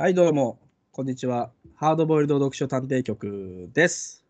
[0.00, 0.58] はい、どうも、
[0.92, 1.50] こんにちは。
[1.74, 4.24] ハードボイルド読書探偵局です。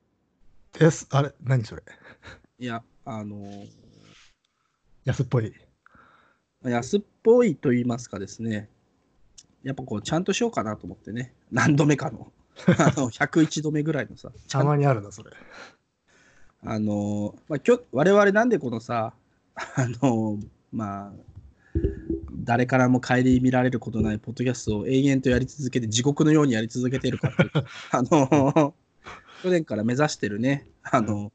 [0.77, 1.07] です。
[1.13, 1.83] あれ何それ
[2.59, 3.69] いや、あのー
[5.05, 5.55] 安っぽい。
[6.65, 8.69] 安っぽいと言いますかですね、
[9.63, 12.33] やっぱこう、ちゃんとしようかなと思ってね、何度目かの、
[12.77, 15.31] あの101度目ぐらいのさ、ちゃんたまにあるな、それ。
[16.65, 19.15] あのーまあ、今日我々なんでこのさ、
[19.55, 21.13] あのーまあ、
[22.45, 28.73] 誰からも顧みられることないポッドキャストを永遠とやり続けて、地獄のようにやり続けているかっていうと あのー
[29.43, 31.33] 去年から目指してるね、あの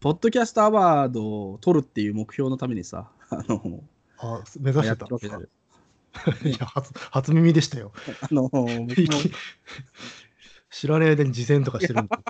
[0.00, 3.80] ポッドキャストアワードを取るっていう目標のためにさ、あの
[4.18, 5.42] あ、目指しててたるわけだよ。
[6.44, 7.92] いや初、初耳でしたよ。
[8.20, 8.50] あの
[10.70, 12.20] 知らねえ間に事前とかしてるんだ。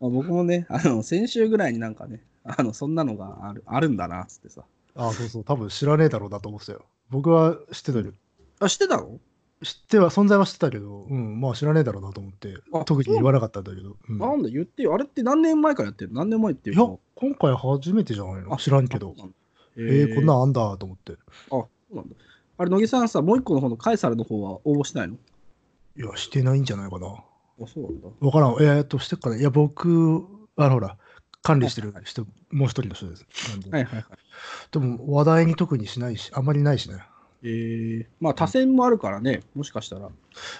[0.00, 4.64] まあ僕もね、あの先週ぐらいになんかね、あのそんなのがあるあるんだなっつってさ。
[4.98, 6.84] あ、そうそう、多分知らねえだろうなと思ってたよ。
[7.08, 8.12] 僕は知ってたけど、
[8.60, 9.18] あ、知ってたの？
[9.62, 13.96] 知っては、存在は知ってたけど、うん、まあ知らねえだろうなと思ってあ、特に言わなかったんだけど。
[14.08, 14.94] うんなんだ言ってよ。
[14.94, 16.18] あれって何年前からやってるの？
[16.18, 18.56] 何年前っていいうやと、今回初めてじゃないの？
[18.56, 19.14] 知らんけど。
[19.16, 19.20] あ。
[19.20, 19.36] そうなんだ
[19.80, 21.12] えー、こんなんあんだと思って。
[21.12, 21.16] あ、
[21.50, 22.16] そうなんだ。
[22.56, 25.14] あれ、乃木さんさ、もう一個の方のカエサルの方は応募してないの？
[25.14, 27.06] いや、してないんじゃないかな。
[27.06, 28.08] あ、そうなんだ。
[28.20, 28.50] わからん。
[28.60, 29.38] えー、っと、してっかね。
[29.38, 30.24] いや、僕、
[30.56, 30.96] あの、ほら、
[31.42, 33.26] 管理してる人、もう一人の人です。
[33.70, 34.04] はいはいはい。
[34.70, 37.02] でも、話題に特にしないし、あんまりないしね。
[37.42, 40.08] えー、まあ、多選もあるからね、もしかしたら。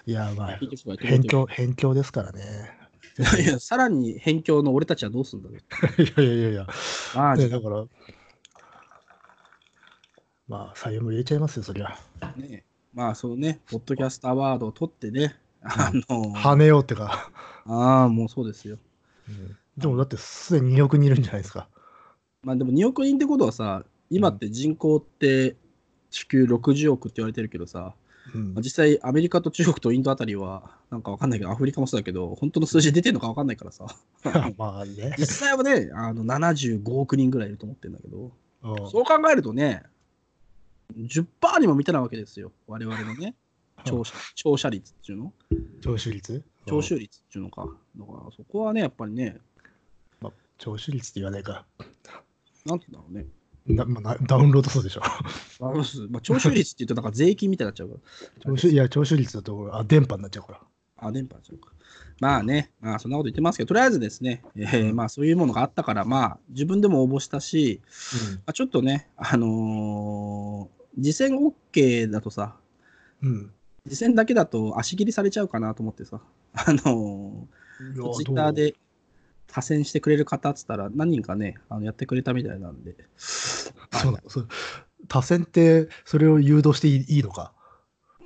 [0.07, 2.79] いや、まあ辺境、辺境ですからね。
[3.43, 5.59] いや、さらに辺境の俺たちはどうすんだろう。
[6.03, 6.67] いやいやいやいや。
[7.15, 7.85] まあ、ね、だから、
[10.47, 11.99] まあ、採用も入れちゃいますよ、そりゃ。
[12.37, 17.31] ね、まあ、そうね、ポッドキャストアワードを取ってね、あの、跳ねようってか。
[17.67, 18.79] ああ、もうそうですよ。
[19.29, 21.69] うんでも、だって、すでに2億人いるんじゃないですか。
[22.43, 25.57] まあでも2億人ってことはさ、今って人口って
[26.11, 27.95] 地球60億って言われてるけどさ、
[28.35, 28.55] うん。
[28.55, 33.87] まあ、実際アメリカと中国とインドあたりはなんかわかんないけど、アフリカもそうだけど、本当の数字出てるのかわかんないからさ、
[34.59, 35.15] まあね。
[35.19, 38.91] 実際はね、あの75億人ぐらいいると思ってるんだけど、うん。
[38.91, 39.85] そう考えるとね、
[40.97, 43.35] 10%にも満たないわけですよ、我々のね、
[43.85, 45.33] 聴者聴者率っていうの。
[45.81, 46.43] 聴取率？
[46.67, 47.67] 聴取率っていうのか。
[47.97, 49.58] だからそこはね、やっぱりね、まあ
[50.59, 51.65] 聴取率って言わないか。
[52.67, 53.27] なんてだろうね。
[53.67, 55.03] なまあなダウンロード数でしょ。
[55.05, 55.21] あ
[55.61, 57.95] のまあ、聴取率って言うとなんか税金みたいになっちゃうか
[58.47, 58.55] ら。
[58.55, 60.61] 聴取いや、聴取率だと、あ、電波になっちゃうから。
[60.99, 61.73] あ、電波ちゃうか。
[62.21, 67.81] まあね、まあそんなこと言ってますけど、とりあえずですね、えーまあそういうものがあったから、まあ自分でも応募したし、
[68.37, 72.57] まあ、ちょっとね、あのー、次戦 OK だとさ、
[73.23, 73.53] うん。
[74.15, 76.21] だけだと足切りされちゃうかなと思ってさ、
[76.55, 78.75] あのー、ツイッターで
[79.51, 83.73] 多選してくれる方っつったら何人かね、あのやってくれたみたいなんで、 そ
[84.09, 84.19] うなの。
[84.29, 84.49] そう
[85.09, 87.53] 多選ってそれを誘導していいいいのか？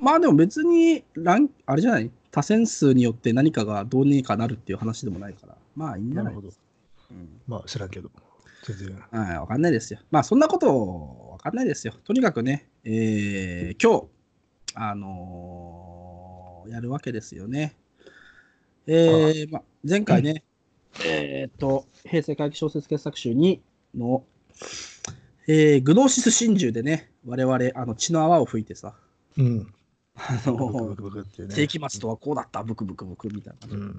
[0.01, 6.43] まあでも別にラン、あれじゃない、多選数によって何かがどうにかなるっていう話でもないから、まあいいんじゃない？
[6.43, 6.65] ですか。
[7.13, 7.29] うん。
[7.47, 8.11] まあ知らんけど。
[8.65, 9.05] 全然。
[9.11, 10.01] はい、わかんないですよ。
[10.11, 11.95] まあ、そんなこと、わかんないですよ。
[12.05, 14.07] とにかくね、えー今日、
[14.75, 17.75] あのーやるわけですよね。
[18.87, 20.45] えーまあ、前回ね、
[21.05, 23.61] えーっと、平成回帰小説傑作集2
[23.97, 24.25] の、
[25.47, 28.95] えーグノーシス真珠でね、我々、あの血の泡を吹いてさ、
[29.37, 29.75] うん。
[30.15, 31.55] あのクブクってね。
[31.55, 33.75] 世紀末とはこうだった、ブクブクブクみたいな。
[33.75, 33.99] うん。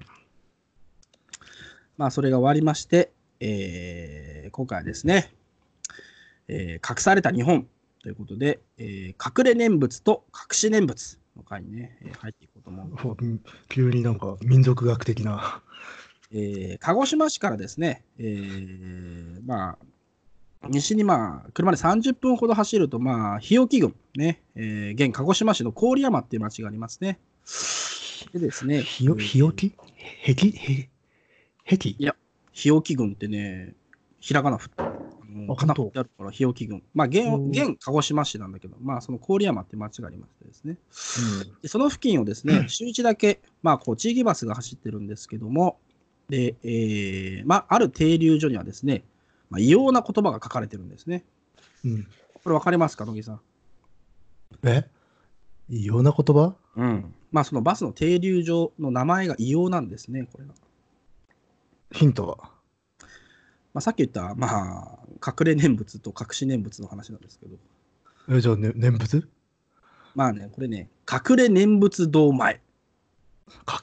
[1.98, 5.34] まあ、それが終わりまして、えー今回はですね、
[6.48, 7.68] えー隠された日本
[8.03, 13.08] ということで、えー隠れ念仏と隠し念仏の回にね、えー入っていこうと思うんです。
[13.08, 15.62] う ん急になんか民族学的な
[16.34, 19.78] えー鹿児島市からですね、えーまあ、
[20.68, 27.20] 西にまあ、車で30分ほど走ると、まあ、日置郡、ね、えー現鹿児島市の郡山っていう町がありますね。
[28.34, 30.90] でですね、日置へきへ
[31.66, 31.90] 壁？
[31.92, 32.16] いや
[32.52, 33.74] 日置郡ってね、
[34.20, 34.94] ひらがな振ってあ
[35.30, 36.84] のあかってあるから、日置郡。
[36.94, 40.78] まあ、現現鹿児島市なんだけど、まあ、その郡山って町がありましてですね、
[41.62, 45.79] でその付近をですね、 週1だけ、まあ、こう地域バスが走ってるんですけども、
[46.29, 49.03] で、えーまあ、ある停留所にはですね、
[49.49, 51.23] まあ、異様な言葉が書かれてるんですね。
[51.85, 52.08] うんうん
[52.43, 53.41] これ分かりますか、野木さん？
[54.66, 54.85] え？
[55.70, 56.55] 異様な言葉？
[56.75, 57.14] うん。
[57.31, 60.53] まあ、そのバスの停留所の名前が異様なんですね、これが。
[61.93, 62.37] ヒントは？
[63.73, 67.55] まあ、さっき言った、まあ、隠れ念仏と隠し念仏の話なんですけど、
[68.29, 69.26] えじゃあ、ね、念仏？
[70.14, 72.59] まあね、これね、隠れ念仏堂前。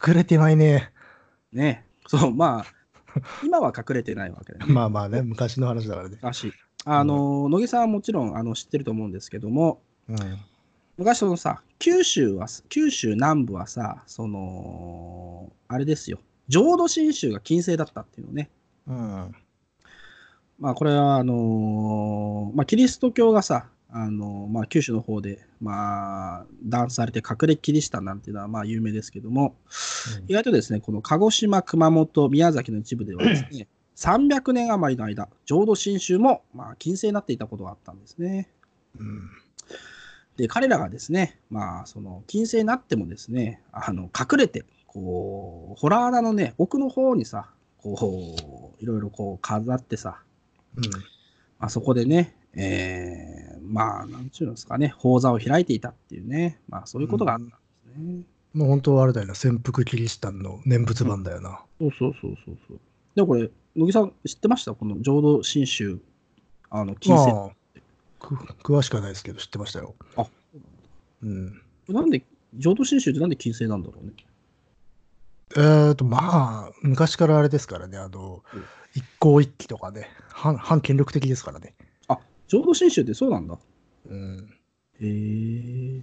[0.07, 0.93] 隠れてないね
[1.51, 1.87] ね。
[2.11, 2.67] そう、まあ、
[3.45, 4.75] 今は隠れてないわけだよね。
[4.75, 6.53] まあまあね昔の話だからね昔。
[6.85, 10.17] あの、野木さんはもちろんあの知ってると思うんですけども、うん
[10.97, 16.19] 昔そのさ、九州は、九州南部はさ、その、あれですよ、
[16.49, 18.51] 浄土真宗が禁制だったっていうのね。
[18.87, 19.35] うん。
[20.59, 29.55] まあこれはあのーまあキリスト教がさ、あのーまあ九州の方で、まあ、断されて隠れキリシタンなんていうのはまあ有名ですけども、
[30.29, 38.49] 意外とですね、この鹿児島、熊本、宮崎の一部ではですね、300年余りの間、浄土真宗もまあ禁制になっていたことがあったんですね。
[38.99, 39.31] うん。
[40.37, 48.37] で、彼らがですね、まあ、その、禁制になってもですね、あの、隠れて、こう、ホラー穴のね、奥の方にさ、こ
[48.79, 50.23] う、いろいろこう飾ってさ、
[50.77, 50.85] うん。
[51.59, 57.55] まあ、そこでね、えー、まあ、なんちゅうんですかね、講座を開いていたっていうね、まあ、そういうことがあったんで
[57.95, 58.23] すね。
[58.53, 61.63] もう本当はあれだよな、潜伏キリシタンの念仏版だよな。
[61.79, 62.81] そうそうそうそうそう。
[63.15, 64.75] でもこれ、乃木さん知ってました？
[64.75, 66.01] この浄土真宗、
[66.71, 67.33] あの、禁制。
[67.33, 67.51] まあ、
[68.19, 69.95] く詳しくはないですけど、知ってましたよ。
[70.17, 70.27] あ、
[71.23, 71.63] うん。
[71.89, 72.25] なんで、
[72.57, 74.13] 浄土真宗ってなんで禁制なんだろうね？
[75.57, 78.65] えーと、まあ、昔からあれですからね、あのうん、
[78.95, 81.75] 一向一揆とかね、反反権力的ですからね。
[82.51, 83.59] あ、浄土真宗ってそうなんだ。
[84.09, 84.51] うん。
[85.01, 86.03] へえ。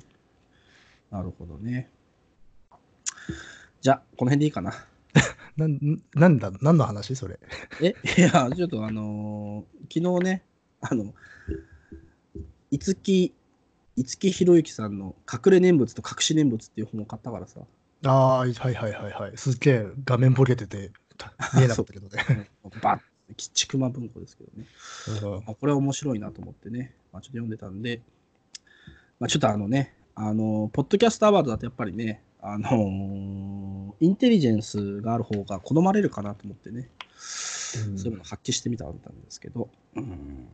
[1.11, 1.89] なるほどね。
[3.81, 4.73] じゃあ、この辺でいいかな。
[5.57, 5.79] なん
[6.13, 7.39] なんだ、何の話それ？
[7.81, 10.43] え、いや、ちょっとあのー昨日ね、
[10.81, 11.13] あの、
[12.71, 13.33] 五木、
[13.95, 17.61] 五木ひろゆきさんの隠れ念仏と隠し念仏っていう本を買ったからさ、
[18.05, 19.37] ああ、はいはいはいはい。
[19.37, 22.49] すっげえ画面ボケてて、た 見えなかったけどね。
[22.81, 23.01] バッ
[23.37, 24.65] ちちくま文庫ですけどね。
[25.21, 28.01] うんあこれは面白いなと思ってね、まあ、ちょっと読んでたんで、
[29.19, 37.79] まあ、ちょっとあのね、あの、ポッドキャストアワードだとやっぱりね、あのーインテリジェンスがある方が好まれるかなと思ってね、そ
[38.09, 38.99] ういうのを発揮してみたんで
[39.29, 40.47] すけど、うん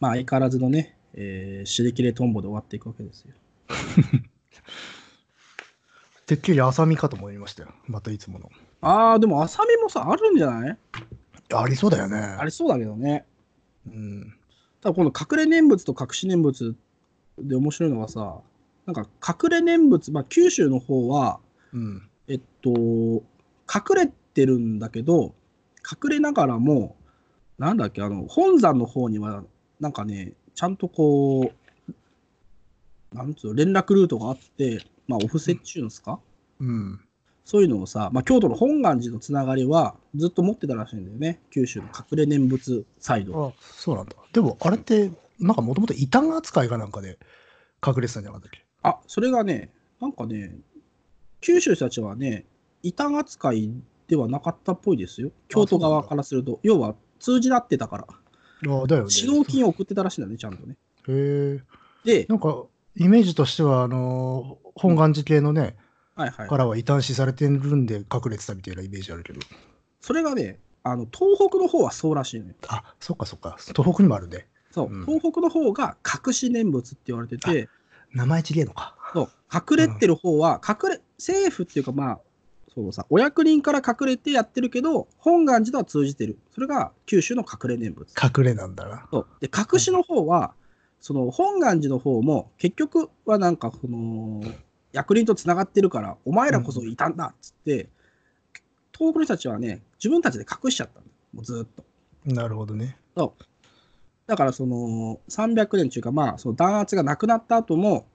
[0.00, 3.34] まあ相変わらずのね、えー、尻切れトンボで終わっていくわけですよ。
[6.26, 7.68] てっきり浅見かと思いましたよ。
[7.86, 8.50] またいつもの。
[8.80, 10.78] ああ、でも浅見もさ、あるんじゃない？
[11.60, 12.18] ありそうだよね。
[12.18, 13.24] ありそうだけどね。
[13.86, 14.34] うん。
[14.80, 16.74] ただこの隠れ念仏と隠し念仏
[17.38, 18.40] で面白いのがさ、
[18.86, 21.40] なんか隠れ念仏、まあ九州の方は、
[21.72, 22.08] うん。
[22.28, 25.34] えっと、隠れてるんだけど、
[25.84, 26.96] 隠れながらも、
[27.58, 29.44] なんだっけ、あの、本山の方には、
[29.80, 31.52] なんかね、ちゃんとこ
[33.12, 36.18] う、なんつうの、連絡ルートがあって、まあ、お布施っちゅうんですか、
[36.60, 37.00] うん。
[37.44, 43.48] そういうのをさ、まあ、京都の本願寺のつながりはずっと持ってたらしいんだよね、九州の隠れ念仏サイド。
[43.48, 44.14] あそうなんだ。
[44.32, 47.18] でも、あれって、なんかもともと異端扱いかなんかで
[47.86, 48.64] 隠れてたんじゃなかったっけ？
[48.82, 49.70] あ、それがね、
[50.00, 50.54] なんかね、
[51.40, 52.46] 九州たちはね、
[52.82, 53.70] 異端扱い
[54.08, 55.30] ではなかったっぽいですよ。
[55.48, 56.60] 京都側からすると。
[56.62, 58.06] 要は、通じ合ってたから。
[58.06, 59.10] あだよね。
[59.14, 60.76] 指導金を送ってたらしいんだね、ちゃんとね。
[61.08, 61.62] へえ。
[62.04, 62.64] で、なんか、
[62.96, 65.76] イメージとしては、あのー本願寺系のね、
[66.14, 66.56] はいはいか。
[66.56, 69.40] らは異端視されてるんで隠れてたみたいなイメージあるけど。
[70.00, 72.54] それがね、あの東北の方はそうらしいのよ。
[72.68, 73.56] あ、そっかそっか。
[73.58, 74.46] 東北にもあるね。
[74.70, 77.68] そう、うん東北の方が隠し念仏って言われてて、
[78.12, 78.94] 名前違えのか。
[79.12, 82.18] そう隠れてる方は、隠れ、政府っていうか、まあ、
[82.74, 86.38] そうさ、お役人から隠れてやってるけど、本願寺とは通じてる。
[86.52, 88.12] それが九州の隠れ念仏。
[88.20, 89.06] 隠れなんだな。
[89.12, 90.54] そうで、隠しの方は、
[91.00, 94.42] その本願寺の方も、結局はなんか、その、
[94.94, 97.88] 役人とつながってるから、お前らこそいたんだっつって、
[98.96, 101.06] 東北の人たちはね、自分たちで隠しちゃったの。
[101.34, 101.84] もうずーっと。
[102.24, 102.96] なるほどね。
[104.26, 108.06] だからその300年というかまあその弾圧がなくなった後も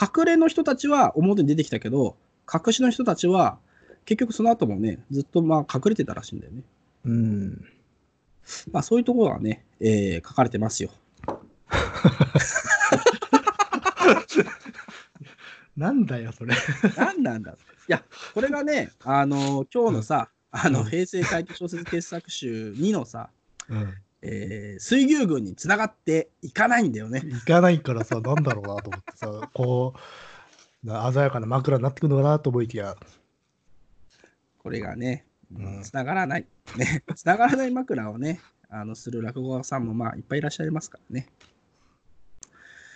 [0.00, 2.16] 隠れの人たちは表に出てきたけど
[2.52, 3.58] 隠しの人たちは
[4.06, 6.62] 結局その後もねずっとまあ隠れてたらしいんだよね。
[7.04, 7.64] うん。
[8.72, 10.90] まあそういうところはね、えー書かれてますよ。
[15.80, 16.54] なんだよ、それ。
[16.96, 17.54] 何なんだい
[17.88, 23.30] やこれがねあの今日のさあのうん平成回帰小説傑作集2のさ、
[23.68, 23.94] うん。
[24.22, 27.22] えー水牛軍につながっていかないんだよね。
[27.24, 29.94] 行かないからさ、なんだろうなと思ってさ、こ
[30.84, 32.96] う、な鮮やかな枕になってくるのかなと思いきや、
[34.58, 36.46] これがね、うんつながらない。
[36.76, 41.26] ね、つながらない枕をね、あのする落語家さんもまあいっぱいいらっしゃいますからね。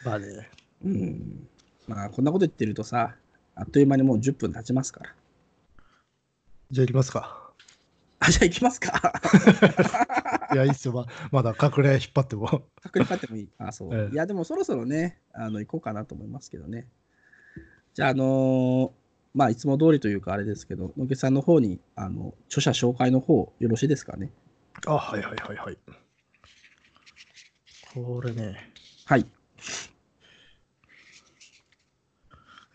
[0.05, 0.51] まあね、
[0.85, 1.49] うん。
[1.87, 3.15] まあこんなこと言ってるとさ、
[3.55, 5.15] あっという間にもう10分経ちますから。
[6.71, 7.53] じゃあ行きますか。
[8.21, 9.13] あ、じゃあ行きますか。
[10.53, 10.95] いや、いいっすよ。
[10.95, 12.63] ままだ隠れ引っ張っても。
[12.81, 13.49] 確認買ってもいい。
[13.59, 13.95] あ、そう。
[13.95, 16.89] ええいや、でもそろそろね、あの行こうかなと思いますけどね。
[17.93, 18.91] じゃあ、あのー
[19.35, 24.31] まあ、いつも通りというかあれですけど、野毛さんの方に、あの、著者紹介の方、よろしいですかね。
[24.87, 25.79] あ、はいはいはいはい。
[27.93, 28.73] これね、
[29.07, 29.27] はい。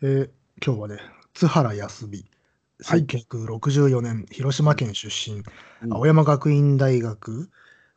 [0.01, 0.29] えー
[0.65, 0.97] 今日はね、
[1.33, 2.25] 津原康美。
[2.83, 5.43] はい1964年、広島県出身、
[5.83, 7.49] うん青山学院大学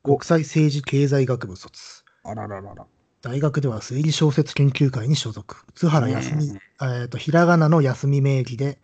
[0.02, 2.04] お国際政治経済学部卒。
[2.24, 2.86] あらららら。
[3.20, 5.56] 大学では推理小説研究会に所属。
[5.74, 8.80] 津原康美、うんえーと、ひらがなの休み名義で、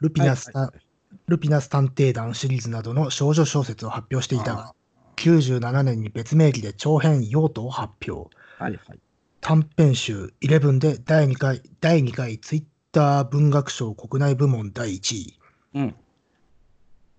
[0.00, 0.80] ルピナスタ、はいはい
[1.26, 4.74] ルピナス探偵団シリーズなどの少女小説を発表していたが、
[5.16, 8.34] 97年に別名義で長編用途を発表。
[8.58, 8.98] はいはい。
[9.44, 15.34] 短編集11で第2回、第2回ツイッター文学賞国内部門第1位。
[15.74, 15.94] うん。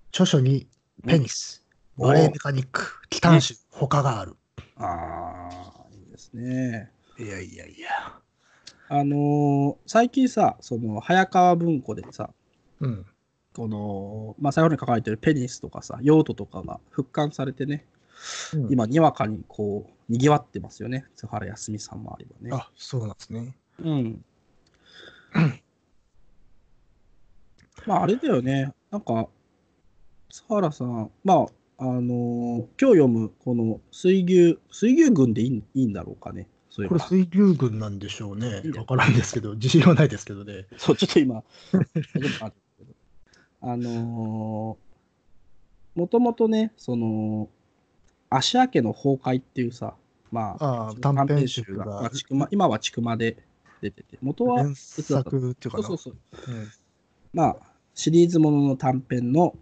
[0.10, 0.65] 著書に
[1.06, 1.62] ペニス、
[1.98, 4.38] うんバレエメカニック、機関種、他がある。
[4.77, 6.89] ああ、いいですね。
[7.20, 7.89] いやいやいや。
[8.88, 12.30] あのー最近さ、その早川文庫でさ、
[12.80, 13.06] うん。
[13.53, 17.86] この、まあ、最後に書かれてるペニスとかさ、用途とかが復刊されてね、
[18.70, 21.06] 今、にわかにこう、にぎわってますよね。
[21.15, 22.50] 津原康美さんもあればね。
[22.53, 23.56] あ、そうなんですね。
[23.80, 24.25] うん。
[27.86, 28.74] まあ、あれだよね。
[28.92, 29.27] なんか、
[30.30, 32.01] 津原さん、まあ、あのー
[32.80, 36.48] 今日読む、この水牛、水牛群でいいいいんだろうかね。
[36.70, 38.72] そういえばこれ水牛群なんでしょうねいい。
[38.72, 40.65] ねわからんですけど、自信はないですけどね。
[40.77, 41.44] そう、ちょっと今、
[43.62, 47.50] あのー、もともとね、その、
[48.37, 49.93] 芦屋家の崩壊っていうさ、
[50.31, 53.37] まあ、ああ、短編集が、まあ、がちくま今はちくまで
[53.81, 55.83] 出てて、元は、連作っていうかな。
[55.83, 56.67] そうそうそう、うん。
[57.33, 57.57] まあ、
[57.93, 59.55] シリーズものの短編の、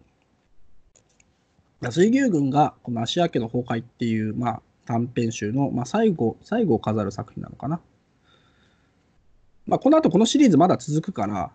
[1.89, 7.81] 水牛軍がこの芦屋家の崩壊っていう、まあ、短編集の、まあ、最後、最後を飾る作品なのかな。
[9.65, 11.51] まあ、この後このシリーズまだ続くから、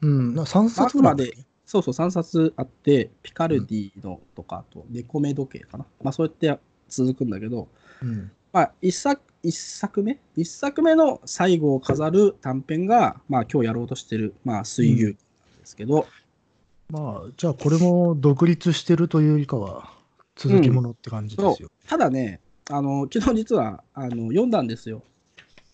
[0.00, 1.34] うん、な3あ冊くまで、
[1.68, 5.84] そうそう、3冊あって、ピカルディのとか、あと、猫目時計かな。
[6.02, 6.58] まあ、そうやって
[6.88, 7.68] 続くんだけど、
[8.02, 8.30] うん。
[8.54, 10.18] まあ、1作一作目？
[10.34, 15.18] 一作目の最後を飾る短編が、まあ、今日やろうとしてる、まあ、水牛なんで
[15.64, 16.06] すけど、
[16.88, 19.92] まあ、じゃあこれも独立してるというよりかは、
[20.36, 21.68] 続きものって感じですよ。
[21.86, 25.02] ただね、あの昨日実はあの読んだんですよ。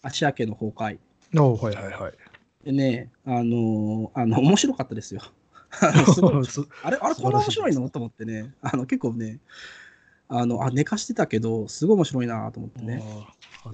[0.02, 0.98] 芦屋家の崩壊。
[1.40, 2.12] おはいはいはい。
[2.64, 5.22] でね、あのあの面白かったですよ。
[6.82, 7.88] あれ、あれ、こんな面白いの？
[7.88, 9.40] と思ってね、あの結構ね、
[10.28, 13.02] あのあ寝かしてたけど、すごい面白いなと思ってね。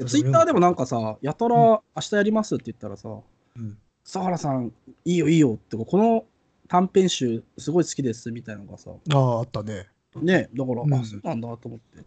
[0.06, 3.08] ツイッターでもなんかさ、やたら明日やりますって言ったらさ、
[3.56, 3.78] うん。
[4.04, 4.72] 佐原さん、
[5.04, 6.24] いいよいいよって、この
[6.68, 9.88] 短編集、すごい好きですみたいなのがさ、ああ、あったね。
[10.16, 10.94] ね、だから、うん。
[10.94, 12.04] あ、そうなんだと思って、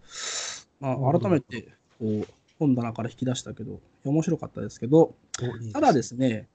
[0.79, 1.69] まあ、改めて
[1.99, 2.27] こう
[2.59, 6.47] 本棚から引き出したけど、面白かったですけど、おいいただですね、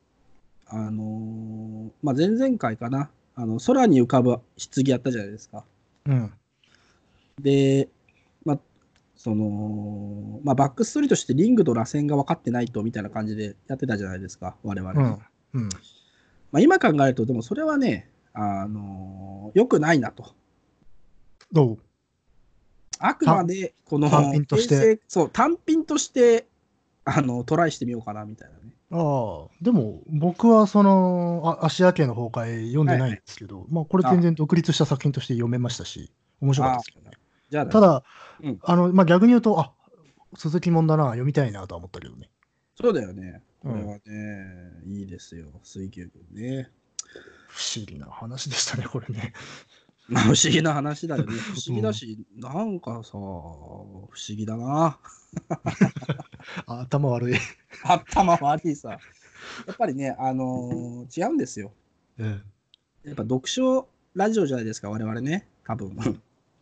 [0.67, 4.43] あのーまあ、前々回かな、あの空に浮かぶ棺
[4.87, 5.65] やったじゃないですか。
[6.07, 6.33] うん。
[7.41, 7.89] で、
[8.45, 8.59] まあ、
[9.15, 14.93] その、まあ、バックストーリーとしてリングと螺旋が分かってないとみたいな感じでやってたじゃないですか、我々。
[14.93, 15.19] うん。
[15.55, 15.69] うん。
[16.51, 20.35] まあ、今考えると、でもそれはね、あのー良くないなと。
[21.53, 21.79] どう？
[22.99, 26.47] あくまでこの単品としてそう単品として
[27.05, 28.75] あのトライしてみようかなみたいなね。
[28.91, 37.17] ああ、でも僕はその、あ芦屋家の崩壊読んでないんですけど、まあこれ全然独立した作品として読めましたし、面白かったですけどね。
[37.51, 38.03] じゃあね、ただ、
[38.43, 39.73] うんあの、まあ逆に言うと、あ
[40.37, 42.31] 鈴木もんだな、読みたいなとは思ったけどね。
[42.81, 43.43] そうだよね。
[43.61, 46.71] こうんれはね、いいですよ、水牛軍ね。
[47.49, 49.33] 不思議な話でしたね、これね。
[50.11, 51.33] まあ、不思議な話だよね。
[51.55, 54.99] 不思議だし、なんかさ、不思議だな。
[56.67, 57.39] あ 頭悪い。
[57.85, 58.99] 頭悪いさ。
[59.67, 61.73] やっぱりね、あのー違うんですよ。
[62.19, 62.43] うん
[63.05, 65.47] やっぱ読書ラジオじゃないですか、我々ね。
[65.65, 65.97] 多分。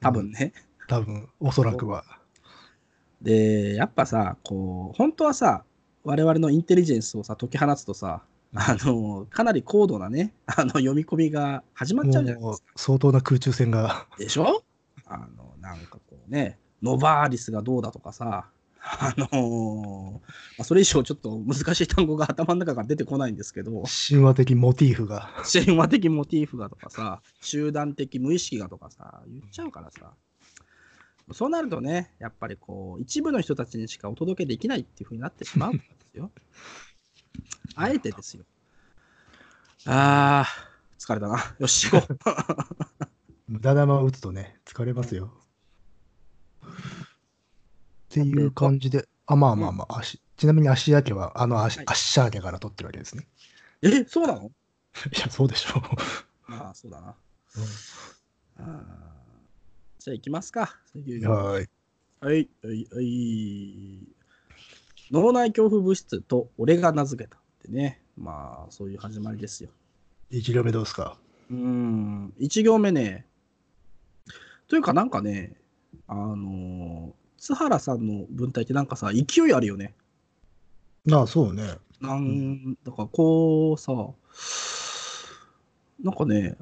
[0.01, 0.53] 多分ね。
[0.89, 2.05] 多分、おそらくは。
[3.23, 5.65] で、やっぱさ、こう、本当はさ、
[6.05, 8.23] 我々のインテリジェンスをさ、解き放つとさ、
[8.55, 12.67] あの、かなり高度なね、あの、読み込みが始まっちゃうじゃないですか。
[12.77, 14.07] 相当な空中戦が。
[14.19, 14.63] でしょ？
[15.07, 18.49] あの、なんかこうね、ノバーリスがどうだとかさ、
[18.81, 20.21] あのーま
[20.61, 25.29] あ、それ以上ちょっと難しい単語が頭の中から出てこないんですけど、神話的モチーフが。
[25.53, 30.13] 神話的モチーフがとかさ、集団的無意識がとかさ、言っちゃうからさ、
[31.33, 36.31] そうなるとね、やっぱりこう、一部の人たちにしかお届けできないっていうふうになってしまうんですよ。
[37.75, 38.45] あえてですよ。
[39.87, 41.57] あー、疲れたな。
[41.59, 42.19] よし、行こう。
[43.49, 45.33] 無駄玉を打つとね、疲れますよ。
[46.65, 46.69] っ
[48.09, 53.27] ていう感じで、あ、まあまあまあ、足ちなみに芦屋家は、あの足、はいアッシャー家から取ってるわけですね。
[53.83, 54.51] え、そうなの？
[55.15, 55.83] いや、そうでしょ
[56.49, 57.17] まあ、そうだな。
[58.59, 59.17] あー
[59.99, 60.79] じゃあ行きますか。
[60.95, 61.29] う。
[61.29, 61.69] はい。
[62.21, 64.16] はい、はい、はい。
[65.11, 68.01] 脳内恐怖物質と俺が名付けたってね。
[68.19, 69.71] まあ、そういう始まりですよ。
[70.33, 71.19] 1行目どうですか？
[71.51, 73.27] うーん、1行目ね、
[74.69, 75.57] というかなんかね、
[76.09, 79.95] あのー津原さんの文体ってなんかさ、勢いあるよね。
[81.13, 81.77] ああ、そうね。
[82.01, 83.93] なんだからこうさ、
[86.03, 86.57] なんかね、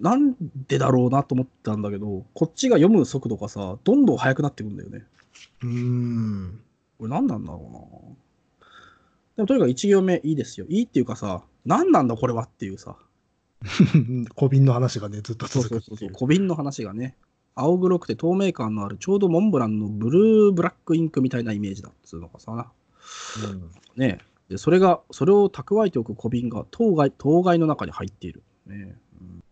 [0.00, 0.34] なん
[0.68, 5.04] でだろうなと思ったんだけど、こっちが読む速度がさ、どんどん速くなってくんだよね。
[5.62, 6.60] うーん。
[6.98, 8.68] これ何なんだろうな。
[9.36, 10.66] でもとにかく1行目いいですよ。
[10.68, 12.96] いいっていうかさ、何なんだこれはっていうさ。
[14.34, 16.10] 小瓶の話がね、ずっとそう続そうそうそう。
[16.12, 17.16] 小瓶の話がね。
[17.54, 22.70] 青黒くて透明感のある、ちょうどモンブランのブルーブラックインクみたいなイメージだっつうのがさ。
[23.44, 28.42] うんねで、それが、それを蓄えておく小瓶が当該当該の中に入っている。
[28.66, 29.42] ねうん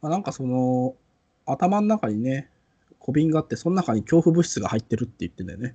[0.00, 0.94] まあ、なんかその、
[1.46, 2.48] 頭の中にね、
[3.00, 5.74] 小瓶があって、その中に恐怖物質が入ってるって言ってんだよね。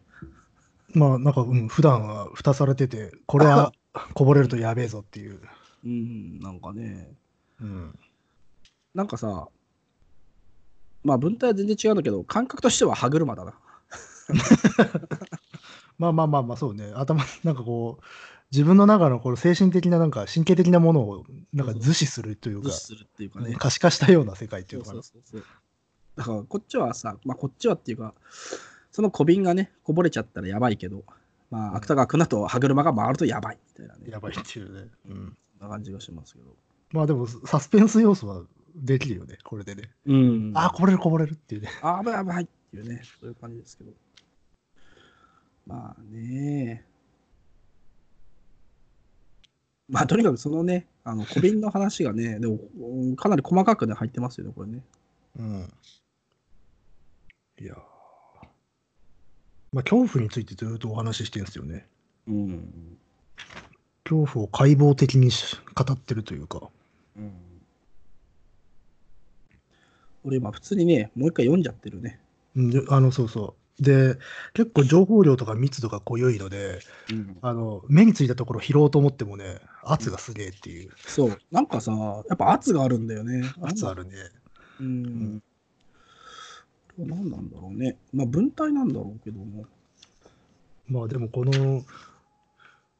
[0.94, 3.74] まあ、なんか、うん、普段は蓋されてて、これは
[4.14, 5.42] こぼれるとやべえぞっていう。
[5.84, 7.14] うん、なんかね、
[7.60, 8.00] うん。
[8.94, 9.50] なんかさ、
[11.04, 13.54] まあ文体は全然違うんだけど、感覚としては歯車だな。
[15.98, 16.92] まあまあまあまあ、そうね。
[16.96, 18.04] 頭、なんかこう、
[18.52, 23.56] 自分の中のこの精神的な、なんか神経的なものを、なんか図示するというか無視、するっていうかね。
[23.58, 25.04] 可視化したような世界っていそううかな。
[25.04, 25.46] そうそうそう。
[26.16, 28.14] だからこっちはさ、まあこっちはっていうか、
[28.92, 31.04] その小瓶がね、こぼれちゃったらやばいけど、
[31.52, 34.12] まあ芥川君だと歯車が回るとやばいみたいなね。
[34.12, 34.90] やばいっていうね。
[35.10, 35.38] うん。
[35.60, 36.56] そんな感じがしますけど。
[36.92, 38.44] まあでも、サスペンス要素は
[38.76, 39.92] できるよね、これでね。
[40.06, 41.70] うんああ、こぼれるこぼれるっていうね。
[41.82, 43.92] あ危ない危ないっていうね、そういう感じですけど。
[45.66, 46.86] まあね。
[49.90, 54.84] まあとにかくそのね、あの小瓶の話がね、でもうんかなり細かくね入ってますよね、これね。
[55.38, 55.74] うん。
[57.60, 57.96] いやー
[59.76, 61.86] まあ、恐怖についてずっとお話ししてるんですよね。
[62.28, 62.98] うん。
[64.06, 66.70] 恐怖を解剖的にし語ってるというか。
[67.18, 67.32] うん、
[70.24, 72.20] 俺今普通にね、もう一回読んじゃってるね。
[72.56, 73.84] うんであの、そうそう。
[73.84, 74.18] で、
[74.54, 76.80] 結構情報量とか密度が濃いので、
[77.12, 80.92] うん、あの、目についたところ拾おうと思ってもね、圧がすげえっていう。
[81.06, 81.92] そう、なんかさ、
[82.30, 83.44] やっぱ圧があるんだよね。
[83.62, 84.12] 圧あるね。
[84.80, 84.96] うん。
[85.04, 85.55] これは
[86.98, 87.98] 何なんだろうね。
[88.14, 89.66] まあ文体なんだろうけども。
[90.88, 91.84] まあでもこの、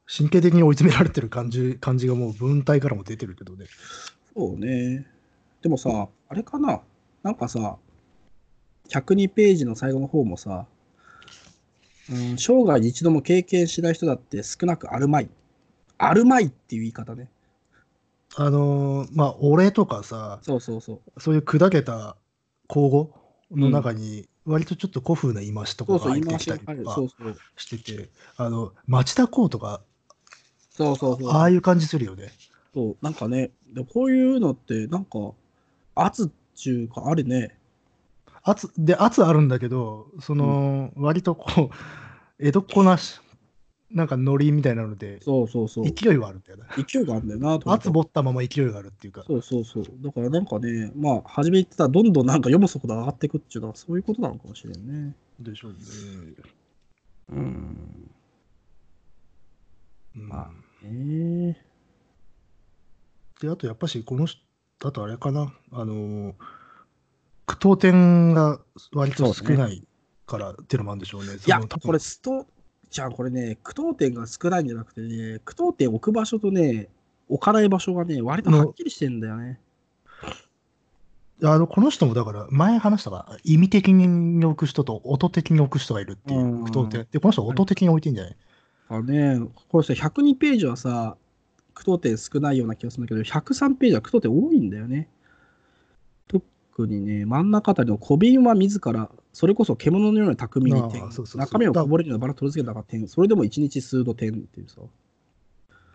[0.06, 3.66] 神経的に追い詰められてる感じ感じがもう文体からも出てるけどね。
[4.36, 5.06] そうね。
[5.62, 6.80] でもさ、あれかな。
[7.22, 7.76] なんかさ、
[8.88, 10.66] 102ページの最後の方もさ、
[12.08, 15.28] うん、生涯に一度も経験しない人だって少なくあるまい。
[15.98, 17.28] あるまいっていう言い方ね。
[18.36, 21.20] あのーまあ、俺とかさ、そうそうそう。
[21.20, 22.16] そういう砕けた
[22.68, 23.10] 口語
[23.50, 26.36] の中に、割とちょっと古風な言い回しとかが入って。
[26.36, 26.96] きたりとか。
[27.56, 29.80] してて、あの、町田公とか、
[30.70, 31.30] そうそうそう。
[31.30, 32.32] ああいう感じするよね。
[32.74, 35.32] そう、なんかね、でこういうのって、なんか、
[35.94, 36.28] 圧っ
[36.62, 37.56] ていうか、あるね。
[38.42, 41.74] 圧、で、圧あるんだけど、その、割とこう、
[42.38, 43.20] 江戸っ子なし、
[43.90, 45.90] なんかノリみたいなので、そうそうそう。
[45.90, 46.64] 勢いはあるんだよね。
[46.88, 49.22] 勢いがあるんだよな、と圧持ったまま勢いがあるっていうか。
[49.26, 49.84] そうそうそう。
[50.00, 55.14] だからなんかね、まあ、初め言ってたらどんどんなんか読む速度上がっていくっていうのは、そういうことなのかもしれんね。
[55.38, 55.78] でしょうね。
[57.30, 57.38] うん。
[57.38, 57.40] う
[60.18, 60.50] んま
[60.82, 61.66] ええ
[63.40, 64.40] で、あとやっぱし、この人、
[64.84, 66.34] あとあれかな、あのー、
[67.46, 68.60] 句読点が
[68.92, 69.86] 割と少ない
[70.26, 71.34] からっていうのもあるんでしょうね。
[71.34, 72.46] いや、これ、スト、
[72.90, 76.88] じゃあこれね、句読点が少ないんじゃなくてね、句読点置く場所とね、
[77.28, 79.60] 置かない場所がね、割とはっきりしてんだよね。
[81.42, 87.06] あのこの人もだから、前話したが、意味的に置く人と音的に置く人がいるっていう句読点。
[87.10, 88.36] で、この人は音的に置いてんじゃない？
[88.88, 91.16] あね、これさ、102ページはさ、
[91.74, 95.08] 句読点少ないような気がするんだけど、103ページは句読点多いんだよね。
[96.76, 104.82] 特にね、真ん中あたりの小瓶は自ら、それこそ獣のような巧みに点そうそうそう中身をこぼれるようなバラ取り付けたが点、それでも1日数度点っていうさ。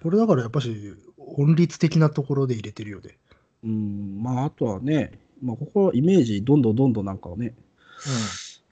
[0.02, 3.20] これだからやっぱし、音律的なところで入れてるよね。
[3.64, 7.54] うん、まあ、あとはね、まあ、ここはイメージ、どんどんどんどんなんかをね、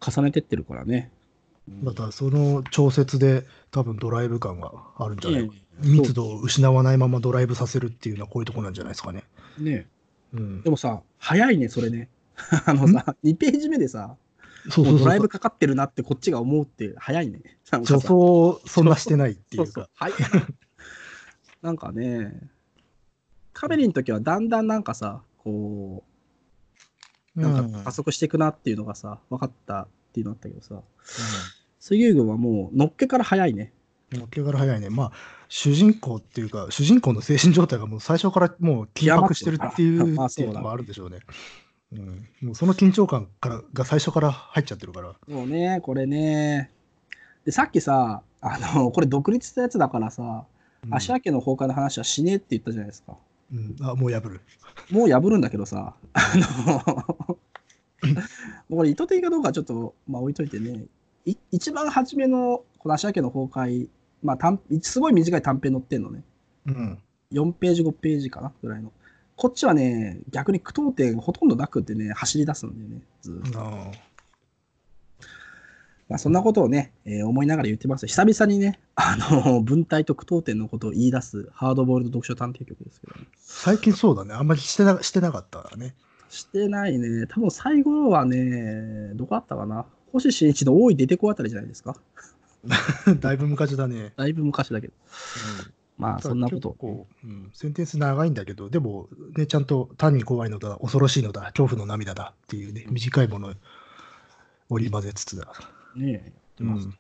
[0.01, 1.11] 重ねてってるからね。
[1.67, 5.53] うんまた、その調節で多分ドライブ感があるんじゃないか。
[5.53, 9.23] ええ密度を失わないままドライブさせるっていうのはこういうところなんじゃないですかね。
[9.57, 9.87] ね。
[10.33, 12.09] うんで、もさ、早いね、それね。
[12.65, 14.17] あのさ、2ページ目でさ、
[14.69, 15.29] そうそううそうもドライブ。
[15.29, 17.41] かかってるなってこっちが思うって早いね。
[17.71, 20.47] なんか助さ走そんなしてないっていそううそういな。
[21.61, 22.49] なんかね、
[23.53, 26.03] カメリの時はだんだんなんかさ、こ
[27.35, 30.81] う、なんか加速していくなっていうのがさ、分かったっていうのあったけどさ、
[31.79, 33.73] 水牛軍はもうのっけから早いね。
[34.11, 34.89] のっけから早いね。
[34.89, 35.11] まあ、
[35.49, 41.19] 主人公っていうか、主人公の精神状態がもう最初からもう緊迫してるっていうのがあるんでしょうね。
[41.91, 45.15] うん、もうその緊張感からが最初から入っちゃってるから。
[45.27, 46.69] そうね、これね。
[47.45, 50.41] で、さっきさ、あの、これ独立したやつだからさ、うん
[50.91, 53.17] 芦屋家の崩壊の話はしねえって言ったじゃないですか。
[53.51, 54.39] うん、あ、もう破る。
[54.89, 57.37] もう破るんだけどさ、あの、
[58.69, 60.85] これ意図的かどうかはちょっと、まあ、置いといてね、
[61.25, 63.89] い一番初めのこの芦屋家の崩壊、
[64.23, 66.23] まあ短、すごい短い短編載ってんのね。
[66.65, 66.99] うん。
[67.31, 68.91] 4ページ、5ページかなぐらいの。
[69.35, 73.59] こっちはね、逆に句読点ほとんどなくってね、走り出すんだよね、ずーっと。
[73.59, 73.91] あ
[76.09, 78.07] まあ、そんなことをね、えー思いながら言ってます。
[78.07, 83.27] 久々にね、あの、 文体と句読点のことを言い出すハードボールド読書探偵局ですけどね。
[83.37, 84.33] 最近そうだね。
[84.33, 85.93] あんまりしてなしてなかったね。
[86.29, 87.27] してないね。
[87.27, 89.85] 多分最後はね、どこだったかな。
[90.11, 91.95] 星新一の大い出てこあたりじゃないですか。
[93.19, 94.13] だいぶ昔だね。
[94.15, 94.93] だいぶ昔だけど。
[95.97, 96.77] まあ、そんなこと
[97.25, 103.53] うん、センテンス長いんだけど、でも、ね、ちゃんと単に怖いのだ、恐ろしいのだ、恐怖の涙だっていうね、短いものを
[104.69, 105.53] 織り交ぜつつだ。
[105.95, 106.23] ねやっ
[106.55, 106.85] てます。
[106.85, 106.93] うん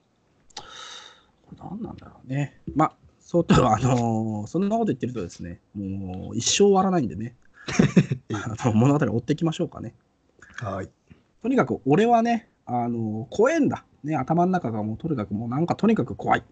[1.49, 2.61] これ何なんだろうね。
[2.75, 7.35] まあ、そうと、あのーそんなこと言ってるとですね、もう一生終わらないんでね、
[8.33, 9.95] あの物語を追っていきましょうかね。
[10.57, 10.89] はい。
[11.41, 13.83] とにかく俺はね、あの怖えんだ。
[14.03, 16.43] ね、頭の中がもうとにかくもうなんかとにかく怖い。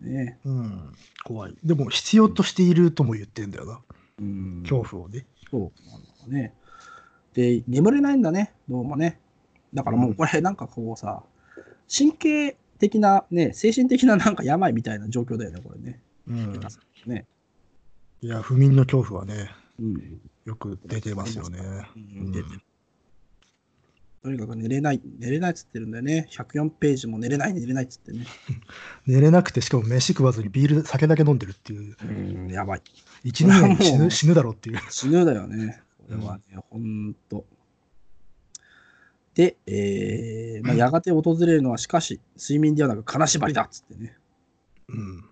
[0.00, 0.38] ね。
[0.44, 0.92] うん、
[1.24, 1.54] 怖い。
[1.64, 3.80] でも、必要としているとも言ってんだよな、
[4.20, 4.62] うん。
[4.62, 5.26] 恐怖をね。
[5.50, 5.60] そう
[5.90, 6.54] なんだね。
[7.34, 9.20] で、眠れないんだね、どうもね。
[9.72, 11.24] だからもうこれなんかこうさ、
[11.94, 16.00] 神経的なね、精神的ななんか病みたいな状況だよね、これね。
[16.28, 16.60] うん、
[17.06, 17.26] ね。
[18.22, 20.20] いや、不眠の恐怖はね、うん。
[20.44, 21.58] よく出てますよね。
[21.96, 22.60] うん出てる
[24.24, 26.26] とにかく寝れない、寝れないっつってるんだよね。
[26.30, 28.24] 104ページも寝れない、寝れないっつってね。
[29.06, 32.82] 寝れなくて、しかも飯食わずにビール、酒だけ飲んでるっていう、うん、やばい。
[33.22, 34.78] 一人間死ぬ死ぬだろうっていう。
[34.88, 35.82] 死ぬだよね。
[35.98, 37.44] これはね、ほんと。
[39.34, 44.16] で、えーまあ、やがて訪れるのは、しかし、睡眠ではなく金縛りだっつってね。
[44.88, 45.24] うん。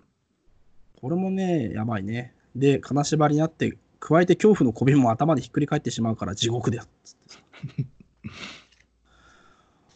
[1.01, 2.35] これもね、やばいね。
[2.55, 7.87] で、金縛りになって、加えて恐怖の小瓶も頭でひっくり返ってしまうから地獄だよっつって。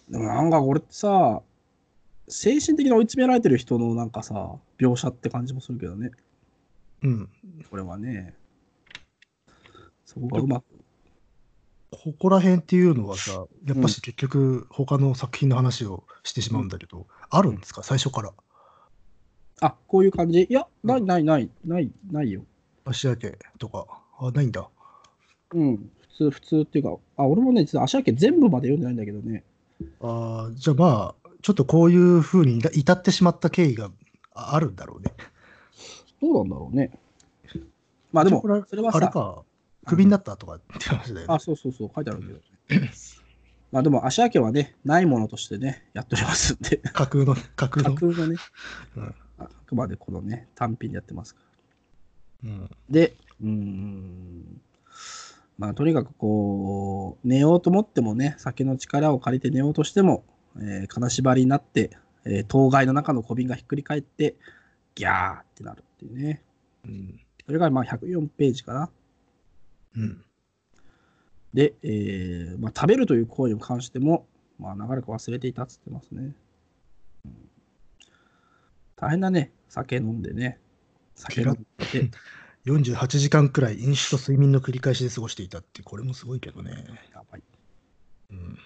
[0.09, 1.43] でもなんかこれってさ、
[2.29, 6.11] 精神的に追い詰められてる人のなんかさ、描写って感じもするけどね。
[7.03, 7.29] うん。
[7.71, 8.35] これはね。
[10.05, 10.65] そこがうまく。
[11.91, 18.33] ここら辺っていうのはさ、やっぱし結局、他の作品の話をしてしまうんだけど、あるんですか、最初から。
[19.61, 20.43] あ、こういう感じ？
[20.43, 22.45] いや、ないないない、ない、ないよ。
[22.85, 23.87] 芦屋家とか。
[24.19, 24.69] あ、ないんだ。
[25.53, 29.45] うん、普通、普通っていうか、あ、俺もね、実は足明け全部まで読んでないんだけどね。
[30.01, 33.91] あーじゃあまあ、ちょっとこういうふうに至至ってしまった経緯が
[34.35, 35.13] ああるんだろうね。
[36.21, 36.91] どうなんだろうね。
[38.13, 39.43] まあでもこれ、それはさ、あれか、
[39.87, 41.35] クビになったとかって話だよね。
[41.35, 42.91] あ、そうそうそう、書いてあるけど、ね。
[43.73, 47.95] まあでも、足明けはね、ないものとしてね、やっておりますんで、架空の、架空架の。
[47.97, 48.37] 空がね、
[48.97, 51.41] うんあくまでこのね、単品でやってますか
[52.45, 52.51] ら。
[52.51, 54.61] うんで、うーん、
[55.59, 60.25] まあとにかくこう、寝ようと思ってもね、酒の力を借りて寝ようとしても、
[60.59, 64.37] えー金縛りになって、えー当該の中の小瓶がひっくり返って、
[64.95, 66.43] ギャーってなるっていうね。
[66.85, 68.91] うんそれがまあ104ページかな。
[69.97, 70.23] うん
[71.55, 74.27] で、えーまあ、食べるという行為に関しても、
[74.59, 76.35] まあ、長らく忘れていたっつってますね。
[77.25, 77.33] うん
[78.97, 80.59] 大変だね、酒飲んでね。
[81.15, 81.65] 酒飲んで、
[82.67, 86.73] 48時間くらい飲酒と睡眠の繰り返しで過ごしていたって、これもすごいけどね。
[87.15, 87.43] やばい。
[88.31, 88.59] うん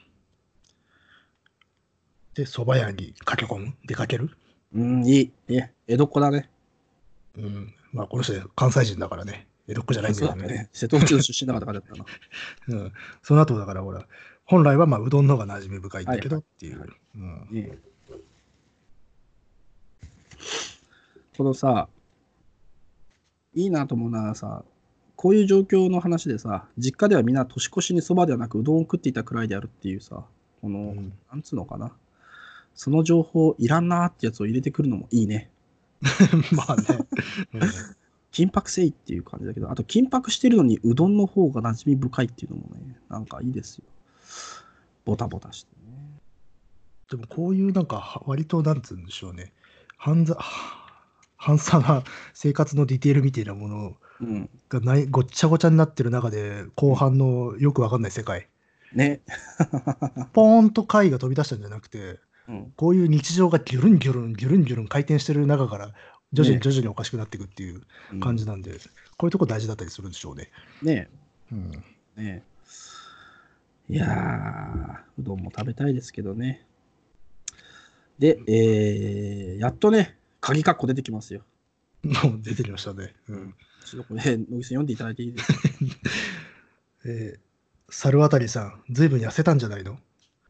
[2.34, 3.74] で、蕎麦屋に駆け込む？
[3.84, 4.30] 出かける？
[4.72, 5.32] うん、いい。
[5.48, 6.48] え、江戸っ子だね。
[7.36, 7.74] うん。
[7.92, 9.48] まあ、この人関西人だからね。
[9.68, 10.46] 江戸っ子じゃないんだけどね。
[10.46, 10.68] ね。
[10.72, 12.04] 瀬戸内の出身だからだったな。
[12.68, 12.92] うん。
[13.22, 14.06] その後だから、ほら、
[14.44, 16.80] 本来はまあうどんの方が馴染み深いんだけどはいっていう。
[16.80, 17.78] はいうんね
[21.36, 21.88] このさ、
[23.54, 24.64] いいなと思うのはさ、
[25.16, 30.24] こういう状況の話でさ、実家ではみんな年越しにそばではなくうどんを食っていたくらいであるっていうさ、
[30.60, 31.92] この、うんなんつうのかな。
[32.74, 35.50] その情報いらんなーってやつを入れてくるのもいいね。
[36.52, 36.84] まあね。
[38.32, 43.84] 緊迫性っていう感じだけど、あと緊迫してるのにうどんの方が馴染み深いっていうのもね、なんかいいですよ。
[45.04, 46.20] ボタボタしてね。
[47.10, 49.52] でもこういうなんか割となんつうんでしょうね。
[49.96, 50.38] 半ざ
[51.40, 54.50] 半さな生活のディテールみたいなものうん。
[54.68, 58.48] がないごっちゃごちゃになってる中で後半のよくわかんない世界。
[58.92, 59.22] ね。
[60.34, 62.72] ポーンと貝が飛び出したんじゃなくて、うん。
[62.76, 65.94] こういう日常がギュルンギュルン、ギュルンギュルン回転してる中から、
[66.34, 67.80] 徐々にね徐々におかしくなっていくっていう
[68.20, 68.52] 感じだ。
[68.52, 68.72] なんで、
[69.16, 70.50] こういうとこ大事だったりするんでしょうね。
[70.82, 71.08] ね
[71.50, 71.70] うん。
[72.18, 72.22] え。
[72.22, 72.44] ね
[73.88, 73.94] え。
[73.94, 76.66] いやー、うどんも食べたいですけどね。
[78.18, 81.42] で、えー、やっとね、鍵括弧出てきますよ。
[82.02, 83.14] もう出てきましたね。
[83.28, 83.54] うん。
[83.84, 85.58] ちょっとこれ、野木さん読んでいただいていいですか？
[87.06, 87.40] えー、
[87.92, 89.98] 猿渡さん、ずいぶん痩せたんじゃないの？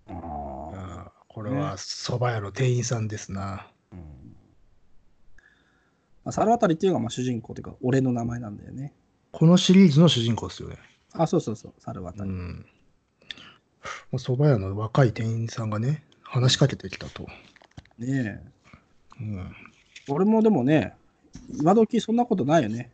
[0.06, 3.68] ああーこれは蕎麦屋の店員さんですな。
[3.92, 4.00] ーうん
[6.24, 8.92] まあ、猿渡っていうのがまあ主人公というか、俺の名前なんだよね。
[9.32, 10.76] このシリーズの主人公ですよね。
[11.12, 12.24] あ、そうそうそう、猿渡。
[12.24, 12.66] うん。
[14.12, 17.26] まあ蕎麦屋の若い店員さんがね、話しかけてきたと。
[17.98, 18.40] ねえ。
[19.20, 19.56] うん。
[20.10, 20.94] 俺もでもね、
[21.58, 22.90] 今時そんなことないよね。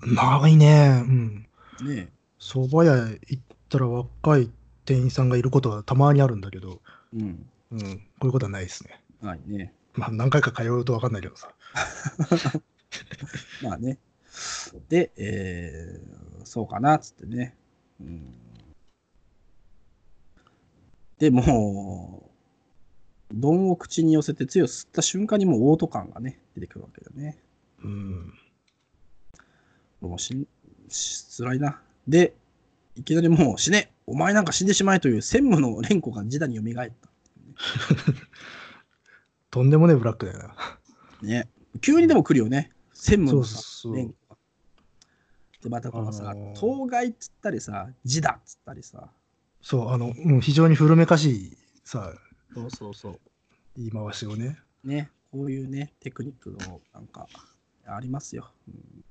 [0.00, 1.02] ないね。
[1.04, 1.46] うん。
[1.82, 2.96] ね蕎麦屋
[3.28, 4.50] 行ったら若い
[4.84, 6.80] 店員さんがいることはたまにあるんだけど、
[7.14, 7.18] え。
[7.18, 7.46] うん。
[7.72, 7.86] うん、こ
[8.22, 9.00] ういうことはないですね。
[9.22, 9.72] はいね。
[9.94, 11.52] まあ何回か通うと分かんないけどさ。
[13.62, 13.98] まあね。
[14.88, 17.54] で、えー、そうかなっつってね。
[18.00, 18.34] うん、
[21.18, 22.29] でもう、
[23.32, 27.38] 丼を口に寄せてつゆを吸った瞬間にもうオート感がね、出てくるわけだよね。
[27.82, 28.34] うん。
[30.00, 30.46] もうしん、
[30.88, 31.80] し辛いな。
[32.08, 32.34] で、
[32.96, 37.08] いきなりもう死ねお前なんか死んでしまえという専務の連呼が自打に蘇った。
[39.50, 40.56] とんでもねえブラックだよな。
[41.22, 41.48] ね。
[41.80, 42.72] 急にでも来るよね。
[42.92, 44.36] 専務の連呼が。
[45.62, 49.10] で、またこのさあのー、当該っつったりさ、自打っつったりさ。
[49.62, 52.12] そう、あの、うん、非常に古めかしいさ、
[52.54, 53.20] そうそうそう。
[53.76, 54.58] 言い回しをね。
[54.84, 57.26] ね、こういうね、テクニックのなんか
[57.86, 58.50] ありますよ。
[58.68, 59.04] うん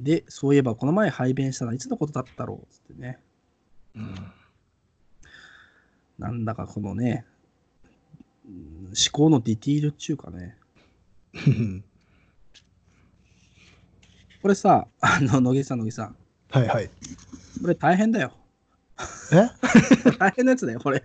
[0.00, 3.18] で、そういえばこの前排便したのはいつのことだったろうっつってね。
[3.96, 4.14] うん。
[6.18, 7.24] なんだかこのね、
[8.46, 10.56] うん思考のディティールっていうかね。
[14.40, 16.16] これさ、あの、野木さん、野木さん。
[16.50, 16.88] はいはい。
[17.60, 18.32] これ大変だよ。
[19.32, 19.48] え？
[20.18, 21.02] 大変なやつだよ、これ。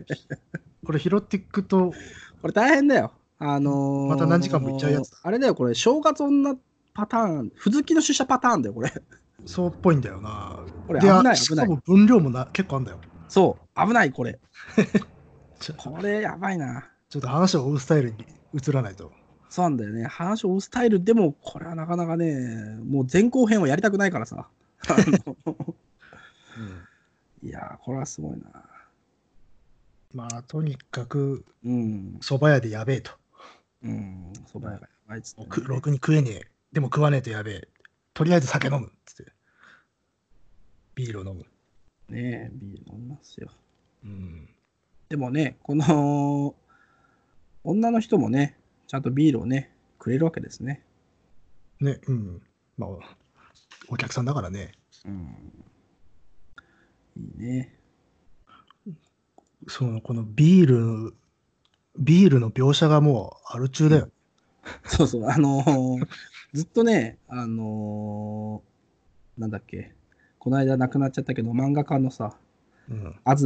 [0.85, 1.93] これ拾っていくと、
[2.41, 3.11] これ大変だよ。
[3.39, 6.55] あのーまた何時間もいっちゃうやつだあれだよ、これ、正月女
[6.93, 8.93] パターン、不好きの出社パターンだよ、これ。
[9.45, 10.59] そうっぽいんだよな。
[10.87, 12.99] これで危ない危ないしかも分量もな結構あんだよ。
[13.27, 14.39] そう、危ない、これ。
[15.77, 16.89] これ、やばいな。
[17.09, 18.17] ちょっと話を追うスタイルに
[18.53, 19.11] 移らないと。
[19.49, 20.05] そうなんだよね。
[20.05, 24.47] 話を追うスタイルでも、これはなかなかね、もう前後編をやりたくないからさ。
[24.87, 24.95] あ
[25.45, 25.55] の
[27.43, 28.72] いやー、これはすごいな。
[30.13, 32.17] まあ、とにかく、うん。
[32.21, 33.11] 蕎麦屋でやべえと。
[33.83, 34.33] うん。
[34.51, 36.41] そば屋がやばいっつってね、くろくに食えねえ。
[36.71, 37.67] でも食わねえとやべえ。
[38.13, 39.31] とりあえず酒飲むっつって。
[40.95, 41.45] ビールを飲む。
[42.09, 43.49] ねえ、ビール飲みますよ。
[44.03, 44.49] うん。
[45.09, 46.55] でもね、この
[47.63, 50.83] 女の人もね、ちゃんとビールをね、くれるわけですね。
[51.79, 52.41] ね、うん。
[52.77, 52.89] まあ、
[53.89, 54.73] お客さんだからね。
[55.05, 55.53] うん。
[57.17, 57.75] いいね。
[59.67, 61.13] その、このビール、
[61.97, 64.09] ビールの描写がもうアル中だよ。
[64.85, 66.07] そうそう、あのー
[66.53, 69.93] ずっとね、あのーなんだっけ、
[70.37, 72.37] この間亡くなっちゃったけど、漫画家のさ、
[72.89, 73.15] うん。
[73.25, 73.41] 東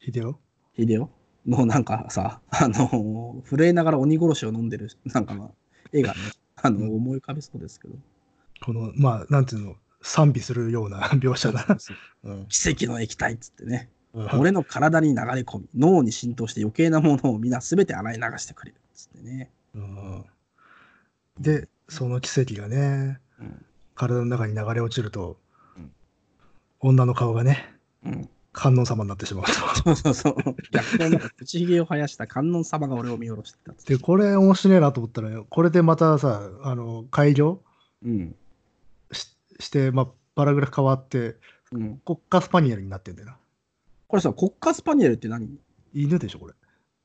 [0.00, 0.38] 秀夫
[0.76, 1.10] 秀夫
[1.46, 5.50] のなんかさ、あのー震えながら鬼殺しを飲んでる、なんかまあ、
[5.92, 6.20] 絵がね、
[6.62, 7.94] あの、思い浮かべそうですけど。
[8.62, 11.66] この、まあ、なんていうの、賛美するような描写だ。
[12.24, 12.46] うん。
[12.48, 19.50] 奇跡の液体っつってね、うん俺の体に流れ込み、 脳に浸透して余計なものを皆すべて洗い流してくれるっつってね。
[19.74, 20.24] うん
[21.38, 23.64] で、その奇跡がね、うん。
[23.94, 25.38] 体の中に流れ落ちると、
[25.76, 25.90] うん
[26.82, 28.28] 女の顔がね、うん。
[28.52, 29.52] 観音様になってしまうと。
[29.52, 30.34] そうそうそう。
[30.72, 33.76] 逆のなんか口ひげを生やした観音様が俺を見下ろしてたっ。
[33.84, 37.62] で、これ面白いなと思ったら、これでまたさ、あの、改良
[38.02, 38.34] うん。
[39.12, 41.36] しして、まあ、パラグラフ変わって、
[41.72, 41.98] うん。
[41.98, 43.36] 国家スパニエルになってんだよな。
[44.10, 45.56] これさ、国家スパニエルって何？
[45.94, 46.54] 犬でしょ、これ。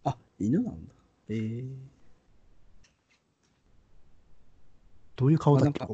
[0.06, 0.94] あ、犬なんだ。
[1.30, 1.68] えー。
[5.16, 5.86] どういう顔だっけ？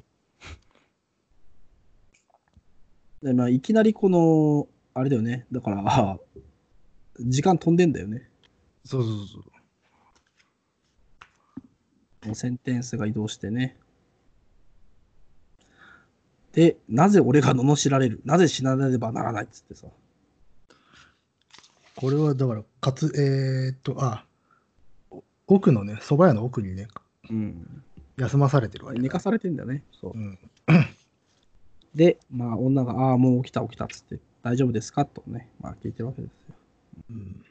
[3.23, 5.45] でまあ、いきなりこの、あれだよね。
[5.51, 6.17] だから、あ
[7.19, 8.29] 時間飛んでんだよね。
[8.85, 9.39] そうそうそ
[12.23, 12.27] う。
[12.27, 13.77] もうセンテンスが移動してね。
[16.53, 18.21] で、なぜ俺が罵られる？
[18.23, 19.43] なぜ死なねばならない？
[19.43, 19.87] っつってさ。
[22.01, 24.25] これはだから、かつ、えーっと、あ、
[25.11, 26.87] お奥のね、蕎麦屋の奥にね、
[27.29, 27.83] うん。
[28.17, 29.83] 休まされてるわけだ寝かされてんだよね。
[30.01, 30.19] そうう。
[30.19, 30.39] ん。
[31.93, 35.05] で、まあ、女が、ああ、もう起きた起きたっつって、大丈夫ですか？
[35.05, 36.55] とね、まあ、聞いてるわけですよ。
[37.11, 37.45] うん。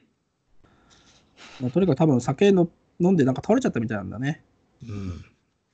[1.60, 4.42] まあとにかく多分酒の飲んでなんか倒れちゃったみたいなんだね。
[4.82, 5.24] うん。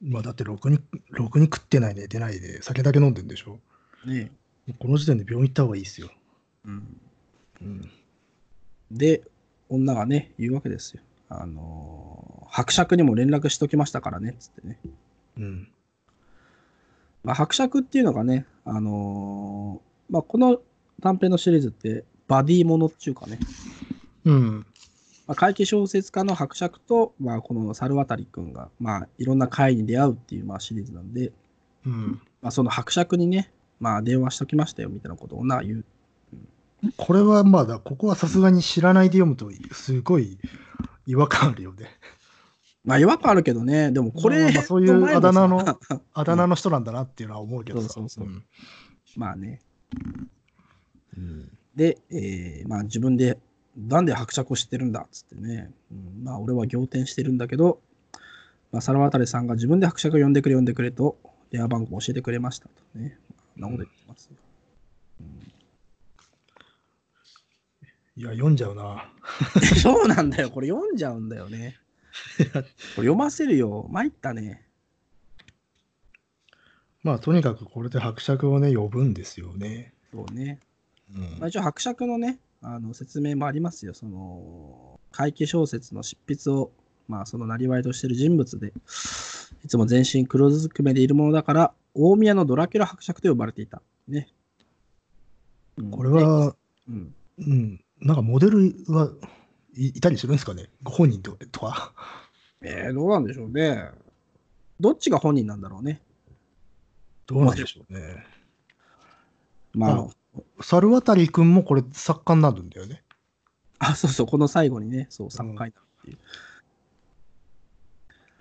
[0.02, 3.58] まあだってろくに、ろくに食ってないで出ないで酒だけ飲んでんでしょ。
[4.04, 4.30] ね
[4.78, 6.10] この時点で病院行った方がいいですよ。
[6.64, 7.00] うん、
[7.62, 7.90] うん。
[8.90, 9.22] で、
[9.68, 11.02] 女がね、言うわけですよ。
[11.28, 14.78] あのー伯爵にも連絡しときましたからね、つってね。
[15.36, 15.68] うん。
[17.24, 20.60] まあ、伯爵っていうのがね、あのーまあ、この
[21.02, 23.38] 短編のシリーズって、バディものっていうかね、
[24.24, 24.66] うん。
[25.26, 31.32] まあ、怪奇小説家の伯爵と、まあ、この猿渡君が、まあ、いろんな会に出会うっていう、まあ、シリーズなんで、
[31.84, 32.20] うん。
[32.40, 35.84] まあ、その伯爵にね、まあ、電話しときましたよみたいなことを女が言う。
[36.96, 40.38] これはまだ、ここはさすがに知らないで読むと、すごい
[41.06, 41.86] 違和感あるよね。
[42.84, 45.64] まあ、違和感あるけどね、でもこれ、まあまあそういうあだ名の
[46.14, 47.88] あだ名の人なんだなっていうのは思うけどさ。
[47.88, 48.44] そうそうそううん
[49.16, 49.60] まあね。
[51.16, 53.38] うんで、えーまあ、自分で、
[53.76, 57.80] なんで伯爵を知ってるんだっつってね、うん、まあ、俺は仰天してるんだけど、
[58.72, 61.18] まあ、猿渡さんが自分で伯爵を呼んでくれ、呼んでくれと、
[61.50, 63.18] 電話番号を教えてくれましたとね。
[63.56, 64.36] なこと言ってますよ。
[68.16, 69.12] いや、読んじゃうな。
[69.82, 70.50] そうなんだよ。
[70.50, 71.76] これ読んじゃうんだよね。
[72.38, 72.62] これ
[72.94, 73.86] 読ませるよ。
[73.90, 74.66] 参ったね。
[77.02, 79.92] まあ、とにかくこれで伯爵をね、呼ぶんですよね。
[80.12, 80.60] そうね。
[81.14, 83.92] うんまあ、一応、伯爵のね、あの説明もありますよ。
[83.92, 86.72] その、怪奇小説の執筆を、
[87.06, 88.72] まあ、そのなりわいとしている人物で、
[89.64, 93.82] いつも全身黒ずくめでいるものだから、大宮のドラキュラ伯爵と呼ばれていた。
[94.08, 94.28] ね。
[95.76, 96.56] うんこれ、は、
[96.88, 99.10] うん、うん、なんかモデルは
[99.74, 100.70] いいたりするんですかね？
[100.82, 101.92] ご本人ととか。
[102.62, 103.90] えー、どうなんでしょうね。
[104.80, 106.02] どっちが本人なんだろうね。
[107.26, 108.24] どうなんでしょうね。
[109.72, 113.02] まあ、あ猿渡君もこれ作家になるんだよね。
[113.78, 116.18] あ、そうそう、この最後にね、そう、作家になるっていう。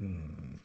[0.01, 0.61] うん。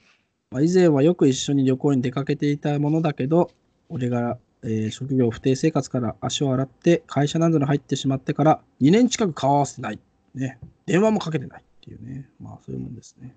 [0.51, 3.51] まあ、以前はよく一緒に旅行に出かけていたものだけど、
[3.89, 9.99] 俺が、えー職業不定生活から足を洗って会社などに入ってしまってから2年近く顔合わせてない。
[10.35, 10.59] ね。
[10.87, 12.29] 電話もかけてないっていうね。
[12.41, 13.35] まあそういうもんですね。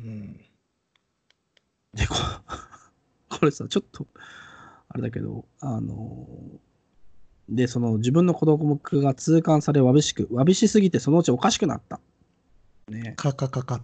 [0.00, 0.36] うん。
[1.94, 2.14] で、こ
[3.38, 4.06] これさ、ちょっと、
[4.88, 6.58] あれだけど、あのー
[7.48, 12.00] で、その自分の孤独が痛感されわびしく、わびしすぎてそのうちおかしくなった。
[12.88, 13.14] ね。
[13.16, 13.82] カカカカ。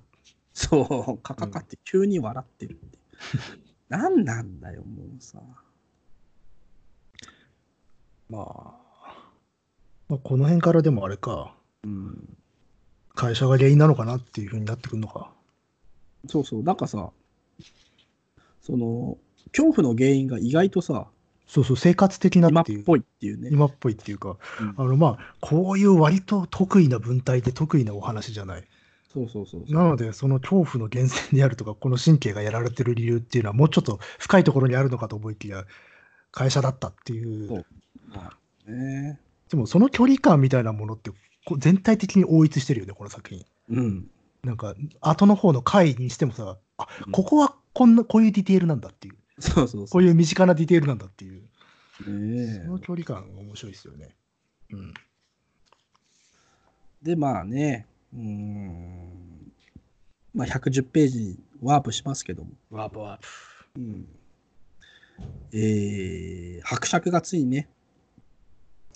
[0.54, 2.98] そう、カカカって急に笑ってるって。
[3.88, 5.42] 何なんだよ、もうさ。
[8.30, 8.80] まあ、
[10.08, 12.36] まあ、この辺からでもあれか、うん。
[13.14, 15.30] 会社が原因なのかなっていうふうになってくるのか。
[16.28, 17.10] そうそう、なんかさ、
[18.62, 19.18] その、
[19.52, 21.08] 恐怖の原因が意外とさ、
[21.46, 22.84] そうそう、生活的な今っっていう。
[22.84, 23.48] ぽいっていうね。
[23.50, 28.64] 今っぽいっていうか、うんあのまあ、こういう割と得意な文体で得意なお話じゃない。
[29.12, 29.74] そうそうそう。
[29.74, 35.64] なので、その恐怖の源泉であるとか、この神経がやられてる理由っていうのは、もうちょっと深いところにあるのかと思いきや、
[36.30, 37.64] 会社だったっていう。
[38.66, 39.20] ね。
[39.48, 41.10] でも、その距離感みたいなものって、
[41.44, 43.44] こう全体的に応一してるよね、この作品。
[43.70, 44.10] うん。
[44.44, 49.88] なんか、後の方の回にしてもさ、あうんここはこんな、こういうディテールなんだっていう、そうそうそう。
[49.88, 51.42] こういう身近なディテールなんだっていう、
[52.06, 54.16] ねその距離感が面白いですよね。
[54.72, 54.94] うん。
[57.02, 59.52] で、まあね、うーん。
[60.34, 62.50] まあ、110ページにワープしますけども。
[62.70, 63.20] ワープワー
[63.74, 63.80] プ。
[63.80, 64.08] うん。
[65.52, 67.68] えー、伯爵がついにね、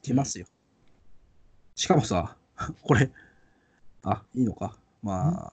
[0.04, 0.46] 来ますよ。
[1.74, 2.36] しかもさ、
[2.82, 3.10] これ、
[4.02, 4.76] あ、いいのか。
[5.02, 5.52] まあ、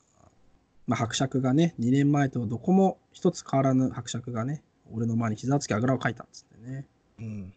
[0.86, 4.62] まあ、伯爵がね、2年前とどこも一つ変わらぬ伯爵がね、
[4.92, 6.86] 俺の前に膝をつきあぐらをかいたっつってね。
[7.20, 7.54] うん。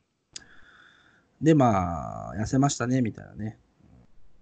[1.42, 3.58] で、まあ、痩せましたね、みたいなね。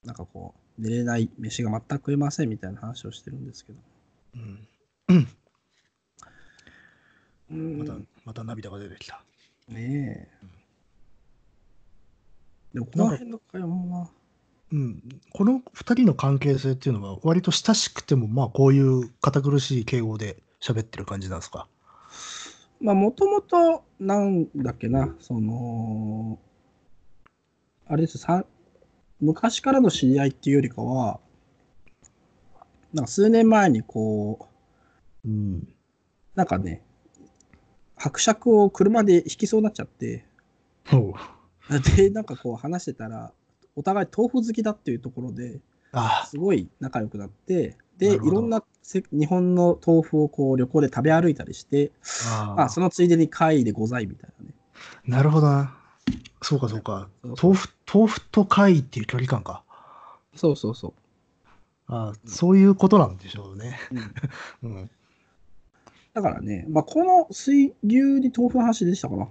[0.05, 3.79] なんかこう、寝れない、飯が全く食えませんみたいな話をしてるんですけど。
[4.35, 4.69] うん。
[7.51, 7.93] うんまた、
[8.25, 9.25] また涙が出てきた。
[9.69, 10.62] ねえ。
[12.75, 14.11] でも、この辺の会話は、
[14.73, 15.03] うん、
[15.33, 21.69] この2人の関係性っていうのは、割と親しくても、まあ、こういう堅苦しい敬語で喋ってる感じなんですか？
[22.81, 26.39] まあ、もともと、なんだっけな、その、
[27.87, 28.45] あれですさ、
[29.21, 31.21] 昔からの知り合いっていうよりかは、
[32.93, 34.49] なんか数年前にこ
[35.25, 35.69] う、うん。
[36.35, 36.83] なんかね、
[37.95, 40.25] 伯爵を車で引きそうになっちゃって。
[41.81, 43.33] で、なんかこう話してたら、
[43.77, 45.61] お互い豆腐好きだっていうところで、
[45.93, 51.93] あすごい仲良くなって、なで、いろんなせ日本の豆腐をこう旅行で食べ歩いたりして、
[52.27, 54.55] あまあ、そのついでに貝でございみたいなね。
[55.07, 55.77] なるほどな。
[56.43, 57.09] そうか、そうか。
[57.23, 59.63] 豆腐、豆腐と貝っていう距離感か。
[60.35, 60.93] そうそうそう。
[61.87, 63.79] あそういうことなんでしょうね。
[64.63, 64.91] うん うん。
[66.15, 69.29] だからね、まあ、この水牛に豆腐の話でしたかな。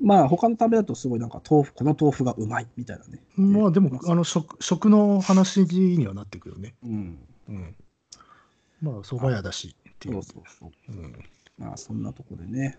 [0.00, 3.22] まあ、他の食べだとすごいなんか豆腐、この豆腐がうまいみたいなね。
[3.36, 6.74] まあでも、ねあの食食の話にはなってくるよね。
[6.84, 7.18] うん。
[7.48, 7.74] うん。
[8.82, 10.22] まあ、蕎麦屋だしっていそうう。
[10.22, 10.92] そうそう。
[10.92, 11.18] うん。
[11.58, 12.78] まあ、そんなとこでね、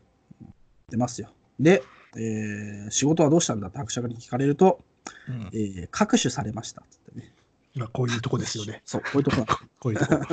[0.90, 1.30] 出ますよ。
[1.60, 1.84] で、
[2.16, 4.80] えー仕事はどうしたんだって伯爵に聞かれると、
[5.28, 7.34] うんえー、各種されましたっつってね。
[7.76, 8.82] まあ、こういうとこですよね。
[8.86, 9.46] そう、こういうとこ
[9.80, 10.26] こういうとこ。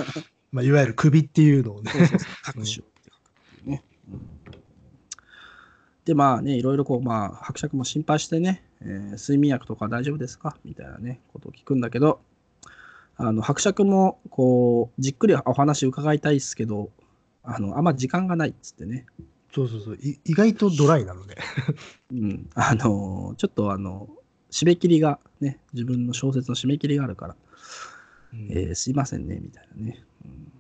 [0.53, 1.91] まあ、いわゆる首っていうのをね。
[1.91, 2.85] そうそうそう、各種って書くっ
[3.57, 3.83] ていうね。
[4.13, 4.34] うん
[6.05, 10.57] で、まあね、いろいろこう、まあ、伯爵も心配してね、えー睡眠薬とか大丈夫ですか？
[10.65, 12.21] みたいなね、ことを聞くんだけど、
[13.17, 16.91] あの、伯爵も、こう、じっくりお話伺いたいですけど、
[17.43, 19.07] あの、あんま時間がないっつってね。
[19.53, 19.95] そうそうそう。
[19.97, 21.39] い意外とドライなので。
[22.13, 22.51] うん。
[22.55, 24.09] あの、ちょっとあの、
[24.51, 27.37] 締め切りがね、自分の小説の締め切りがあるから、
[28.51, 30.05] えーすいませんね、みたいなね。
[30.25, 30.53] うん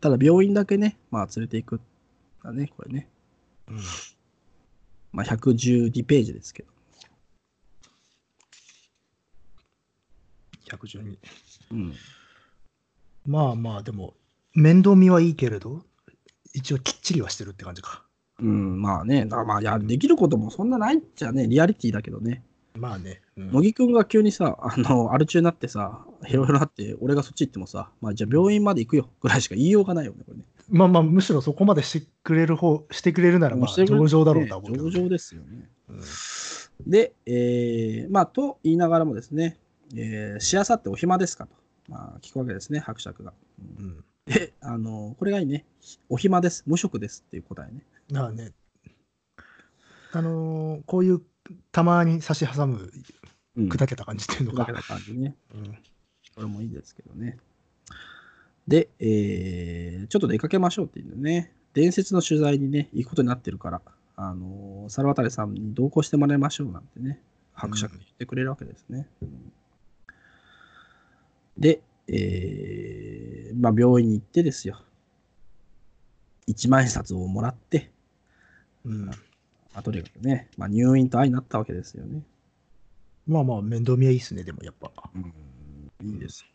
[0.00, 1.80] ただ、病院だけね、まあ、連れていく。
[2.42, 3.08] だね、これね。
[3.68, 3.78] うん
[5.14, 6.68] まあ、112ページですけど。
[10.68, 11.18] 112。
[11.70, 11.94] うん。
[13.24, 14.14] まあまあ、でも、
[14.54, 15.84] 面倒見はいいけれど、
[16.52, 18.02] 一応きっちりはしてるって感じか。
[18.40, 22.42] うん、まあね、まあ、いや、できることもそんなないっちゃね、リアリティだけどね。
[22.76, 23.20] まあね。
[23.36, 30.44] うん乃木くんが急にさ、あの、アル中になってさ、ヘロヘロになって、俺がそっち行ってもさ、まあ、じゃあ病院まで行くよ、ぐらいしか言いようがないよね、これね。
[30.68, 35.68] まあまあ、むしろそこまでしてくれる方、してくれるなら、まあ、上々だろうとは思うね上々ですよね。
[35.88, 36.00] うん
[36.86, 39.58] で、えーまあ、と言いながらもですね、
[39.94, 41.54] えー、しあさってお暇ですかと、
[41.88, 43.32] まあ、聞くわけですね、伯爵が。
[43.78, 44.04] うんうん。
[44.26, 45.64] で、あの、これがいいね、
[46.08, 47.84] お暇です、無職ですっていう答えね。
[48.10, 48.52] まあね。
[50.12, 51.20] あのーこういう、
[51.72, 52.90] たまに差し挟む、
[53.56, 54.82] うん、砕けた感じっていうのが砕け。
[54.82, 55.36] た感じね。
[55.54, 55.78] うん
[56.34, 57.38] これもいいですけどね。
[58.66, 63.80] で、えーちょっと出かけましょうっていうんでね、伝説の取材にね、行くことになってるから、
[64.16, 67.20] あのー、猿渡さんに同行してもらいましょうなんてね、
[67.52, 69.08] 伯爵に言ってくれるわけですね。
[69.22, 69.52] うん
[71.58, 74.82] で、えーまあ、病院に行ってですよ。
[76.46, 77.90] 一万円札をもらって、
[78.84, 79.06] うん。
[79.06, 79.14] ま
[79.74, 82.22] あ、とにかくね、まあ、入院と相なったわけですよね。
[83.26, 84.90] まあまあ、面倒見はいいっすね、でもやっぱ。
[85.14, 85.32] うん、
[86.06, 86.53] いいですよ。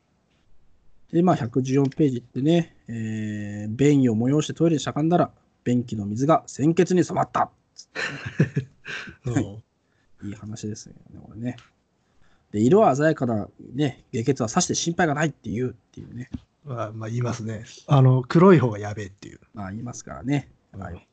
[1.11, 5.31] で、まあ、114ページってね、えー便意を催してトイレにしゃがんだら、
[5.63, 7.51] 便器の水が鮮血に染まった。
[9.25, 9.63] うん
[10.21, 11.55] いい話ですよね、これね。
[12.51, 16.29] で、色は鮮やかな、ね、下血はさして心配がないっていうっていうね、
[16.65, 17.63] まあ、まあ言いますね。
[17.87, 19.39] あの、黒い方がやべえっていう。
[19.53, 20.51] まあ言いますからね。
[20.73, 21.09] うんはい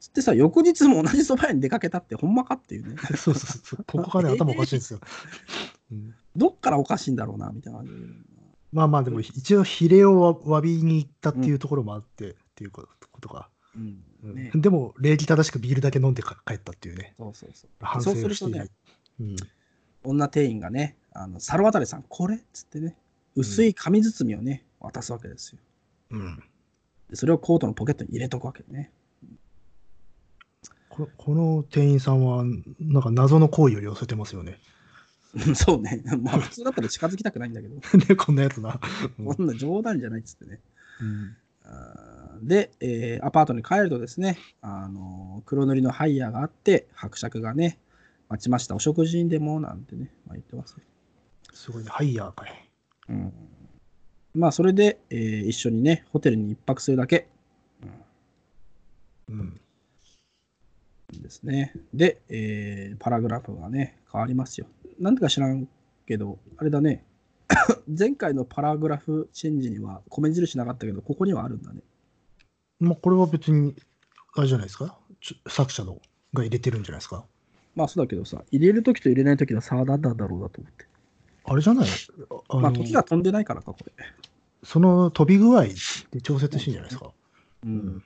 [0.00, 2.96] つってさ、翌日も同じ蕎麦屋に出かけたってほんまかっていうね。
[3.16, 3.84] そうそうそう。
[3.86, 5.00] ここがね、頭おかしいんですよ。
[5.90, 7.98] う んどっからおかしいんだろうな、みたいな感じで。
[8.74, 12.88] まあまあ、でも一応、比例をわ詫びに行ったっていうところもあって、っていうこ
[13.20, 13.48] とか。
[13.76, 14.02] うん。
[14.24, 17.14] うんね、でも、礼儀正しくビールだけ飲んでか帰ったっていうね。
[17.16, 17.70] そうそうそう。
[17.80, 18.70] 反そう省をしていなする
[19.18, 19.36] とねい。、うん
[20.06, 22.94] 女店員がね、あの猿渡さん、これっつってね、
[23.36, 25.58] 薄い紙包みをね、渡すわけですよ。
[26.10, 26.42] うん
[27.08, 28.90] でそれをコートのポケットに入れとくわけね。
[30.88, 32.44] ここの店員さんは、
[32.80, 34.58] なんか謎の行為を寄せてますよね。
[35.54, 36.02] そうね。
[36.22, 37.74] まあ普通だったら近づきたくないんだけど、
[38.08, 38.80] ね、こんなやつな。
[39.18, 40.60] うんこんな冗談じゃないっつってね。
[41.00, 41.36] うん
[42.42, 47.78] で、えーアパートに帰るとですね、あの黒塗りのハイヤーがあって、伯爵がね、
[48.28, 50.78] 待ちました、お食事にでもなんてね、まあ、言ってますよ。
[51.52, 51.90] すごいね。
[51.90, 52.70] ハイヤーかい。
[53.08, 53.32] うん、
[54.34, 57.28] まあ、それで、えー一緒にね、ホテルに一泊するだけ、
[59.28, 59.38] うん。
[59.38, 59.60] うん、
[61.22, 61.72] ですね。
[61.94, 64.68] で、えーパラグラフがね、変わりますよ。
[65.00, 65.68] なんでか知らん
[66.06, 67.04] けど、あれだね、
[67.98, 71.80] 前回のパラグラフチェンジには米印なかったけど、ここにはあるんだね。
[72.78, 73.74] まあ、これは別に、
[74.36, 74.96] あれじゃないですか？
[75.48, 76.00] 作者の
[76.32, 77.24] が入れてるんじゃないですか？
[77.74, 80.86] まあそうだけどさ、入れるときと入れないときの差は何なんだろうなと思って。
[81.46, 81.88] あれじゃない？
[82.50, 83.92] あのまあ時が飛んでないからか、これ。
[84.62, 85.64] その飛び具合
[86.12, 87.10] で調節してんじゃないですか？
[87.64, 88.02] うん。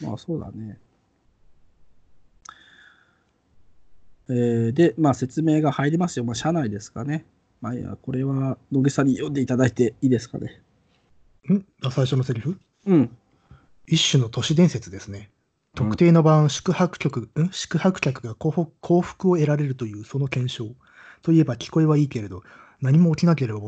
[0.00, 0.78] まあそうだね。
[4.30, 6.24] えーで、まあ説明が入りますよ。
[6.24, 7.24] まあ社内ですかね。
[7.60, 10.62] まあいや、これは野木さんに読んでいただいていいですかね。
[11.52, 11.64] ん？
[11.82, 12.56] あ最初のセリフ？
[12.86, 13.16] うん。
[13.86, 15.30] 一種の都市伝説ですね。
[15.74, 17.50] 特定の晩、宿泊客、ん？
[17.50, 20.68] 宿泊客が幸福幸福を得られるというその検証。
[21.22, 22.42] といえば聞こえはいいけれど、
[22.80, 23.60] 何も起きなければ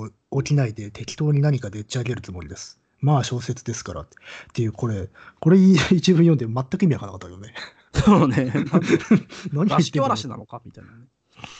[0.42, 2.78] 起きないで適当に何かでっち上げるつもりです。
[3.00, 5.08] まあ小説ですからってっていう、これ、
[5.40, 7.52] これ一文読んで全く意味わからなかったよね。
[7.94, 8.52] そうね。
[9.52, 10.62] 何言座ってんなのか？
[10.64, 11.06] みたいなね。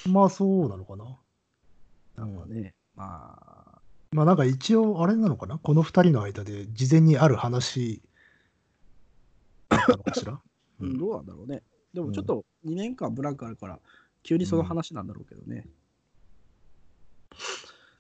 [0.09, 1.19] まあそうなのかな。
[2.17, 3.37] なんかね、ま
[3.77, 3.81] あ、
[4.13, 5.59] まあなんか一応あれなのかな？
[5.59, 8.03] この二人の間で事前にある話
[9.69, 10.41] だったのかしら、う
[10.81, 11.63] うんんどうなんだろうね。
[11.93, 13.79] でもちょっと2年間ブランクあるから、
[14.23, 15.67] 急にその話なんだろうけどね。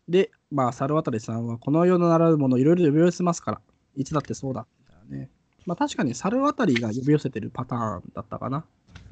[0.08, 3.60] で、まあ、猿渡さんは、この世のならぬものいろいろ呼び寄せますから、
[3.94, 4.66] いつだってそうだ。
[4.80, 5.30] みたいなね。
[5.66, 8.64] まあ、確かに猿渡が呼び寄せてるパターンだったかな。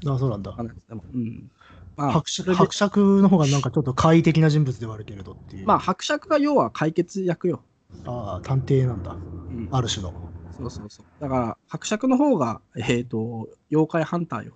[0.06, 0.54] あそうなんだ。
[0.88, 1.50] でもうん。
[1.96, 5.66] まあ、伯爵伯爵の方がなんかちょっと怪異的な人物ではあるけれどっていう。
[5.66, 7.62] まあ、伯爵が要は解決役よ。
[8.06, 9.16] ああ、探偵なんだ。
[9.50, 10.14] うんある種の。
[10.56, 11.22] そうそうそう。
[11.22, 14.52] だから、伯爵の方が、えっ、と、妖怪ハンターよ。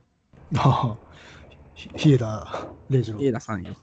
[0.57, 0.99] ああ、
[1.75, 2.47] ひ日枝
[2.91, 3.21] 礼二郎。
[3.23, 3.75] エイダさんよ。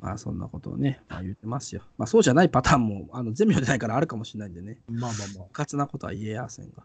[0.00, 1.82] まあそんなことをね、まあ、言ってますよ。
[1.98, 5.46] まあそうじゃないパターンもあの全部じゃないからあるかもしれないんでね、まあまあまあ。
[5.48, 6.82] 不活なことは言えやせんが。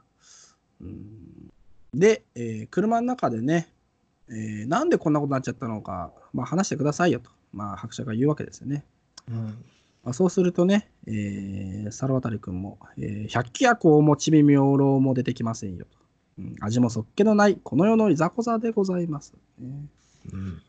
[0.82, 1.52] うん
[1.94, 3.74] で、えー車の中でね、
[4.30, 8.84] えーなんでこんなことになっちゃったのか、まあ、話してくださいよと、まあ、伯爵が言うわけですよね。
[9.28, 9.36] うん。
[10.04, 15.98] まあ、そうするとね、えー、猿渡君も、えー百鬼夜行もちびみょうろうも出てきませんよと。
[16.38, 19.68] うん、味もそっけのないこの世のいざこざでございます、ね。
[20.32, 20.62] うん、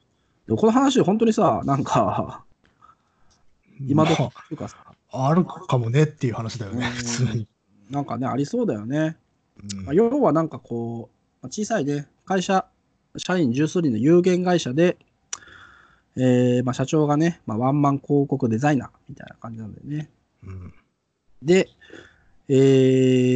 [0.57, 2.45] この話、本当にさ、なんか、
[3.87, 4.77] 今どきまっていうかさ、
[5.13, 7.49] あ、あるかもねっていう話だよね、うん普通に。
[7.91, 9.17] なんかね、ありそうだよね。
[9.75, 12.67] うんまあ、要はなんかこう、まあ小さいね、会社、
[13.17, 14.97] 社員十数人の有限会社で、
[16.17, 20.11] えーまあ、社長がね、まあ、ワンマン広告デザイナーみたいな感じなんだよね。
[20.45, 20.75] うん
[21.43, 21.71] で、
[22.49, 22.55] え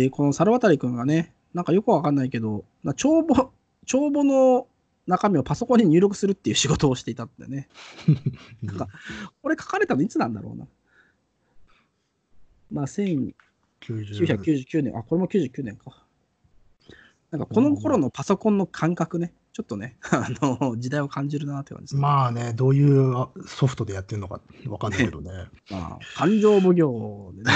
[0.08, 3.50] ーこの猿渡君がね、なんかよくわかんないけど、な帳簿、
[3.86, 4.66] 帳簿の
[5.06, 7.68] 中身をパソコンに入力するっていう仕事をしていたんだよね。
[8.62, 8.88] なんか
[9.42, 10.66] これ書かれたのいつなんだろうな。
[12.70, 13.34] まあ、1999
[13.80, 16.04] 90年、あ、これも99年か。
[17.30, 22.00] なんかこの頃のパソコンの感覚ね、ちょっとね、 あの、時代を感じるなって感じですね。
[22.00, 25.30] まあね、どういうあソフトでやってるのかわかんないけどね。
[25.70, 27.50] まあ、感情奉行でね。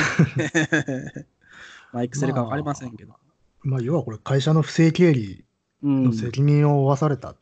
[1.93, 3.15] まあ、エクセルかわかりませんけど。
[3.63, 5.48] まあ、要はこれ、会社の不正経理うん。
[5.83, 7.37] の責任を負わされたっ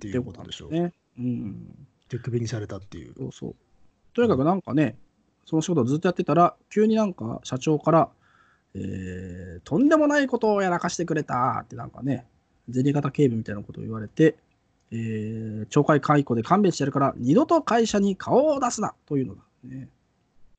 [0.00, 0.72] ていうことでしょう。
[0.72, 0.92] ね。
[1.18, 1.86] うん。
[2.08, 3.14] 手首にされたっていう。
[3.16, 3.54] そうそう。
[4.14, 4.96] とにかくなんかね、
[5.44, 8.08] その仕事をずっとやってたら、急になんか社長から、
[8.74, 12.26] えーとんでもないことをやらかしてくれたってなんかね、
[12.72, 14.36] 銭形警部みたいなことを言われて、
[14.90, 19.88] えー懲戒解雇で勘弁してやるから、二度と会社に顔を出すなというのだ、ね。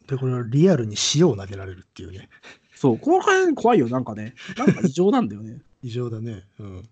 [0.08, 2.30] で、これはリアルに塩を投げられるっていうね。
[2.76, 4.34] そう、この辺怖いよ、なんかね。
[4.58, 5.62] なんか異常なんだよね。
[5.84, 6.46] 異常だね。
[6.60, 6.90] うん。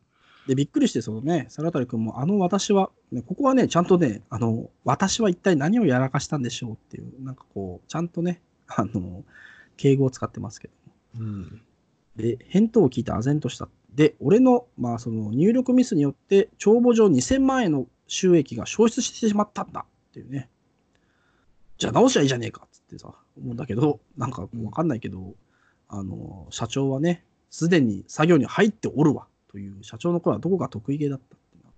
[0.47, 9.25] で、びっくりして、そのね、猿渡君も、あの私は、ね、ここはね、ちゃんとね、あの、私は一体何をやらかしたんでしょうっていう、なんかこう、ちゃんとね、あの、
[9.75, 10.73] 敬語を使ってますけど
[11.19, 11.25] も。
[11.27, 11.61] うん。
[12.15, 13.67] で、返答を聞いて唖然とした。
[13.93, 20.49] で、俺の、まあ、その入力ミスによって、帳簿上2000万円の収益が消失してしまったんだっていうね。
[21.77, 25.35] じゃあ直しゃいいじゃねえかっつってさ、思うんだけど、なんかわかんないけど、
[25.89, 31.69] あの、社長はね、すでに作業に入っておるわという、社長の声はどこが得意げだったってな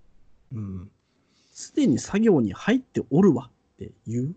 [0.53, 0.91] うん。
[1.51, 4.36] すでに作業に入っておるわって言う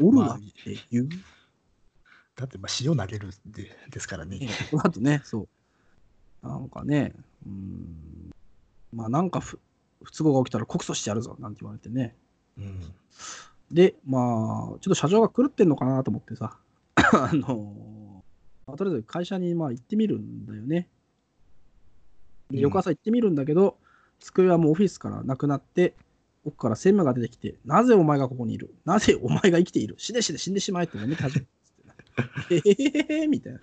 [0.00, 1.08] おるわって言う、
[2.36, 4.38] だって、まあ、塩投げるでですからね。
[4.38, 5.48] ねこの後ね、そ
[6.42, 6.46] う。
[6.46, 7.12] なんかね、
[7.44, 8.30] うーん、
[8.92, 9.58] まあなんか不
[10.02, 12.14] 不都合が起きたら告訴してやるぞなんて言われてね。
[12.56, 12.80] うん。
[13.70, 16.56] で、まあ、ちょっと社長が狂ってんのかなと思ってさ、
[16.94, 18.22] あの、
[18.66, 20.88] まあとりあえず会社にまあ行ってみるんだよね。
[22.50, 23.76] で翌朝行ってみるんだけど、
[24.20, 25.94] 机はもうオフィスからなくなって、
[26.44, 28.74] 奥から専務が出てきて、なぜお前がここにいる？
[28.84, 29.96] なぜお前が生きている？
[29.98, 31.48] 死で死で死んでしまえって飲み始めた。
[32.50, 33.60] えへへへみたいな。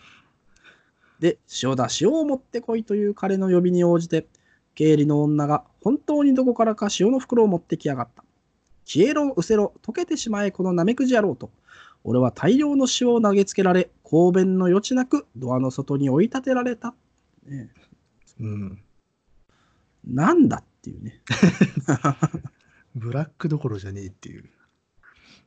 [1.20, 4.28] で、塩だ、塩を持ってこいという彼の呼びに応じて、
[4.76, 8.24] 経理の女が本当にどこからか塩の袋を持ってきやがった。
[8.86, 11.50] 消えろ、うせろ、溶けてしまえ、このなめくじ野郎と。
[12.04, 16.94] 俺は大量の塩を投げつけられ、公弁の余地なくドアの外に追い立てられた。
[17.48, 17.70] ね、
[18.40, 18.82] うん。
[20.06, 21.22] なんだっていうね。
[22.96, 24.50] ブラックどころじゃねえっていう。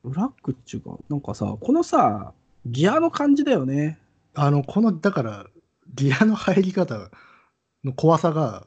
[0.05, 2.32] ブラックっていうか、なんかさ、このさ、
[2.66, 3.99] ギアの感じだよね。
[4.34, 5.47] あの、この、だから、
[5.95, 7.11] ギアの入り方
[7.84, 8.66] の怖さが、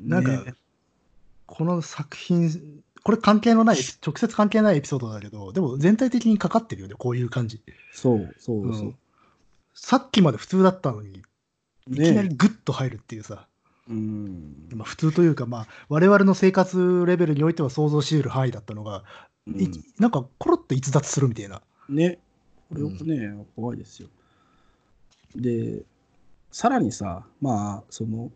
[0.00, 0.54] なんか、ね
[1.46, 7.60] この作品、これ関係のない、直接関係ないエピソードだけど、でも全体的にかかってるよね、こういう感じ。
[7.92, 8.86] そうそうそう。
[8.86, 8.96] うん
[9.74, 11.22] さっきまで普通だったのに、
[11.90, 13.46] いきなりねグッと入るっていうさ、
[13.88, 14.68] うん。
[14.74, 19.04] まあ、普通というか、まあ、我々の生活レベルにおいては想像し得る範囲だったのが、
[19.46, 21.62] いうんなんかコロッと逸脱するみたいな。
[21.88, 22.18] ね、
[22.68, 24.08] これよくね、怖いですよ。
[25.34, 25.82] で、
[26.50, 28.30] さらにさ、まあ、その、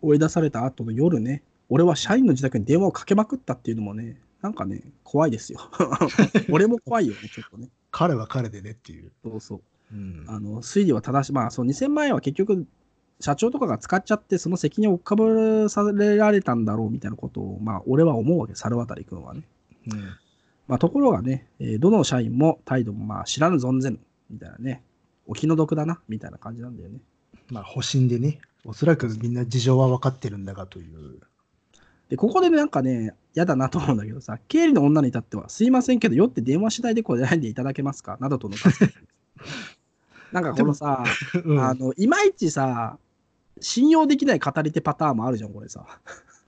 [0.00, 5.60] 追い出された後の夜ね、俺は社員の自宅に電話をかけまくったっていうのもね、なんかね、怖いですよ。
[6.50, 7.68] 俺も怖いよね、ちょっとね。
[7.90, 9.12] 彼は彼でねっていう。
[9.22, 9.62] そうそう。
[9.94, 12.66] うんあの推理は正しい、まあ、そう2000万円は結局、
[13.20, 19.42] 社長とかが使っちゃって、その責任をかぶされられたんだろうみたいなことを、まあ、俺は思うわけ、猿渡君はね。
[20.66, 23.98] まあ、ところがね、えーどの社員も態度もまあ知らぬ存ぜぬ
[24.30, 24.82] みたいなね、
[25.26, 26.98] お気の毒だなみたいな感じなんだよね。
[27.50, 31.20] まあ、保身でね、おそらくみんな事情は分かってるんだがという。
[32.08, 38.16] で、ここでねなんかね、嫌だなと思うんだけどさ、経理の女に至っては、すいませんけど、酔って電話しないでこれないでいただけますか？
[38.20, 38.56] などとの。
[40.34, 41.04] なんかこのさ、
[41.44, 42.98] うんあの、いまいちさ、
[43.60, 45.86] 信用できない語り手パターンもあるじゃん、これさ。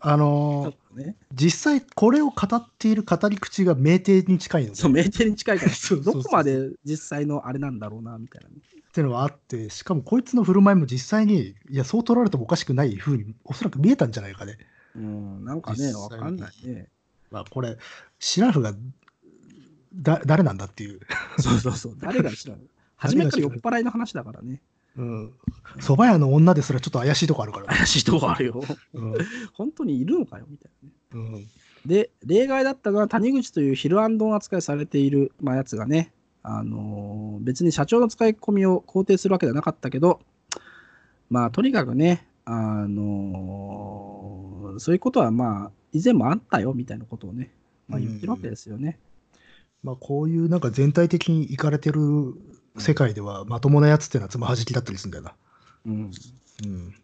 [0.00, 1.16] あのっとね。
[1.32, 5.70] 実際これを語っている語り口が酩酊に近いのでそう、名店に近いから、
[6.02, 8.56] どこまで実際のあれなんだろうな、みたいなね。
[8.56, 14.58] っていうのはあってしかもこいつの振る舞いも実際にいやそう取られてもおかしくないふうにおそらく見えたんじゃないかね。
[14.96, 16.88] うん、なんかね、わかんないね。
[17.30, 17.76] まあ、これ
[18.18, 18.74] シラフが
[19.94, 21.00] だ誰なんだっていう。
[21.38, 22.66] そうそうそう、誰が知らない。
[22.96, 24.62] 初めから酔っ払いの話だからね。
[24.96, 25.32] うん。
[25.78, 27.66] 蕎麦屋の女ですらちょっと怪しいとこあるから。
[27.66, 28.62] 怪しいとこあるよ。
[28.94, 29.14] うん
[29.52, 30.94] 本当にいるのかよ、みたいなね。
[31.34, 31.46] うん
[31.86, 40.20] で、例外だったのは谷口というヒルアンドン扱いされている、まあ、やつがね、あのー別に社長の使い込みを肯定するわけではなかったけど、
[41.30, 47.52] まあ、とにかくね、あのーそういうことはまあ、以前もあったよ、みたいなことをね、
[47.88, 48.98] まあ、言ってるわけですよね。
[49.82, 52.34] まあ、こういうなんか全体的にいかれてる
[52.78, 55.34] 世界ではまともなやつっていうのはつまはじきだったりするんだよな。
[55.86, 56.10] うん。
[56.64, 56.94] うん。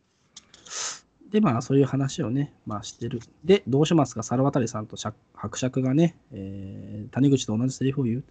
[1.31, 3.21] で、まあ、そういう話をね、まあ、してる。
[3.45, 8.25] で、どうしますか、猿渡さんと釈伯爵がね、えー谷口と同じセリフを言う。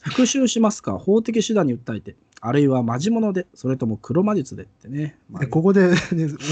[0.00, 5.18] 復讐しますか、法的手段に訴えて、あるいはマジモノで、それとも黒魔術でってね。
[5.28, 5.96] まあでここで、ね、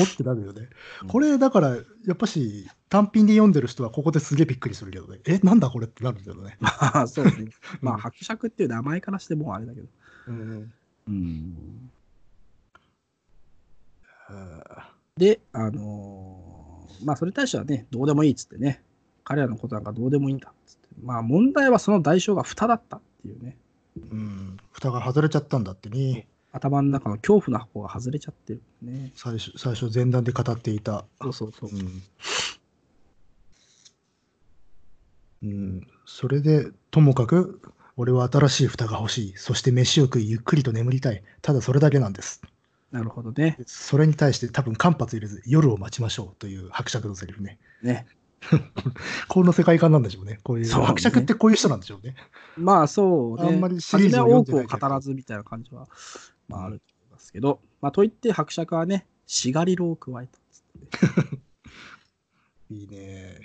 [0.01, 0.69] おってなるよね。
[1.07, 5.21] これだからやっぱし単品で読んでる人はここですげえびっくりするけどね。
[5.27, 6.59] え、なんだこれってなるんだよね。
[6.61, 7.33] まあ、そうね。
[7.81, 9.87] まあ、うん伯爵っていう名前からしてもうあれだけど。
[10.29, 10.73] うん。
[11.09, 11.91] うん。
[15.17, 18.83] で、あのーまあ、それに対してはね、どうでもいいっつってね、
[19.25, 20.89] 彼らのことなんかどうでもいいんだっつって。
[21.03, 23.57] まあ、問題はその代償が蓋だったっていうね。
[24.11, 24.57] うん。
[24.73, 26.27] 蓋が外れちゃったんだってね。
[26.53, 29.13] 頭の中の恐怖の箱が外れちゃってるね。
[29.15, 31.05] 最初、最初前段で語っていた。
[31.21, 31.71] そうそうそう。
[31.71, 32.03] うん。
[35.43, 35.87] うん。
[36.07, 37.61] それで、ともかく、
[37.99, 39.33] 俺は新しい蓋が欲しい。
[39.37, 41.25] そして飯を食い、ゆっくりと眠りたい。
[41.43, 42.41] ただそれだけなんです。
[42.93, 43.59] なるほどね。
[43.67, 47.59] それに対して多分間髪入れず夜を待ちましょうという伯爵のセリフね。
[47.83, 48.07] ね。
[49.27, 50.39] この世界観なんでしょうね。
[50.45, 52.15] こういう、そうね伯爵ってこういう人なんでしょうね。
[52.57, 53.49] まあそうね。
[53.49, 55.89] あんまりシリーズ多くを語らずみたいな感じは、
[56.47, 61.41] まああると思いますけど、まあといって伯爵はね、しがりろを加えたっつっ。
[62.71, 63.41] いいね。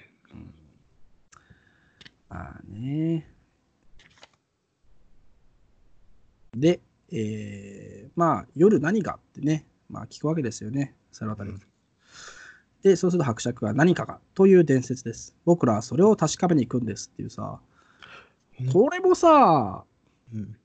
[2.30, 3.33] まあね。
[6.56, 6.82] で、
[7.12, 11.62] えー、まあ夜何がってね、まあ聞くわけですよね、猿渡うん
[12.84, 15.36] で、そうすると伯爵は何かがという伝説です。
[15.46, 17.60] 僕らはそれを確かめに行くんですっていうさ、
[18.72, 19.84] これもさ、
[20.34, 20.58] うん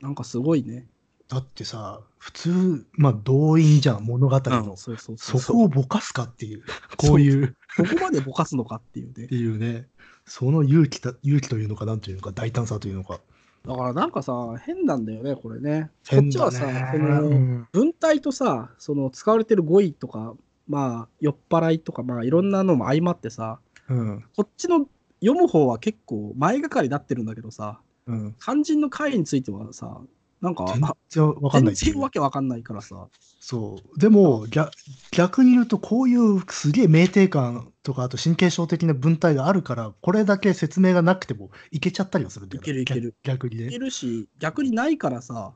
[0.00, 0.86] なんかすごいね。
[1.28, 4.76] だってさ、普通、まあ動員じゃん、物語の。
[4.76, 6.62] そこをぼかすかっていう、
[6.96, 9.34] こういう、ここまでぼかすのかっていうねって。
[9.34, 9.88] いうね、
[10.26, 13.20] その勇気た勇気というのか、なんというのか、大胆さというのか。
[13.66, 14.32] だからなんかさ、
[14.64, 15.90] 変なんだよね、これね。
[16.08, 20.34] こっちはさ、ねそのうん文体とさ、その使われてる語彙とか、
[20.68, 23.58] まあ、酔っ払いとか、まあ、いろんなのも相まってさ、
[23.88, 24.24] うん。
[24.36, 24.86] こっちの
[25.20, 28.36] 読む方は結構前がかりになってるんだけどさ、うん。
[28.40, 30.00] 肝心の回についてはさ、
[30.40, 33.08] なんか、全あ然わかんな全いっていう然わけわかんないからさ、
[33.40, 33.98] そう。
[33.98, 34.72] でも逆、
[35.10, 43.14] 逆に言うと、こういうすげえ酩酊感とか、あと神経症的な文体があるから、これだけ説明がなくてもいけちゃったりはするんだよいけるいける。
[43.22, 43.78] 逆逆にいけね。
[43.78, 45.54] るし、逆にないからさ、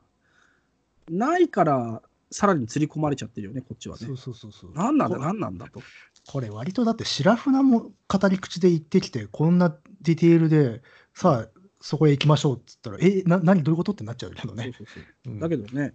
[1.09, 2.01] ないから、
[2.31, 4.17] さらに釣り込まれちゃってるよね、こっちはねそう。
[4.17, 4.73] そうそうそう。
[4.73, 5.85] なんなんだ、こなんなんだと。
[6.27, 9.69] これ、割とだって、白船も語り口で言ってきて、こんな
[10.01, 10.81] ディテールで、
[11.13, 14.71] さあ、そこへ行きましょうっつったら、え、な、何、どういうことってなっちゃうけどそうね。
[14.77, 15.93] そうそううんだけどね、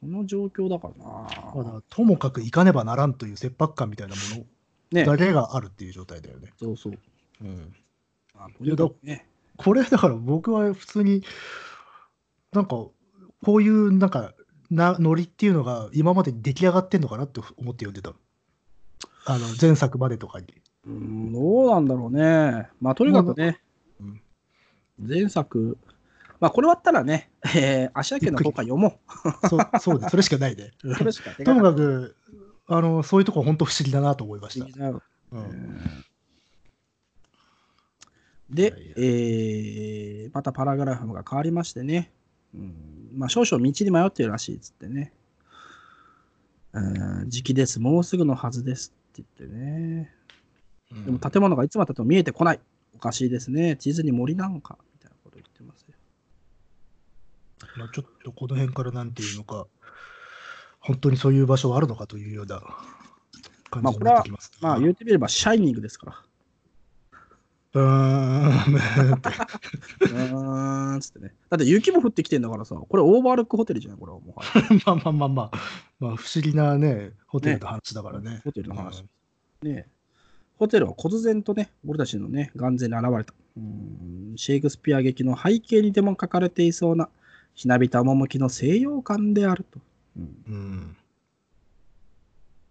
[0.00, 1.72] この状況だからまな。
[1.72, 4.44] だともかく行かねばならんという切迫感みたいなも
[4.90, 6.52] ねの、だけがあるっていう状態だよね。
[6.58, 6.98] そうそう。
[7.42, 7.74] うん。
[8.34, 9.26] まあ、とにかくね。
[9.56, 11.22] これだから僕は普通に
[12.52, 12.94] なんかこ
[13.46, 14.34] ういうなんか
[14.70, 18.12] なノリっていうのが今までに出来上がってんのかなって思って読んでた
[19.24, 20.46] あの前作までとかに
[20.86, 22.68] うん、どうなんだろうね。
[22.80, 23.65] まあ、とにかくね、うん
[24.98, 25.78] 前作、
[26.40, 28.98] まあ、これ終わったらね、えー、芦屋家の方から読も
[29.48, 30.72] そうそうですそれしかないね。
[30.84, 30.94] う。
[30.96, 32.16] それしか手ともがかく
[32.66, 34.66] あのそういうとこ本当不思議だなと思いました。
[38.50, 42.12] で、えーまたパラグラフが変わりましてね、
[42.54, 42.74] うん。
[43.14, 45.12] まあ、少々道に迷ってるらしいっつってね、
[46.74, 50.12] うん時期です、もうすぐのはずですって言ってね、
[51.06, 52.60] でも建物がいつまでたっても見えてこない、
[52.96, 55.94] おかしいですね、地図に森なんか、みたいなこと言ってますよ。
[57.76, 59.66] まあ、ちょっとこの辺からなんていうのか、
[60.80, 62.62] 本当にそういう場所はあるのかというような
[63.70, 66.22] 感じになってきます、まあ言うてみれば、シャイニングですから。
[67.74, 68.74] うーん。
[68.74, 71.34] うーん、つってね。
[71.50, 73.98] だって雪も降ってきてんだからさ、これオーバールックホテルじゃない？
[73.98, 74.62] これはもはや。
[74.86, 75.58] まあまあまあまあ、
[75.98, 78.40] まあ、不思議なね、ホテルの話だからね。
[78.42, 79.04] ホテルの話。
[79.62, 79.90] ね
[80.58, 83.34] ホテルは忽然とね、俺たちのね、眼前に現れた。
[83.56, 87.08] うーんシェイクスピア劇の背景にでも書かれていそうな、
[87.54, 89.80] ひなびた趣の西洋感であると。
[90.16, 90.96] うんうん。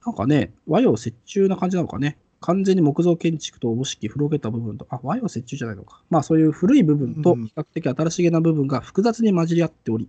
[0.06, 2.18] なんかね、和洋折衷な感じなのかね。
[2.42, 6.02] 完全に木造建築とおぼしき広げた部分と、あ、和洋折衷じゃないのか。
[6.12, 10.08] まあそういう古い部分とうん比較的新しげな部分が複雑に混じり合っており、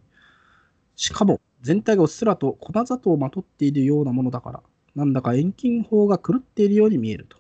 [0.96, 4.62] しかも全体がうっすらと粉砂糖をまとっているようなものだから、
[4.94, 7.38] なんだか遠近法が狂っているように見えると。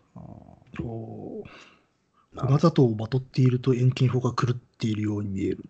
[0.82, 1.44] お
[2.36, 5.64] 粉砂糖をまとっていると遠近法が狂っているように見える。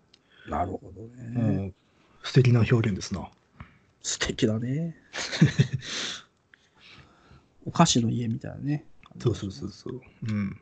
[0.49, 1.67] なるほどうね。
[1.67, 1.73] ん、
[2.23, 3.29] 素敵な表現ですな。
[4.01, 4.95] 素敵だね。
[7.65, 8.85] お菓子の家みたいなね。
[9.19, 10.01] そうそうそうそう。
[10.27, 10.59] うん。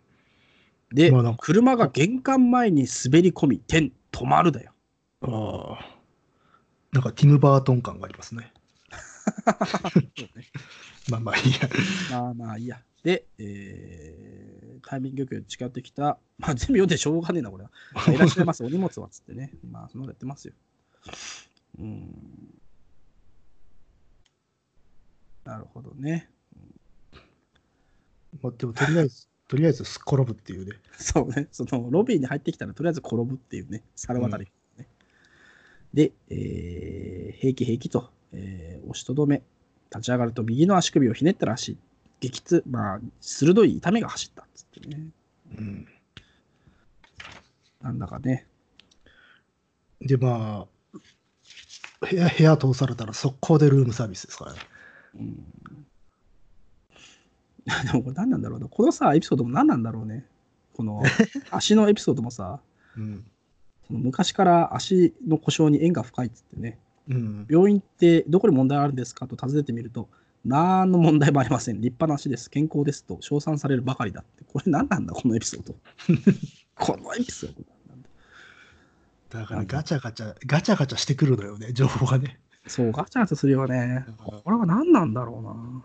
[0.92, 4.72] で、まあ車が玄関前に滑り込み、点、止まるだよ。
[5.22, 5.96] ああ。
[6.92, 8.54] なんかティム・バートン感がありますね。
[11.10, 11.70] まあまあいいや。
[12.12, 12.82] まあまあいいや。
[13.06, 14.36] で、えー
[14.88, 17.72] タイミングよく近寄ってきた、 まあ全部読んでしょうがねえな、これは。
[17.94, 19.52] あ いらっしゃいます、お荷物はっつってね。
[19.70, 20.54] まあそんなことやってますよ。
[21.80, 22.60] うん。
[25.44, 26.30] なるほどね。
[28.42, 30.78] まあ、でもとりあえず、 とりあえずすっ転ぶっていうね。
[30.98, 34.48] そうね、そのロビーに入ってきたらとりあえず転ぶっていうね、猿渡り、
[34.78, 34.88] ね
[35.94, 39.44] で、えー平気平気と、えー押しとどめ、
[39.90, 41.78] 立ち上がると右の足首をひねったらしい。
[42.30, 45.08] 激痛、まあ、鋭い痛みが走ったっつってね。
[45.58, 45.88] うん。
[47.82, 48.48] なんだかね。
[50.02, 54.60] で、まあ、部屋、部屋通されたら速攻でルームサービスですからね。
[55.16, 55.36] うん。
[57.86, 58.68] でもこれ何なんだろうな。
[58.68, 60.26] このさ、エピソードも何なんだろうね。
[60.74, 61.04] この
[61.52, 62.60] 足のエピソードもさ、
[62.98, 63.26] うん。
[63.88, 66.80] その昔から足の故障に縁が深いっつってね。
[67.08, 67.48] うん。
[67.48, 70.10] 病院ってどこに問題あるんですかと尋ねてみると、
[70.46, 71.82] 何の問題もありません。
[71.82, 72.50] 立派な足です。
[72.50, 74.44] 健康ですと称賛されるばかりだって。
[74.44, 75.76] これ何なんだ、このエピソード。
[76.76, 78.10] このエピソードなんだ。
[79.30, 82.40] だからガチャガチャ、ガチャガチャしてくるのよね、情報がね。
[82.68, 84.06] そう、ガチャガチャするよね。
[84.08, 85.84] うんこれは何なんだろうな。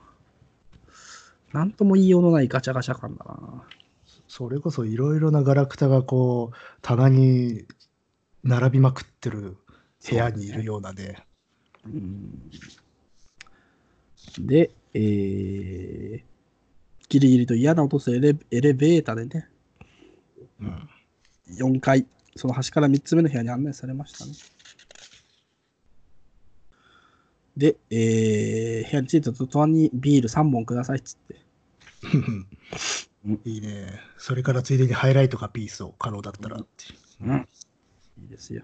[1.61, 3.65] なんとも言いようのないガチャガチャ感だな。
[4.29, 7.65] それこそいろいろなガラクタがこう、棚に
[8.45, 9.57] 並びまくってる
[10.09, 11.25] 部屋にいるようなね。
[11.87, 12.51] うん
[14.39, 16.23] で、えー、
[17.09, 19.49] ギリギリと嫌な音するエレエレベーターでね、
[20.61, 20.89] うん。
[21.59, 22.07] 4階、
[22.37, 24.33] その端から3つ目の部屋に案内されましたね。
[27.57, 31.41] で、えー部屋に着いた途端にビール3本くださいっつって。
[33.45, 34.01] いいね。
[34.17, 36.97] それからついでにハイライトかピースを可能だったらってい
[37.27, 37.31] う。
[37.31, 37.49] うん。
[38.23, 38.63] いいですよ。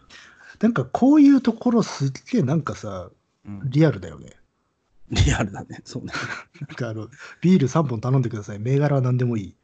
[0.61, 3.11] なんかこういうところすっげえなんかさ、
[3.46, 4.32] うん、リアルだよね。
[5.11, 5.80] リアルだね。
[5.84, 6.12] そうね。
[6.61, 7.09] なんかあの、
[7.40, 8.59] ビール3本頼んでください。
[8.59, 9.54] 銘柄は何でもいい。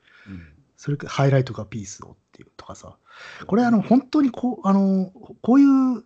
[0.76, 2.96] それかハイライトかピースをっていうとかさ。
[3.46, 6.04] これあの、本当にこう、あの、こういう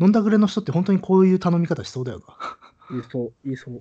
[0.00, 2.22] 飲んだくれの人って本当にこういう頼み方しそうだよ
[2.90, 2.96] な。
[2.96, 3.80] いいそう、いいそう。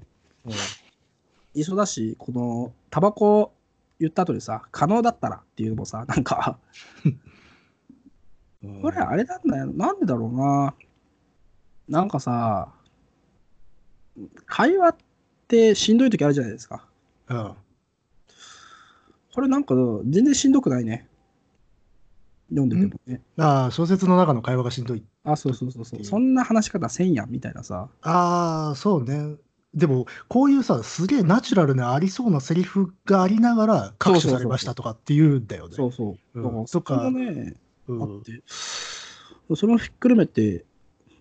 [1.53, 3.53] いいそうだし、この、タバコ
[3.99, 6.57] 言った後にさ、可能だったらっていうのもさ、なんか、
[8.81, 9.67] これあれなんだよ。
[9.67, 10.73] なんでだろうな。
[11.87, 12.73] なんかさ、
[14.45, 14.95] 会話っ
[15.47, 16.85] てしんどい時あるじゃないですか。
[17.29, 17.53] うん。
[19.33, 21.07] これなんか全然しんどくないね。
[22.49, 23.21] 読んでてもね。
[23.37, 25.03] ああ、小説の中の会話がしんどい。
[25.23, 26.03] あ、そうそうそうそう。
[26.03, 27.89] そんな話し方せんやんみたいなさ。
[28.01, 29.37] ああ、そうね。
[29.73, 35.75] でも、こういうさ、すげえナチュラルなありそうなセリフがありながら、各種されましたとかって言うんだよね。
[35.75, 36.39] そうそう。
[36.39, 37.13] うんだからそ
[37.87, 40.65] うんあって、それもひっくるめて、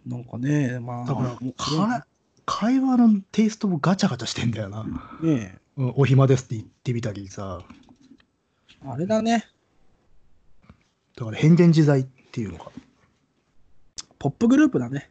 [0.05, 2.07] なんかね、まあ、だから
[2.53, 4.85] 会話のテイストもガチャガチャしてんだよな。
[5.23, 7.63] ねうんお暇ですって言ってみたりさ。
[8.85, 9.47] あれだね、
[11.17, 12.73] だから変幻自在っていうのか。
[14.19, 15.11] ポップグループだね。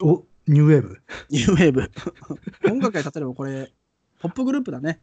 [0.00, 1.00] おニューウェーブ。
[1.30, 1.90] ニューウェーブ。
[2.68, 3.72] 音楽が例えばこれ、
[4.18, 5.00] ポップグループだね。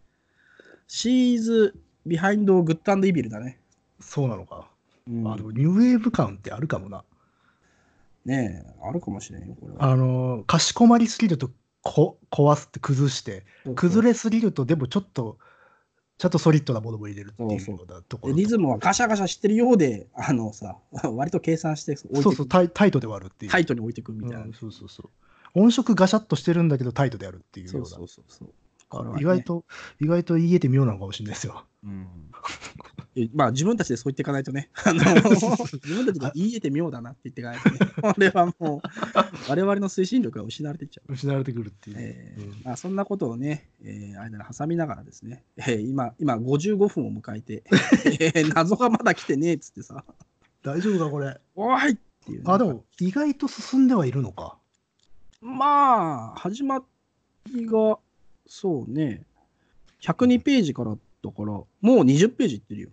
[0.87, 1.73] She's
[2.05, 3.59] Beyond Good Evil だね。
[4.01, 4.67] そうなのか。
[5.07, 7.05] うんあのニューウェーブ感ってあるかもな。
[8.25, 9.83] ねえ、あるかもしれんよ、これは。
[9.83, 11.51] あの、かしこまりすぎると
[11.83, 13.45] こ壊すって崩して、
[13.75, 15.37] 崩れれすぎるとでもちょっと、
[16.17, 18.39] ちゃんとソリッドなものも入れるっていうようなところと。
[18.39, 20.77] リズムはガシャガシャしてるようで、あのさ、
[21.13, 23.51] 割と計算してそうそうタイ、タイトで割るっていう。
[23.51, 24.45] タイトに置いてくみたいな。
[24.45, 25.59] うんそうそうそう。
[25.59, 27.85] 音色ガシャッとしてるんだけどタイトであるっていうような。
[27.85, 28.49] そうそうそう
[28.91, 29.13] そう。
[29.13, 29.65] ね意外と、
[29.99, 31.65] 意外と言えて妙なのかもしれないですよ。
[31.83, 32.07] うん
[33.01, 34.99] えまあ自分たちでそう言っていかないとね、 あの
[35.31, 37.79] 自分たちで言い得て妙だなって言っていかないとね、
[38.13, 41.13] これはもう我々の推進力が失われていっちゃう。
[41.13, 41.95] 失われてくるっていう。
[41.99, 47.63] えーうんまあ、そんなことをね、えー間に挟みながらですね、えー今、今55分を迎えて、
[48.05, 50.03] えー謎がまだ来てねえっつってさ、
[50.63, 51.39] 大丈夫か、これ？
[51.55, 54.57] おーいっていうね、あ、でも、意外と進んではいるのか。
[55.41, 56.83] まあ、始ま
[57.53, 57.99] りが、
[58.47, 59.23] そうね、
[60.01, 62.89] 102ページからだから、もう20ページいってるよ。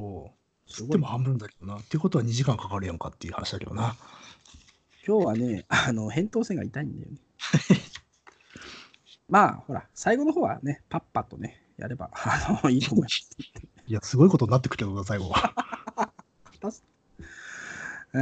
[0.00, 0.30] おお。
[0.66, 1.06] すごいでも。
[1.06, 1.76] 半分だけどな。
[1.76, 3.96] っていうことは2時間かかるやんかっていう話だけどな。
[5.06, 7.18] 今日はね、あの、扁桃腺が痛いんだよね。
[9.28, 13.28] まあ、ほら、最後の方はね、パッパとね、やれば、あの、いいと思います。
[13.86, 15.54] いや、すごいことになってくるけどな、最後は。
[18.12, 18.16] え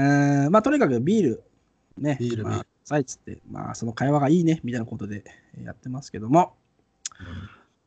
[0.47, 1.45] ーまあ、とにかくビール、
[1.97, 5.25] ね、まあビールビール、さいっつって、まあ、その会話がいいね、みたいなことで
[5.55, 6.55] えーやってますけども、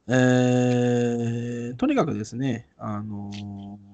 [0.07, 3.91] えーとにかくですね、あのー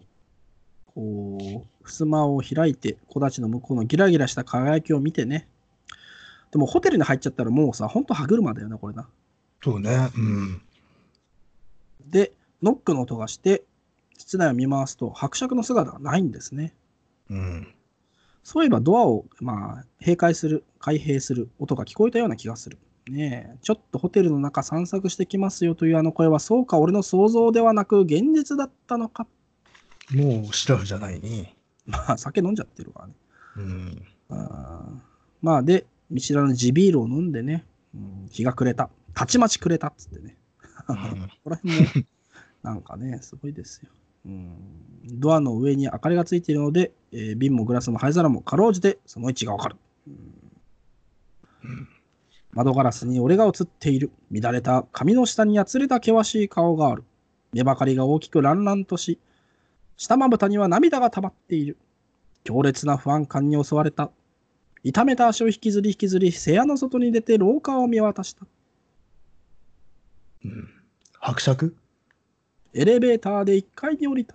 [0.97, 5.47] こう、襖を開いて、木立の向こうのギラギラした輝きを見てね、
[6.51, 9.07] でもホテルに入っちゃったらもうさ、ほんと歯車だよな、これな。
[9.63, 10.09] そうね。
[10.17, 10.61] うん。
[12.07, 12.31] で、
[12.63, 13.63] ノックの音がして、
[14.17, 16.73] 室内を見回すと、伯爵の姿がないんですね。
[17.29, 17.67] うん。
[18.43, 22.77] そういえばドアを、まあ、閉会する、開閉する音が聞こえたような気がする。
[23.09, 29.27] ねえ、ちょっとホテルの中散策してきますよというあの声は、そうか、俺の想像ではなく、現実だったのか。
[30.11, 31.55] もう、シラフじゃないね。
[31.85, 33.13] まあ、酒飲んじゃってるからね。
[33.57, 34.03] うん。
[34.29, 34.99] あー
[35.41, 38.89] まあ、で、見知らぬ地ビールを飲んでね、うん日が暮れた。
[39.13, 40.35] たちまち暮れたっつってね。
[40.87, 40.95] こ
[41.43, 41.87] こら辺も、
[42.63, 43.89] なんかね、すごいですよ。
[44.25, 49.75] うん、ドアの上に明かりがついているので、えー瓶もグラスも灰皿もかろうじてその位置がわかる。
[50.07, 51.87] うん
[52.57, 54.09] 窓ガラスに俺が映っている。
[54.31, 57.03] 乱れた髪の下にやつれた険しい顔がある。
[57.53, 59.19] 目ばかりが大きく乱々とし、
[59.95, 61.77] 下まぶたには涙が溜まっている。
[62.43, 64.09] 強烈な不安感に襲われた。
[64.81, 68.47] 痛めた足を引きずり引きずり、部屋の外に出て廊下を見渡した。
[70.43, 70.69] うん。
[71.19, 71.75] 伯爵？
[72.73, 74.33] エレベーターで1階に降りた。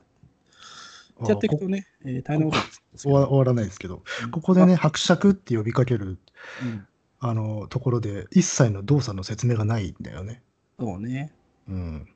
[1.27, 2.63] やっていくあとね、えー大変なこ
[2.93, 6.19] と終わ終わらないですけど、うんここでね、伯爵って呼びかける
[6.63, 6.87] うん
[7.25, 10.43] あのところで、一切の動作の説明がないんだよね。
[10.77, 11.33] そうね。
[11.69, 12.09] うん。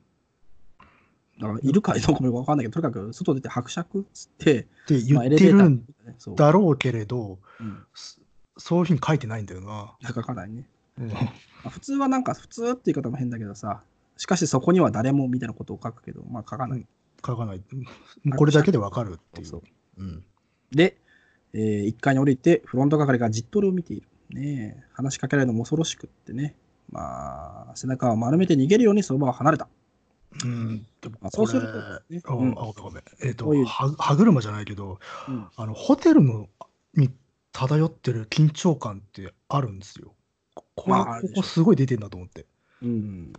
[1.39, 5.85] だからいるかどうかもよくわかんないけど、とにかく外出て伯爵っつって、って言ってるん
[6.35, 8.19] だろうけれど、うんそ
[8.59, 9.95] そういうふうに書いてないんだよな。
[10.13, 10.67] 書かないね。
[10.99, 11.19] うんま
[11.65, 13.83] あ普通はなんか普通って言い方も変だけどさ、
[14.17, 16.85] しかしそこには誰もみたいなことを書くけど、まあ書かない。
[17.25, 17.61] 書かない。
[18.35, 19.47] これだけでわかるっていう。
[19.47, 19.61] そう
[19.99, 20.23] うん。
[20.71, 20.97] で、
[21.53, 24.07] え1階に降りて、フロント係がじっと俺を見ている。
[24.29, 26.55] ねえ、話しかけられるのも恐ろしくってね。
[26.91, 29.67] まあ、背中を丸めて逃げるようにその場を離れた。
[30.43, 33.03] うん、でもまあそうするとねあうんあごめん。
[33.23, 36.47] えっ、とこういうは、歯車じゃないけど、うんあの、ホテルの
[36.93, 37.09] に
[37.51, 40.13] 漂ってる緊張感ってあるんですよ。
[40.75, 42.45] こまあここすごい出てんだと思って。
[42.83, 43.33] うん。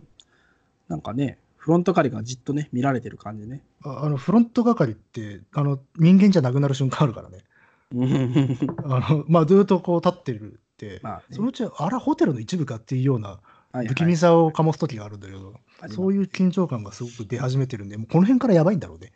[0.87, 3.61] なんかね、フロント係がじっとね、見られてる感じね。
[3.83, 7.43] ああの、フロント係って、あの、人間じゃなくなる瞬間あるからね。
[7.91, 10.59] あの、まあ、ずっとこう立ってる
[11.01, 13.37] まあねそのうち、あら、ホテルの一部かっていうようなは
[13.73, 19.11] いはい不気味さを醸す時があるんだけど、ありますそういう緊張感がすごく出始めてるんで、もうこの辺からやばいんだろうね。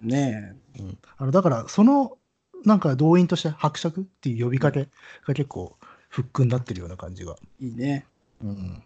[0.00, 0.56] ね
[1.16, 2.16] あのだから、その
[2.64, 4.88] なんか動員として伯爵っていう呼びかけ
[5.26, 5.76] が結構
[6.08, 7.36] フックになってるような感じが。
[7.60, 8.06] え、いいね。
[8.42, 8.82] うん、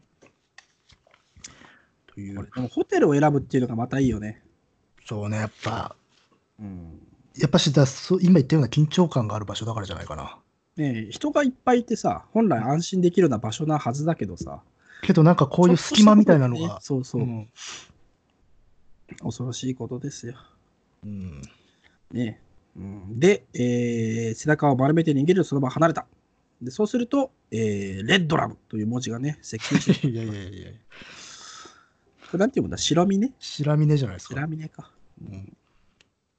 [2.07, 4.43] というでもホテルを選ぶっていうのがまたいいよね。
[5.07, 5.95] そうね、やっぱ、
[6.59, 7.01] うん。
[7.37, 10.39] やっぱしだそう今言ったような緊張感がある場所だからじゃないかな。
[10.77, 14.63] ねえ、人がいっぱいいてさ、本来安心できるような場所なはずだけどさ、
[15.03, 17.25] けどなんかこういう隙間みたいなのが、そうそう、う。
[17.25, 17.49] ん。
[19.23, 20.35] 恐ろしいことですよ。
[21.05, 21.41] うん。
[22.13, 22.47] ねえ。
[22.77, 26.07] うん、で、えー背中を丸めて逃げるその場を離れた。
[26.61, 33.33] でそうすると、えーレッドラブという文字がね、接近して、 いやいやいやいや、これなんていうんだ、白身ね。
[33.39, 34.35] 白峰じゃないですか。
[34.35, 34.91] 白身ねか。
[35.23, 35.57] うん。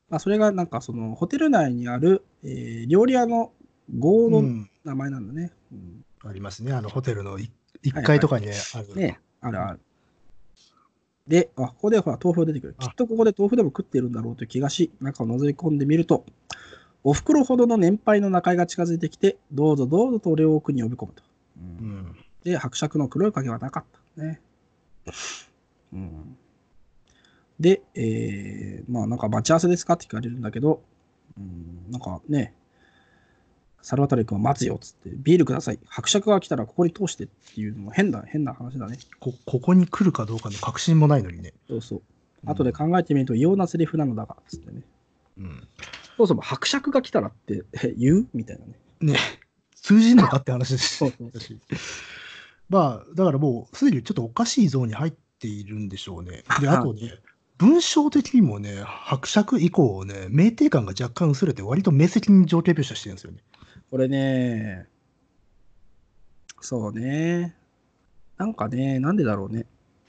[0.09, 3.51] まあ、それがなんかそのホテル内にある、えー料理屋の
[3.97, 5.51] 豪のうん名前なんだね。
[5.71, 6.73] うんありますね。
[6.73, 7.49] あの、ホテルの1
[8.03, 8.95] 階とかにね、ある。
[8.95, 9.79] ね、あるある。
[11.27, 12.73] で、あ、ここでほら、豆腐出てくる。
[12.73, 16.25] きあっとここで豆腐でも食ってるんだろうという気がし、中を覗き込んでみると、
[17.03, 21.23] お袋ほどの年配の中井が近づいてきて、どうぞどうぞと俺を奥に呼び込むと。
[21.57, 22.15] うん。
[22.43, 23.83] で、伯爵の黒い影はなかっ
[24.15, 24.21] た。
[24.23, 24.41] ね。
[25.93, 26.37] うん、
[27.59, 30.81] で、えー、まあなんか待ち合わせですかって聞かれるんだけど、
[31.37, 32.53] うん、なんかね、
[33.81, 35.79] サルバトレ君は待つよっつって、ビールください。
[35.87, 38.97] 伯爵が来たらここに通してっていうのも変だ、変な話だね。
[39.19, 41.53] こここに来るかどうかの確信もないのにね。
[41.67, 42.01] そうそう。
[42.45, 44.81] 後で考えてみると異様なセリフなのだが、つってね。
[45.37, 45.67] うん。
[46.17, 48.27] そもそも伯爵が来たらってえ言う？
[48.33, 48.73] みたいなね。
[48.99, 49.19] ね、
[49.75, 51.59] 通じんのかって話ですそうそうし。
[52.69, 56.43] まあ、だからもう、すでにちょっとおかしいゾーンに入っているんでしょうね。
[56.59, 57.13] で、あとね、
[57.57, 63.37] 文章的にもね、伯爵以降ね、酩酊感が若干薄れて、割と明晰に情景描写してるんですよね。
[63.89, 64.87] これね、
[66.61, 67.55] そうね。
[68.37, 69.65] なんかね、なんでだろうね。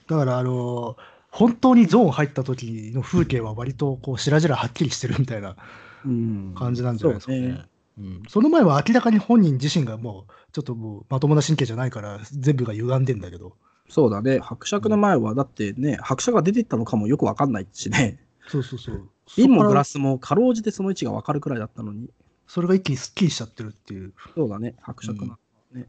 [0.09, 0.97] だから、あの
[1.31, 5.57] 本当にゾーン入った時の風景は割とこう白々はっきりしてるみたいな
[6.05, 6.55] うん。
[6.57, 7.39] 感じなんじゃないですかね。
[7.39, 7.65] そうね
[7.99, 13.57] うん、その前は明らかに本人自身がもうちょっともうまともな神経じゃないから全部が歪んでんだけど
[13.89, 14.39] そうだね。
[14.39, 18.19] 伯爵の前は、だってね、伯爵が出ていったのかもよくわかんないしね。
[18.47, 22.11] そうそうそう 瓶もグラススもかろうじてその位置がわかるくらいだったのに。
[22.49, 25.39] それが一気にすっきりしちゃってるっていうそうだね、伯爵な、
[25.73, 25.87] ね。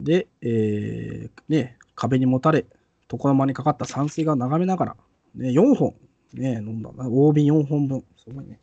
[0.00, 2.64] で、えーね、壁にもたれ、
[3.12, 4.96] 床の間にかかった山水が眺めながら、
[5.34, 5.94] ね、4本、
[6.32, 7.08] ね、飲んだな。
[7.08, 8.04] 大瓶4本分。
[8.16, 8.60] すごいね。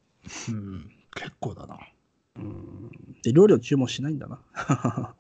[0.49, 1.77] うん結構だな
[2.38, 2.89] うん。
[3.21, 4.39] で、料理を注文しないんだな。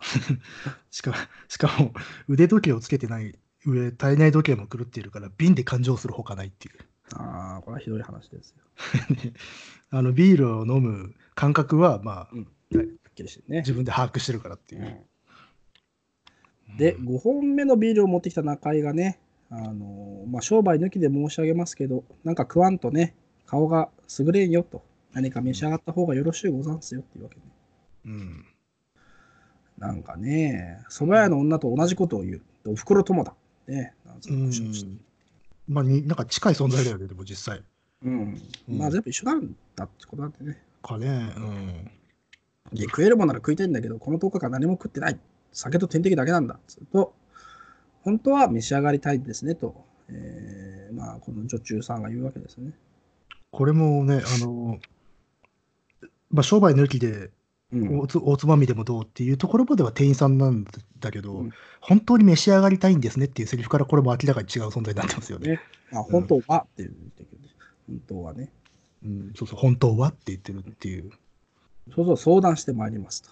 [0.89, 1.13] しか
[1.47, 1.93] しかも
[2.27, 6.75] 腕時計をつけてない上体内時計も狂っているから瓶で感情するほかないっていう
[7.15, 8.63] ああ、これはひどい話ですよ。
[9.23, 9.33] ね
[9.89, 12.41] あのビールを飲む感覚はまあうん。
[12.41, 13.59] はっきりしてるね。
[13.59, 15.05] 自分で把握してるからっていう、
[16.77, 19.19] で、5本目のビールを持ってきた中井がね、
[19.51, 23.89] あのまあ、商売抜きで申し上げますけど、なんか食わんとね、顔が
[24.19, 24.83] 優れんよと、
[25.13, 27.41] 何か召し上がった方がよろしゅうござんすよっていうわけね。
[28.05, 28.45] うん
[29.77, 32.41] なんかね、蕎麦屋の女と同じことを言う。
[32.63, 33.35] でおふくろ友だ。
[33.67, 34.51] ね、なんうん
[35.67, 37.63] まあになんか近い存在だよねでも実際
[38.03, 38.39] うん。
[38.69, 40.61] うんまあ全部一緒なんだってことなんでね。
[40.81, 41.91] かねうん
[42.71, 45.19] で、食えるもんなら食いたいんだけど、この10日間何も食ってない。
[45.51, 46.59] 酒と点滴だけなんだ。
[46.67, 47.13] つうと、
[48.03, 52.71] 本当は召し上がりたいですねと、えーまあ、この女中さんが言うわけですね。
[53.51, 54.79] これもねあの
[56.31, 57.31] まあ商売抜きでうん
[57.99, 60.65] おつおつまみでもどうっていうところまでは店員さんなん
[60.99, 61.51] だけど、うん
[61.85, 65.49] 本当に召し上がりたいんですねっていうセリフからこれも明らかに違う存在になってますよね。
[65.49, 65.59] ね
[65.91, 67.49] まあ、本当はって言ってるけど、
[67.89, 68.49] 本当はね。
[69.03, 71.11] うん、そうそう、本当はって言ってるっていう。
[71.93, 73.31] そうそう、相談してまいりますと。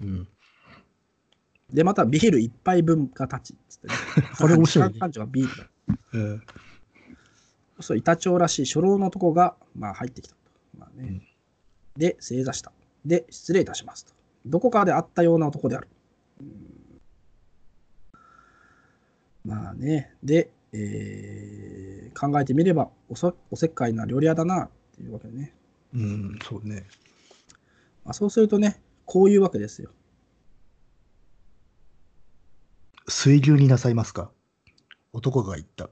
[0.00, 0.28] うん、
[1.70, 3.94] で、またビール一杯分が立ち、つってね。
[4.40, 5.70] これ面白いね感情がビールだ。
[6.14, 6.42] うん
[7.80, 10.40] そう板長らしい初老の男が、まあ、入ってきたと。
[10.78, 11.22] まあねうん
[11.98, 12.72] で、正座した。
[13.04, 14.12] で、失礼いたしますと。
[14.46, 15.88] どこかで会ったような男である。
[16.40, 16.66] うん
[19.42, 25.54] まあね、で、えー考えてみればおそ、おせっかいな料理屋だなっていうわけでね。
[25.94, 26.84] うん、そうね。
[28.04, 29.90] まあ、そうするとね、こういうわけですよ。
[33.08, 34.30] 水牛になさいますか？
[35.12, 35.88] 男が言った。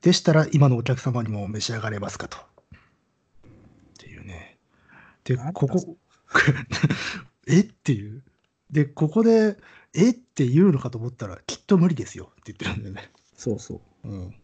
[0.00, 2.38] でしたら今のお客様にも召し上がれますかと。
[2.38, 2.40] っ
[3.98, 4.58] ていうね。
[5.24, 5.96] で、ここ、
[7.48, 8.22] えっていう。
[8.70, 9.56] で、ここで、
[9.94, 13.10] えって言うのかと思ったら、きっと無理ですよって言ってるんだよね。
[13.36, 14.08] そうそう。
[14.08, 14.34] うん。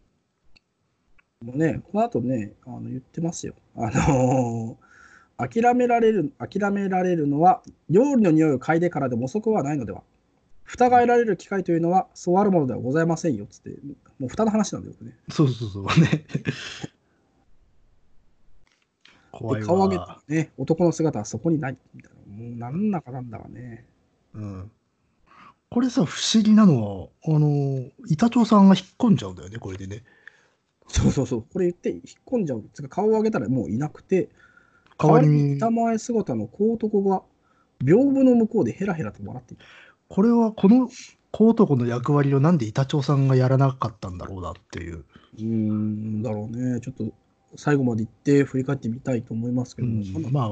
[1.41, 3.53] もうね、この後ね、あの言ってますよ。
[3.75, 4.85] あのー
[5.37, 10.01] 諦められる、諦められるのは、料理の匂いを嗅いでからでも遅くはないのでは。
[10.63, 13.69] 蓋が得られる機会というのは、そうあるものではございませんよ、つって、
[14.17, 15.13] もう蓋の話なんだよ、ね。
[15.29, 15.85] そうそうそう。
[15.85, 16.25] ね。
[19.35, 22.43] 怖い顔上げたらね、男の姿はそこにない、みたいな。
[22.43, 23.85] もうなんだかなんだかね。
[24.33, 24.71] うん。
[25.69, 30.03] これさ、不思議なのは、あの、板長さんが引っ込んじゃうんだよね、これでね。
[30.87, 32.63] そうそうそう、これ言って引っ込んじゃう。
[32.73, 34.29] つうか顔を上げたらもういなくて、
[34.97, 37.23] 代わりに板前姿の小男が、
[37.83, 39.65] 屏風の向こうでヘラヘラと笑っていた。
[40.07, 40.89] これはこの
[41.31, 45.03] 小男の役割をなんで板長さんがやらなかったんだろうなっていう。
[45.37, 46.79] うーんだろうね。
[46.79, 47.03] ちょっと
[47.57, 50.49] 最後まで行って振り返ってみたいと思いますけど、うんまあ、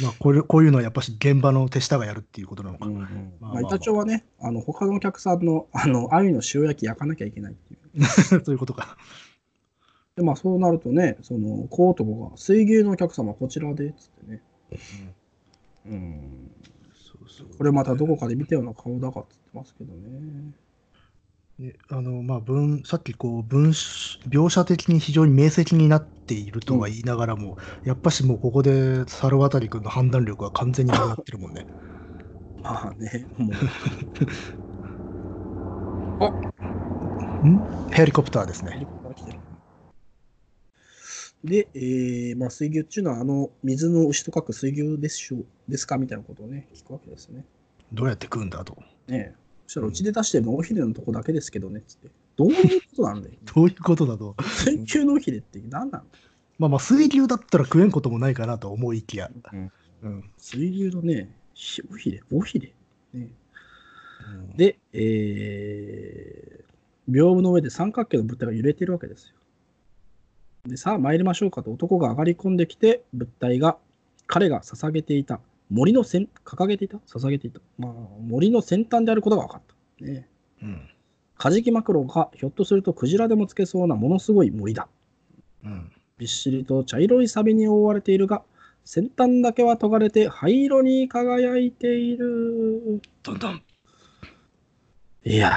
[0.00, 2.86] まあこれ、こういうのはやっぱし現場の手下がやるっていうことなのか。
[2.86, 8.04] うんうんまあ板長はね、あの他のお客さんのあの鮎の塩焼き焼かなきゃいけないっていう。
[8.44, 8.96] そういうことか。
[10.16, 14.42] でまあそうなるとね、その小男が水牛のお客様こちらでっつってね。
[15.86, 16.50] うん。
[16.94, 20.52] そうそうこれまたどこかで見たような顔だかって言ってますけどね。
[21.62, 31.66] ねあのまあ、文さっきこう文し描写的に非常に明晰になっているとは言いながらも、やっぱしもうここで猿渡君の判断力は完全になくなってるもんね。
[32.62, 33.52] まあね、もう。
[37.46, 37.60] ん？
[37.92, 38.86] ヘリコプターですね。
[41.44, 47.44] で、えーまあ、水牛っていうのは、あの、水の牛と書く水牛でしょうですかみたいなことをね、聞くわけですね。
[47.92, 48.76] どうやって食うんだと。
[49.08, 52.08] ねえそしたら、うちで出してるのおひれのとこだけですけどね、つって。
[52.36, 53.34] どういうことなんだよ。
[53.54, 54.34] どういうことだと。
[54.42, 55.90] 水牛のおひれって何なん？
[55.90, 56.04] だ
[56.58, 59.30] まあまあ、水牛だったら食えんこともないかなと思いきや。
[59.52, 60.30] うんうん。
[60.38, 62.72] 水牛のね、ひおひれ、おひれ。
[63.12, 63.28] ね、
[64.56, 69.34] で、えー、屏風の上で三角形の物体が揺れてるわけですよ。
[70.66, 73.78] で、さあ参りましょうかと男が上がり込んできて、物体が、
[74.26, 75.40] 彼が捧げていた、
[75.72, 76.98] 森の先、掲げていた？
[76.98, 77.60] 捧げていた？
[77.78, 79.62] まあ、森の先端であることが分かっ
[79.98, 80.04] た。
[80.04, 80.28] ね。
[80.62, 80.88] うん。
[81.38, 84.86] カジキマクロがひょっとするとクジラでもつけそうなものすごい森だ。
[85.64, 85.90] うん。
[86.18, 88.42] びっしりと茶色いサビに覆われているが、
[88.84, 93.00] 先端だけは尖れて灰色に輝いている。
[93.22, 93.62] どんどん。
[95.24, 95.52] いや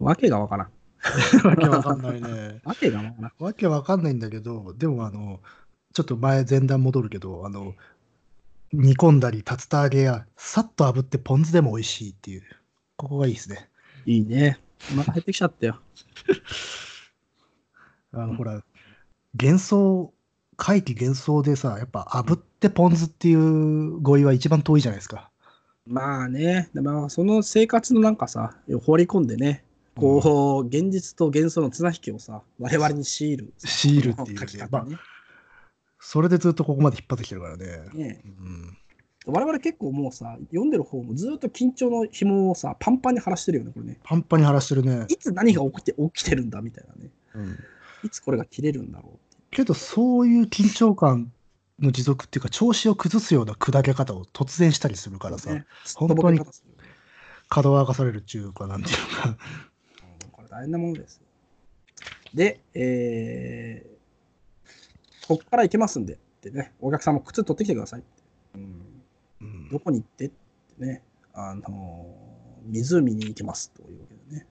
[0.00, 0.68] ー、わけがわからん。
[1.46, 2.60] わけわかんないね。
[2.64, 3.32] わけがわからん。
[3.38, 5.40] わけわかんないんだけど、でもあの、
[5.92, 7.74] ちょっと前前段戻るけど、あの、
[8.76, 12.42] 煮込んだり、竜田揚げや、さっと炙ってポン酢でも美味しいっていう、
[12.96, 13.68] ここがいいですね。
[14.04, 14.58] いいね。
[14.92, 15.78] お腹減ってきちゃったよ。
[18.12, 18.64] あの、ほら、
[19.40, 20.12] 幻想、
[20.56, 25.30] 怪奇幻想でさ、やっぱ炙ってポン酢っていう語彙は一番遠いじゃないですか。
[25.86, 29.64] まあね、でもその生活のなんかさ、放り込んでね、
[29.96, 33.52] こう、現実と幻想の綱引きをさ、我々に強いる。
[33.58, 34.96] 強いるっていうね書き方ね。
[36.06, 37.66] それでずっとここまで引っ張ってきてるからね。
[37.94, 38.76] ねうん、
[39.24, 43.98] 我々結構もうさ、読んでる方もずっと緊張の紐をさ、パンパンに張らしてるよね、これね。
[44.04, 45.06] パンパンに晴らしてるね。
[45.08, 47.10] いつ何が起きて起きてるんだみたいなね。
[47.34, 47.58] うん
[48.04, 49.18] いつこれが切れるんだろう
[49.50, 51.32] けど、そういう緊張感
[51.80, 56.40] の持続っていうか、調子を崩すような砕け方を突然したりするからさ、ね、本当に
[57.48, 59.28] 角を明かされるっていうか、なんていうか。
[59.30, 59.36] うん
[60.32, 61.22] これ大変なものですよ。
[62.34, 63.93] で、えー、
[65.26, 68.22] こっから行けますんで、ってね、お客さんも靴取ってきてくださいって。
[68.56, 69.02] うん、
[69.40, 70.34] うんどこに行ってって
[70.84, 71.02] ね、
[71.32, 72.34] あのー
[72.66, 74.46] 湖に行きますというわけでね。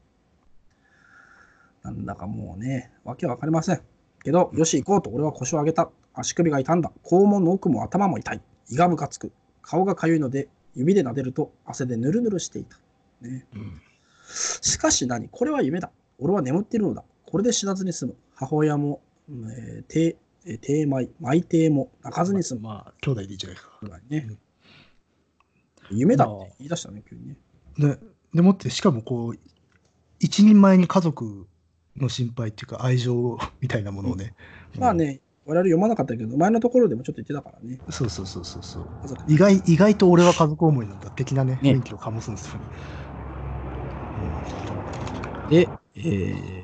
[1.81, 3.81] なんだかもうね、わけわかりません。
[4.23, 5.89] けど、よし行こうと俺は腰を上げた。
[6.13, 6.91] 足首が痛んだ。
[7.03, 8.41] 肛門の奥も頭も痛い。
[8.69, 9.31] 胃がむかつく。
[9.63, 12.77] 顔がかゆいので、指で撫でると汗でぬるぬるしていた。
[13.21, 13.81] ね、うん
[14.61, 15.27] しかし何？
[15.29, 15.91] これは夢だ。
[16.19, 17.03] 俺は眠っているのだ。
[17.25, 18.15] これで死なずに済む。
[18.35, 22.61] 母親も、えー、低、えー低米、米低も泣かずに済む。
[22.61, 23.69] まあ、兄弟でいいじゃないか。
[23.81, 24.37] ぐらいね。
[25.89, 27.37] 夢だって言い出したね、急にね。
[27.77, 27.97] ね、
[28.33, 29.39] でもって、しかもこう、
[30.19, 31.47] 一人前に家族
[31.97, 34.33] の心配っていうか、愛情みたいなものをね。
[34.77, 37.79] まあね、我々読まなかったけど、前のところでもちょっと言ってたからね。
[37.85, 37.91] うん。
[37.91, 38.85] そうそうそうそうそう。
[39.27, 42.59] 意外意外と俺は家族思いなんだ的なね、ね雰囲気を醸すんですよね。
[45.49, 46.63] で、えー、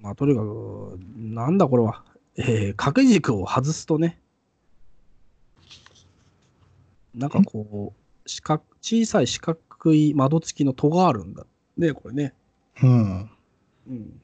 [0.00, 2.02] まあとにかく、なんだこれは。
[2.38, 4.20] えー、掛け軸を外すとね、
[7.14, 9.58] なんかこう、四角小さい四角
[9.94, 11.46] い窓付きの戸があるんだ。
[11.78, 12.34] ね、これね。
[12.82, 13.30] うん。
[13.88, 14.20] うん。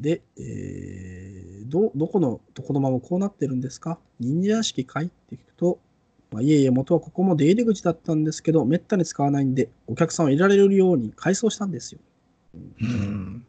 [0.00, 3.98] で、えー、ど、どこの床の間もこうなってるんですか？
[4.18, 5.78] 忍者屋敷かいって聞くと、
[6.30, 12.00] まあ、いえいえ、元はここも出入り口だったんですけど、めったに使わないんで、お客さんを入れられるように改装したんですよ。
[12.80, 13.44] うん。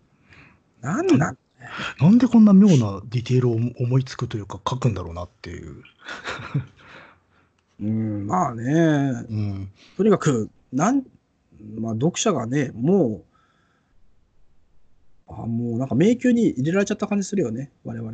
[0.82, 1.38] なんなん
[2.00, 5.84] なんでこんな妙なディテールを思いつくというか書くんだろうなっていう。
[7.82, 8.64] うん、まあね、
[9.30, 9.72] うん。
[9.98, 11.04] とにかく、なん、
[11.80, 13.24] まあ、読者がね、も
[15.28, 18.12] う、あもうなんか迷宮に入れられちゃった感じするよね、我々。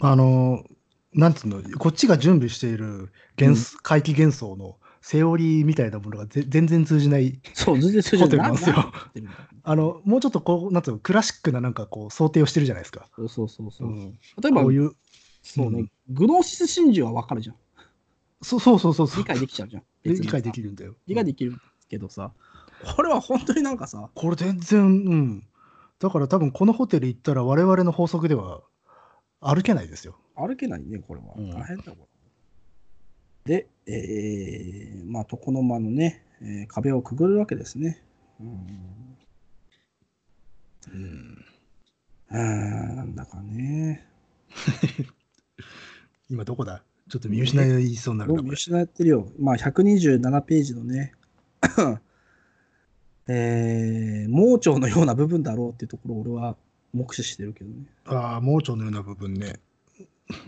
[0.00, 0.64] あの、
[1.12, 7.40] なんつうの、こっちが準備している幻想怪奇幻想のセオリーみたいなものがぜ全然通じない。
[7.54, 8.92] そう、全然通じなんですよ
[9.62, 13.08] あの、もうちょっとこう、なんつうの、クラシックななんかこう、想定をしてるじゃないですか。
[13.16, 13.90] そうそうそうそうう。
[13.92, 14.18] ん。
[14.42, 14.92] 例えばこう、いう、
[15.42, 17.56] そうね、うんグノーシス真珠はわかるじゃん。
[18.42, 19.22] そうそうそうそうそう。
[19.22, 19.82] 理解できちゃうじゃん。
[20.04, 20.52] 理解でる。
[20.52, 20.96] きるんだよ。
[21.06, 21.54] 理解できる
[21.88, 22.32] けどさ、
[22.96, 25.46] これは本当になんかさ、これ全然、うん。
[25.98, 28.62] だから多分このホテル行ったら我々の法則では
[29.40, 30.16] 歩けないですよ。
[30.34, 31.34] 歩けないね、これは。
[31.36, 32.19] うん大変だ、これ。
[33.44, 38.02] で、えー、まあ、床の間のね、えー壁をくぐるわけですね。
[38.40, 38.66] うん。
[40.92, 41.44] うん。
[42.30, 44.06] あーなんだかね。
[46.30, 46.84] 今どこだ？
[47.08, 48.54] ちょっと見失いそうになるな、こ見れ。
[48.54, 49.32] 失ってるよ。
[49.38, 51.12] まあ、127ページのね、
[53.26, 56.56] えー、盲腸のような部分だろうっていうところを俺は
[56.92, 57.86] 目視してるけどね。
[58.04, 59.60] ああ、盲腸のような部分ね。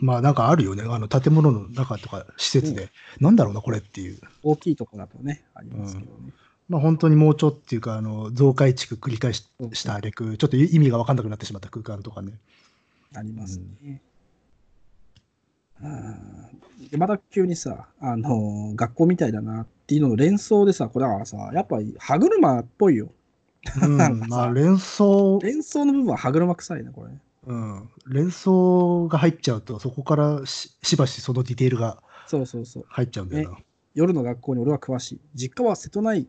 [0.01, 0.85] まあなんかあるよね。
[0.87, 2.91] あの建物の中とか施設で。
[3.21, 4.19] なんだろうな、これっていう。
[4.43, 6.33] 大きいところだとね、ありますけどね。
[6.69, 12.33] まあ本当に盲腸っていうか、あの増改築繰り返しした挙句、ちょっと意味が分かんなくなってしまった空間とかね。
[13.15, 14.01] ありますね。
[15.83, 16.53] うん
[16.91, 23.11] でまた急にさ、あのー学校みたいだなっていうのの連想でさ、これはさ、やっぱり歯車っぽいよ。
[23.83, 23.97] うん、
[24.29, 27.11] まあ連想、連想の部分は歯車臭いね、これ。
[27.45, 32.85] うん、連想が入っちゃうと、そこからししばしそのディテールがそうそうそう。
[32.89, 33.59] 入っちゃうんだよな。
[33.95, 35.21] 夜の学校に俺は詳しい。
[35.35, 36.27] 実家は瀬戸内、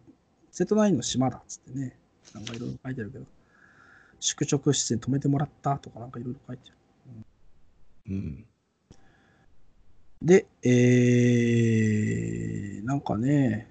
[0.52, 1.98] 瀬戸内の島だっつってね。
[2.34, 3.26] なんかいろいろ書いてあるけど。
[4.19, 7.26] 宿直室に泊めてもらったとかなんかいろいろ書いてある。
[8.10, 8.45] うん。
[10.22, 13.69] で、えー、なんかね、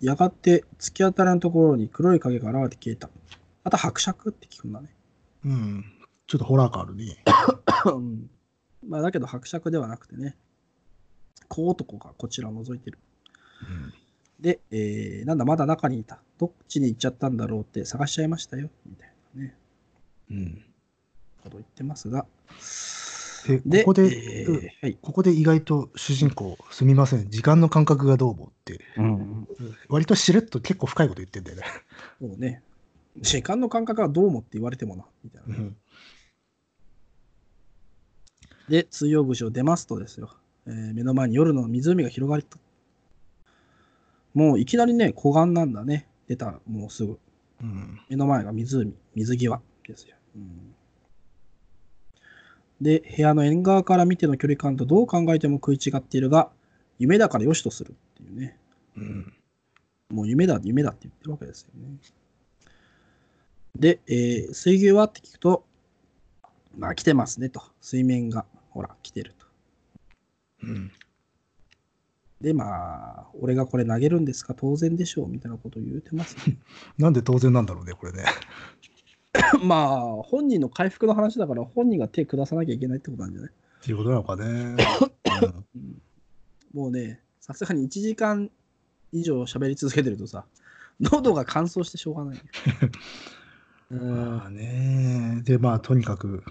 [0.00, 3.10] やがて突き当たりのところに黒い影が現れて消えた。
[3.64, 4.88] また伯爵って聞くんだね。
[5.44, 5.84] うん。
[6.28, 7.24] ちょっとホラー感あるね。
[7.86, 8.30] うん
[8.86, 10.36] まあだけど伯爵ではなくてね、
[11.48, 12.98] 小男がこちらを覗いてる。
[14.38, 16.20] で、えー、なんだ、まだ中にいた。
[16.38, 18.70] どっちに行っちゃったんだろうって探しちゃいましたよ。
[18.86, 19.56] みたいなね、
[20.30, 20.62] うん。
[21.42, 22.26] ことを言ってますが。
[23.46, 24.98] で、で、ここで、えうんーはい。
[25.00, 29.48] ここで意外と主人公、すみません、時間の感覚がどうもって、うん、
[29.88, 31.64] 割としれっと結構深いこと言ってんだよね。
[32.20, 32.62] そうね。
[33.16, 35.04] 時間の感覚はどうもって言われてもな。
[35.24, 35.70] みたいなね、
[38.68, 40.30] で、通用口を出ますとですよ、
[40.66, 42.58] えー目の前に夜の湖が広がりと。
[44.34, 46.06] もういきなりね、湖岸なんだね。
[46.28, 47.18] 出た、もうすぐ。
[47.62, 48.00] うん。
[48.08, 50.16] 目の前が湖、水際ですよ。
[50.36, 50.74] うん
[52.80, 56.50] で、部屋の縁側から見ての距離感とどう考えても食い違っているが、
[56.98, 58.56] 夢だから良しとするっていうね。
[58.96, 59.32] うん。
[60.10, 61.96] もう夢だ、夢だって言ってるわけですよね。
[63.76, 65.64] で、えー水牛はって聞くと、
[66.76, 67.62] まあ来てますねと。
[67.80, 68.46] 水面が、
[68.78, 69.46] ほら、来てると。
[70.62, 70.92] うん。
[72.40, 74.54] で、まあ、俺がこれ投げるんですか？
[74.54, 76.56] 当然でしょうみたいなことを言うてます、ね。
[76.96, 78.22] なんで当然なんだろうね、これね。
[79.66, 83.50] まあ、本人の回復の話だから、本人が手下さなきゃいけないってことなんじゃない？
[83.50, 84.76] っていうことなのかね。
[85.74, 86.02] うん
[86.72, 88.48] もうね、さすがに1時間
[89.10, 90.44] 以上喋り続けてるとさ、
[91.00, 92.40] 喉が乾燥してしょうがない。
[93.90, 95.40] ううんんまあね。
[95.44, 96.44] で、まあ、とにかく、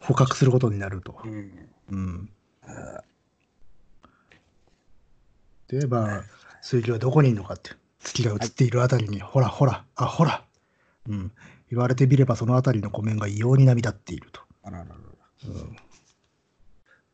[0.00, 1.20] 捕獲することになると。
[1.90, 2.30] うん。
[5.68, 6.24] で、まあ、
[6.62, 7.70] 水牛はどこにいるのかって、
[8.00, 10.44] 月が映っているあたりに、ほらほら、あ、ほら。
[11.08, 11.32] うん。
[11.70, 14.40] 言われてみれば、そのあたりの湖面が異様に波立っていると。
[14.64, 14.96] あらららら。
[15.46, 15.76] うん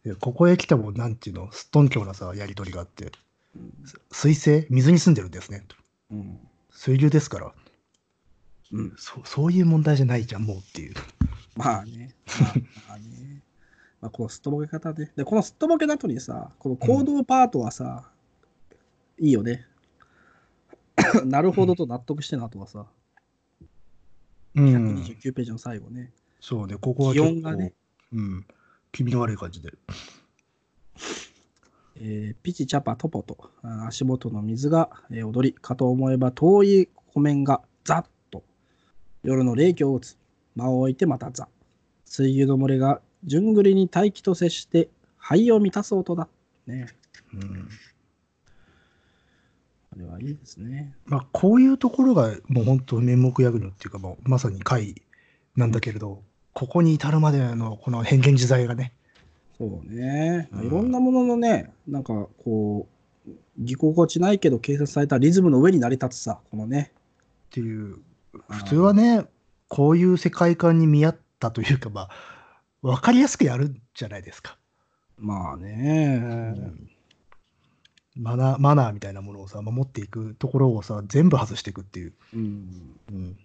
[0.04, 3.10] でここへ来ても、なんていうの、すっとんきょうなさ、やりとりがあって、
[3.56, 3.72] うん
[4.12, 5.64] 水星、水に住んでるんですね。
[5.66, 5.74] と
[6.12, 6.38] うん
[6.70, 7.52] 水流ですから、
[8.72, 10.94] うん、そそういう問題じゃないじゃん、もうっていう。
[11.56, 12.05] まあね。
[12.88, 13.42] まあね。
[14.00, 15.10] まあ、このすっとぼけ方で。
[15.16, 18.10] で、このすっとぼけの後にさ、この行動パートはさ、
[19.18, 19.66] いいよね。
[21.24, 22.86] なるほどと納得しての後はさ、
[24.54, 24.96] うん。
[24.96, 26.12] 129ページの最後ね。
[26.40, 27.72] そうね、ここは気温がね、
[28.12, 28.46] うん。
[28.92, 29.72] 気味の悪い感じで。
[31.98, 33.50] えーピチチャパトポと
[33.86, 38.44] 足元の水が、えー踊りかと思えば遠い湖面がザッと
[39.22, 40.18] 夜の冷気を打つ
[40.54, 41.46] 間を置いてまたザッ
[42.06, 44.88] 水牛の群れが順繰りに大気と接して
[45.18, 46.28] 肺を満たす音だ。
[46.66, 46.86] ね。
[47.34, 47.68] うん。
[49.90, 50.94] これはいいですね。
[51.04, 55.02] まあ、こういうところがもう本当面目躍るっていうか、もうまさに怪
[55.56, 56.22] なんだけれど、
[56.52, 58.92] ここに至るまでのこの変幻自在がね、
[59.58, 60.66] そうね、うん。
[60.66, 62.86] いろんなもののねなんかこ
[63.26, 66.92] うぎこちないけど計算されたリズムの上に成り立つさこのね。
[67.46, 67.98] っていう、
[68.50, 69.24] 普通はね、
[69.68, 72.10] こういう世界観に見合ったというか、まあ、
[72.82, 74.58] わかりやすくやるんじゃないですか。
[75.18, 76.54] まあね、
[78.16, 82.14] マナー、マナーみたいなものをさ、守っていくところをさ、全部外していくっていう。
[82.34, 83.38] うん、うん、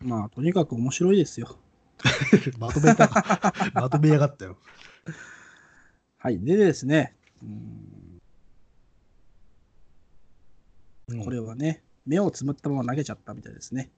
[0.00, 1.58] まあとにかく面白いですよ
[2.58, 3.10] まとめた、
[3.74, 4.56] まとめやがったよ。
[6.18, 6.38] はい。
[6.40, 7.98] でですね、うん
[11.24, 13.90] これはね、目をつむったまま投げちゃったみたいですね。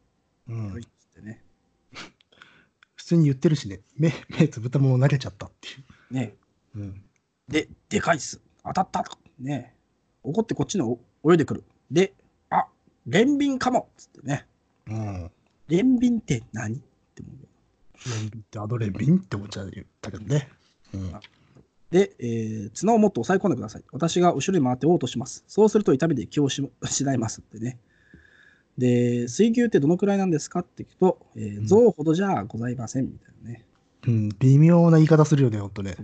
[0.49, 0.87] うんはい
[3.11, 6.37] 通に言ってるしね、目、目つぶったまま投げちゃったっていね
[6.77, 6.79] う。
[6.79, 7.03] うん。
[7.49, 8.41] で、でかいっす。
[8.65, 9.19] 当たったと。
[9.39, 9.75] ね
[10.23, 11.65] 怒ってこっちの泳いでくる。
[11.91, 12.13] で、
[12.51, 12.67] あ
[13.07, 14.47] 連便かもっつってね。
[14.87, 15.31] うん。
[15.67, 16.77] 連便って何？
[16.77, 17.49] って思うよ
[18.07, 19.71] レンビンってアドレンビンって思っちゃっ
[20.01, 20.49] たけどね。
[20.95, 21.13] うん。
[21.91, 23.85] で、えー綱をもっと押さえ込んでください。
[23.91, 25.43] 私が後ろに回って嘔吐します。
[25.49, 27.81] そうすると痛みで気をし失いますってね。
[28.81, 33.67] で、水牛ってどのくらいなんですかって聞くと、えーうん象ほどじゃございませんみたいなね。
[34.07, 35.97] うん、微妙な言い方するよね、ほんとね。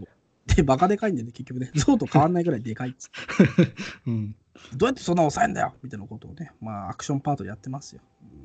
[0.46, 3.10] で、バカでかいんでね、結局ね、象と変わんないぐらいでかいっつっ
[3.56, 3.72] て。
[4.06, 4.36] うん。
[4.76, 8.02] どうやってそんな抑えんだよみたいなことをね、まあ、アクションパートでやってますよ。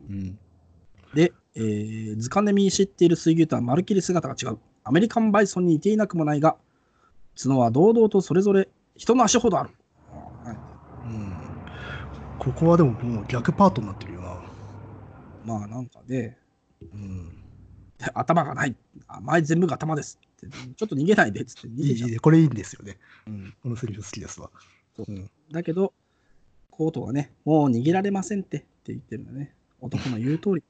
[0.10, 0.38] うん。
[1.14, 4.60] で、えー図鑑で見知っている水牛とはまるっきり姿が違う。
[4.86, 6.56] アメリカンバイソンに似ていなくもないが、
[7.42, 9.72] 角は堂々とそれぞれ人の足ほどある。
[12.42, 14.11] ここはでももう逆パートになってる。
[15.46, 16.38] まあなんかね、
[16.82, 17.38] うん。
[18.14, 18.76] 頭がない。
[19.08, 20.48] あ前全部が頭ですって。
[20.48, 22.10] ちょっと逃げないでっつって逃げちゃう。
[22.10, 22.98] いいこれいいんですよね。
[23.28, 24.50] うんこのセリフ好きですわ。
[24.96, 25.30] そううん。
[25.52, 25.94] だけど、
[26.70, 29.54] コートがね、もう逃げられませんってって言ってるんだね。
[29.80, 30.64] 男の言う通り。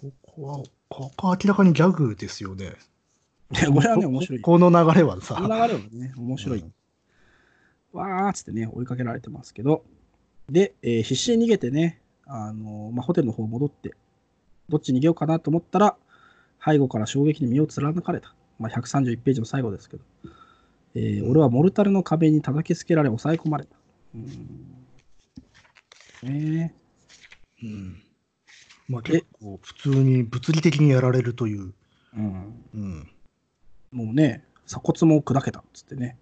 [0.00, 0.58] ここは、
[0.88, 2.74] ここは明らかにギャグですよね。
[3.50, 4.40] でこれはね、面白い。
[4.40, 5.34] ここの流れはさ。
[5.34, 6.60] この流れはね、面白い。
[6.60, 6.74] うん
[7.92, 9.84] わーっつってね、追いかけられてますけど、
[10.48, 12.00] で、えー必死に逃げてね、
[12.32, 13.92] あのーまあ、ホテルの方戻って、
[14.68, 15.96] どっち逃げようかなと思ったら、
[16.64, 18.32] 背後から衝撃に身を貫かれた。
[18.58, 20.04] まあ、131ページの最後ですけど、
[20.94, 23.76] えー俺はモルタルの壁に叩きつけられ、抑え込まれた。
[24.14, 24.76] うん
[26.22, 26.74] ね
[27.62, 28.02] うん。
[28.88, 31.72] まあ結構普通に物理的にやられるという。
[32.14, 33.10] えうん、うん。
[33.90, 36.16] もうね、鎖骨も砕けたっつってね。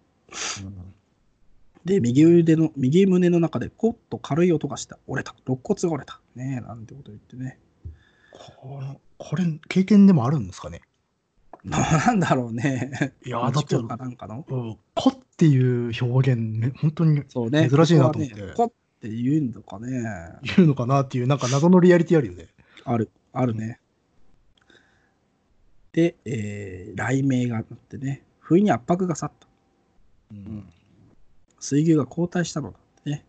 [1.85, 4.99] で、右腕の、右胸の中でコッと軽い音がした。
[5.07, 5.35] 折れた。
[5.47, 6.21] 肋骨が折れた。
[6.35, 7.59] ねえ、なんてこと言ってね。
[8.33, 10.83] このこれ、経験でもあるんですかね？
[11.65, 13.15] なんだろうね。
[13.27, 14.45] いやーだってかなんかの？
[14.49, 17.23] うんこっていう表現、ね、本当に。
[17.25, 18.69] 珍しいなと思ってこねこっ
[19.01, 20.39] て言うんだかね。
[20.57, 22.47] 言うのかなっていう、なんか謎のリアリティあるよね。
[22.85, 23.81] ある、あるね。
[25.93, 29.49] で、えー雷鳴が鳴ってね、不意に圧迫が去った。
[30.33, 30.65] うん
[31.60, 33.24] 水牛が後退したのだってね。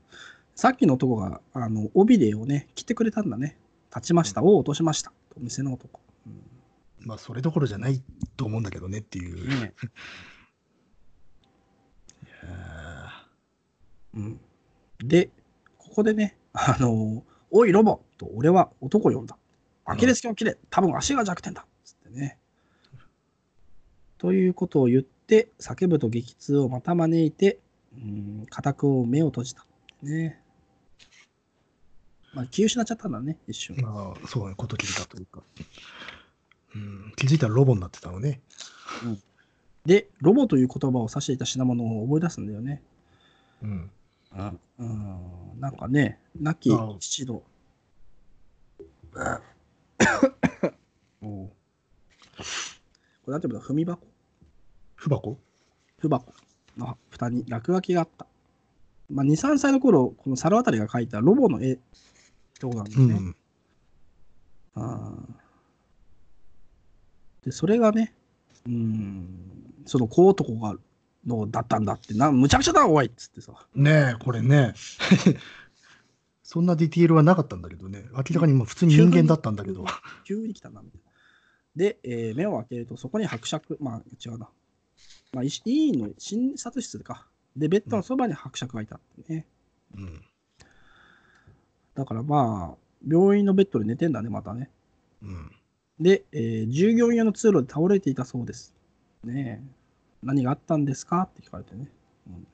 [0.56, 3.58] さっきの男が、あの、尾びれをね、切ってくれたんだね。
[3.96, 4.44] 立ちました。
[4.44, 5.12] を落としました。
[5.38, 6.02] お店の男。
[6.28, 6.44] うん
[7.08, 8.04] まあ、それどころじゃない
[8.36, 9.48] と思うんだけどねっていう。
[9.62, 9.74] ね
[12.44, 12.48] え
[14.16, 14.40] うん、
[15.00, 15.30] で、
[15.78, 19.38] ここでね、あのおいロボと俺は男を呼んだ。
[19.86, 21.66] アキレス腱を切れ、多分足が弱点だ。
[21.84, 22.38] つってね。
[24.18, 27.60] ということを言って、叫ぶと激痛をまた招いて、
[28.02, 29.66] うん、固く目を閉じた。
[30.02, 30.42] ね。
[32.34, 33.82] まあ、気失っちゃったんだね、一瞬ー。
[33.82, 35.42] まあ、そうね、こと聞いたというか。
[36.76, 38.42] うん、気づいたらロボになってたのね。
[39.86, 42.84] で、ロボという言葉を指していた品物を思い出すんだよね。
[43.64, 43.92] うん。
[44.78, 46.70] うん、なんかね、亡き
[47.00, 47.42] 父の。
[51.22, 51.52] お う
[53.26, 53.62] これなんていうの？
[53.62, 54.06] 踏み箱？
[54.96, 55.40] 不箱
[55.98, 56.34] 不箱
[56.80, 58.26] の蓋に落書きがあった。
[59.10, 61.82] まあ、2、3歳の頃、この猿渡が描いたロボの絵って
[62.62, 63.16] ことなんですね。
[63.16, 63.36] うん。
[64.76, 68.14] あーで、それがね、
[68.68, 69.28] うん、
[69.86, 70.76] その小男が
[71.26, 73.54] のだったんだって、なむちゃくちゃだ、おいっつってさ。
[73.76, 74.74] ねえ、これね。
[76.44, 78.06] そんなディティールはなかったんだけどね。
[78.14, 79.86] 明らかにまあ普通に人間だったんだけど。
[80.24, 81.12] 急に来たな、みたいな。
[81.76, 84.50] で、えー目を開けると、そこに伯爵、まあ違うな。
[85.32, 87.28] まあ、医師医院の診察室か。
[87.56, 89.46] で、ベッドのそばに伯爵がいたってね。
[89.96, 90.22] うん。
[91.96, 92.78] だからまあ、
[93.08, 94.70] 病院のベッドで寝てんだね、またね。
[95.22, 95.52] うん。
[96.00, 98.74] で、えー従業員用の通路で倒れていたそうです。
[99.24, 99.68] ねえ。
[100.24, 101.90] 何があったんですかって聞かれてね。
[102.28, 102.48] うん、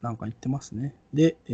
[0.00, 0.94] なんか言ってますね。
[1.12, 1.52] で、え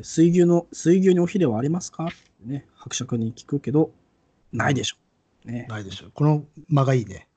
[0.00, 3.92] ー水牛の、水牛におひれはありますかってね、伯爵に聞くけど、
[4.52, 4.96] ないでしょ。
[5.44, 6.10] ねないでしょ。
[6.12, 7.28] この間がいいね。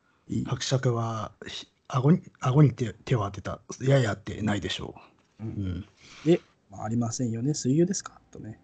[0.46, 3.60] 伯爵は、ひ顎に、顎に手手を当てた。
[3.82, 4.96] いやいやってないでしょ
[5.40, 5.48] うう。
[5.48, 5.86] うんん。
[6.26, 6.42] で、
[6.72, 8.20] まあ、ありませんよね、水牛ですか？
[8.32, 8.60] とね。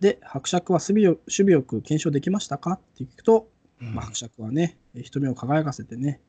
[0.00, 2.72] で、伯爵は守備よ守備よく検証できましたか？
[2.72, 3.48] って聞くと、
[3.78, 6.20] まあ、伯爵はね、瞳を輝かせてね、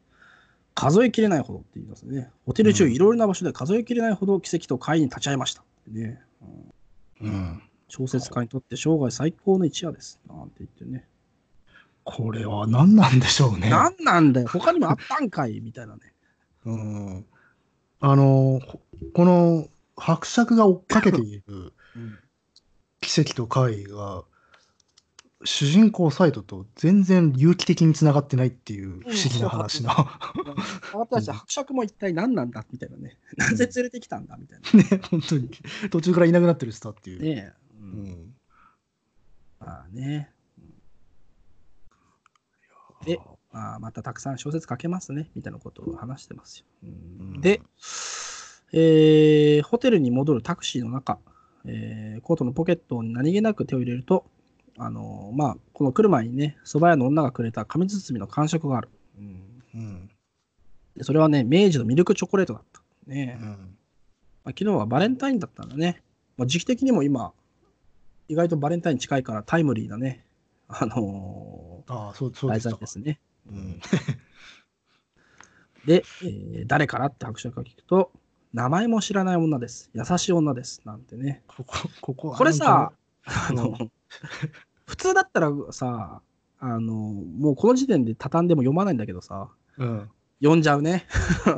[0.75, 2.29] 数えきれないほどって言いますね。
[2.45, 5.63] ホテル中、うんいろいろな場所で数えきれないほど奇跡と会に立ち会いました。
[5.87, 6.21] ね
[7.19, 7.63] うんうん。
[7.87, 10.19] 小説家にとって生涯最高の一夜です。
[10.27, 11.07] なんて言ってね。
[12.09, 13.69] これは何なんでしょうね。
[13.69, 16.01] なんなんだよ、他にもあったんかいみたいなね。
[16.63, 17.25] うん。
[17.99, 18.79] あの、こ
[19.13, 19.67] この
[19.97, 21.43] 伯爵が追っかけている
[21.95, 22.17] うん
[23.01, 24.23] 奇跡と怪異が、
[25.43, 30.19] 主人公サイドと全然有機的につながってないっていう不思議な話な。
[30.93, 33.17] 私たち伯爵も一体何なんだみたいなね。
[33.35, 34.79] なぜ連れてきたんだみたいな。
[34.97, 35.49] ね、本当に。
[35.91, 37.21] 途中からいなくなってるスターっていう。
[37.21, 37.53] ねえ。
[37.81, 38.35] ううんん。
[39.59, 40.31] まあね。
[43.07, 43.19] で、
[43.53, 46.65] あーまたたくさん小説書けますね、みたいなことを話してますよ。
[46.83, 46.89] うん
[47.35, 47.61] うんで、
[48.73, 51.19] えーホテルに戻るタクシーの中、
[51.65, 54.25] えーコートのポケットに何気なく手を入れると、
[54.77, 58.89] あのーまあ、この来る前にね、蕎麦屋の女がくれた紙包みの感触がある。
[59.17, 60.09] うんうん。
[60.95, 62.81] でそれはね、明治のミルクチョコレートだった。
[63.07, 63.47] ねうん。
[63.47, 66.01] まあ、昨日はバレンタインだったんだね。
[66.37, 67.33] まあ、時期的にも今、
[68.27, 70.25] 意外とバレンタイン近いからタイムリーなね、
[70.67, 70.95] あの
[71.87, 73.19] ああ、そう、そうですね。
[73.49, 73.79] うん。
[75.85, 78.11] で、えー誰からって伯爵が聞くと、
[78.53, 79.89] 名前も知らない女です。
[79.93, 80.81] 優しい女です。
[80.85, 81.43] なんてね。
[81.47, 82.91] ここ、ここ、これさ、
[83.23, 83.77] あうの、
[84.85, 86.21] 普通だったらさ、
[86.59, 90.09] あの、もうこの時点で畳んでも読まないんだけどさ、うん。
[90.39, 91.05] 読んじゃうね。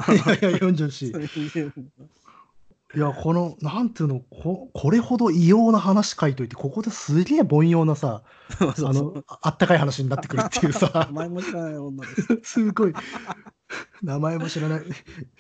[0.10, 1.12] いやいや、40し。
[2.96, 8.24] いや、この、なんていうの、ここれほど異様な話書いといて、ここですげえ凡庸なさ、
[8.58, 11.08] そうそうあの、ああったかい話になってくるっていうさ。
[11.12, 12.40] 名、前も知らない女です。
[12.44, 12.94] すごい、
[14.02, 14.82] 名前も知らない。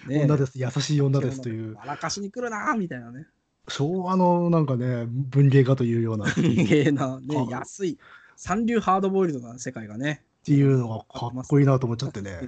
[0.07, 3.25] ね女です、優しい女ですという、笑かしに来るなみたいなね。
[3.67, 7.97] 昭和のなんかね、文芸家というような、っ芸な、ね、 あ安い、
[8.35, 10.23] 三流ハードボイルドな世界がね。
[10.43, 12.39] ていうのがかっこいいなと思っちゃってね、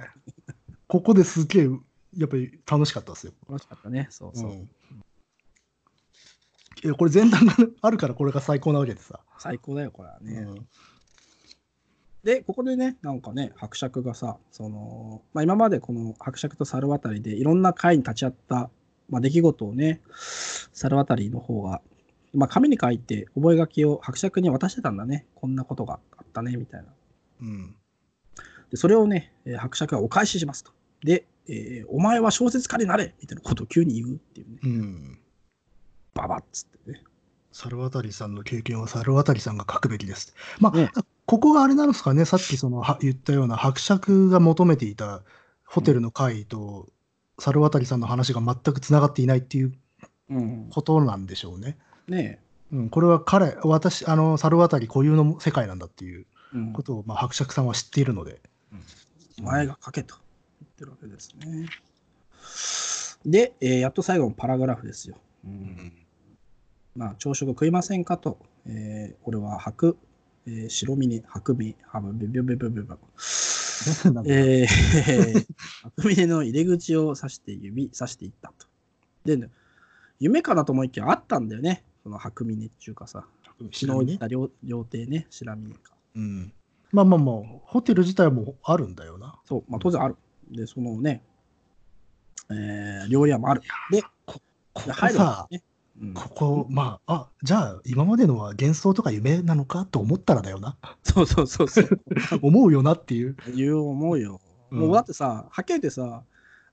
[0.87, 1.69] ここですげえ、
[2.17, 3.33] やっぱり楽しかったですよ。
[3.49, 4.07] 楽しかったね。
[4.09, 4.51] そうそう。
[4.51, 4.69] うん
[6.83, 9.19] いやこれ前段があるからこれが最高なわけでさ。
[9.37, 10.33] 最高だよ、これはね。
[10.33, 10.67] うん
[12.23, 18.69] で、ここでね、なんかね、伯爵がさ、その、まあ、今までこの伯爵と猿渡でいろんな会に立ち会った、
[19.09, 20.01] まあ、出来事をね、
[20.71, 21.81] 猿渡の方が、
[22.33, 25.25] まあ、紙に書いて覚書を伯爵に渡してたんだね。
[25.33, 26.87] こんなことがあったね、みたいな。
[27.41, 27.75] うん
[28.69, 30.71] で、それをね、えー伯爵がお返ししますと。
[31.03, 34.59] で、えーお前は小説家になれみたいなことを急に言うっていうね。
[34.63, 35.19] うん
[36.13, 37.03] ババッつってね。
[37.51, 40.33] 猿渡さんの経験は猿渡さんが書くべきです。
[40.59, 40.91] まあ、ね
[41.25, 45.23] ここがあれなんですかね、さっきそのは言ったような伯爵が求めていた
[45.65, 46.89] ホテルの会と
[47.39, 49.73] 猿渡さんの話が全くつながっていないっていう
[50.29, 50.69] うん。
[50.71, 51.77] ことなんでしょうね。
[52.07, 52.39] ね
[52.71, 56.25] うん、これは彼、私、あの猿渡固有の世界なんだっていう
[56.73, 58.41] ことを、まあ、伯爵さんは知っているので。
[59.39, 60.30] お前が書けと言
[60.81, 61.69] ってるわけですね。
[63.25, 65.15] で、えーやっと最後のパラグラフですよ。
[66.95, 68.37] まあ、朝食食いませんかと。
[68.65, 69.95] えー、俺は白、
[70.47, 72.87] えー白峰、白身、ハブ、ビビビビビビビ。
[74.27, 75.45] えー、
[75.97, 78.67] 白峰の入り口を指して指さしていったと。
[79.25, 79.49] で、ね、
[80.19, 81.83] 夢かなと思いきやあったんだよね。
[82.03, 83.25] その白峰っていうかさ、
[83.71, 85.93] 昨日言った料料亭ね、白峰か。
[86.15, 86.53] うん、
[86.91, 89.39] まあまあまあ、ホテル自体もあるんだよな。
[89.45, 90.15] そう、まあ、当然ある。
[90.51, 91.23] で、そのね、
[92.49, 93.61] えー料理屋もある。
[93.91, 94.39] で、こ
[94.73, 95.63] こで入るわさ、けね。
[96.01, 100.77] うん、ここ、まあ、あじゃあ、今までのは幻想とか夢なのかと思ったらだよな。
[101.03, 101.99] そうそうそうそう。
[102.41, 103.35] 思うよなっていう。
[103.55, 104.39] 言う思うよ。
[104.71, 106.23] うんもうだってさ、はっきり言ってさ、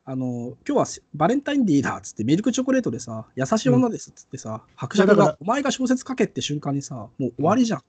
[0.05, 7.83] あの今日はしバレンタインデーだっつってミルクチョコレートでさ、優しい女ですっつってさ、伯爵がお前が小説書けって瞬間にさ、もう終わりじゃん。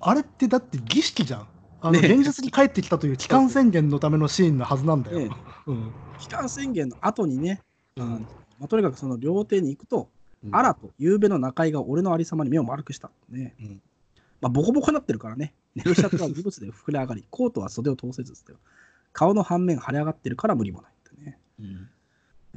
[0.00, 1.48] あれってだって儀式じゃん。
[1.86, 5.18] あの現実に帰ってきたという帰還宣言のためのシーンのはずなんだよ。
[5.20, 5.30] ね
[5.66, 7.60] うん帰還宣言の後にね、
[7.96, 8.08] うん
[8.58, 10.08] まあ、とにかくその料亭に行くと、
[10.50, 13.10] あらと、夕べの中井が俺のありさまに目を丸くした。
[13.28, 13.54] ね。
[13.60, 13.82] うん
[14.40, 15.54] まあ、ボコボコになってるからね。
[15.74, 18.52] 寝るシャツは異物で膨れ上がり、 コートは袖を通せずって。
[19.12, 21.38] 顔の半面腫れ上がってるから無理もないってね。
[21.60, 21.88] うん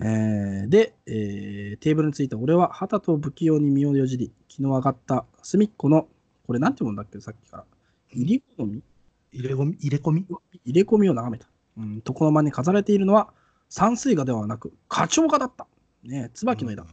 [0.01, 6.07] えーで、えーテーブルについた俺は旗と不器用に身をよじり、昨日上がった隅っこの、
[6.47, 7.65] これなんて読むんだっけ、さっきから。
[8.11, 8.83] 入り込み？
[9.31, 10.25] 入れ込み入れ込み？
[10.65, 11.47] 入れ込みを眺めた。
[11.77, 13.31] うん、床の間に飾られているのは
[13.69, 15.67] 山水画ではなく、花鳥画だった。
[16.03, 16.85] ね椿の絵だ。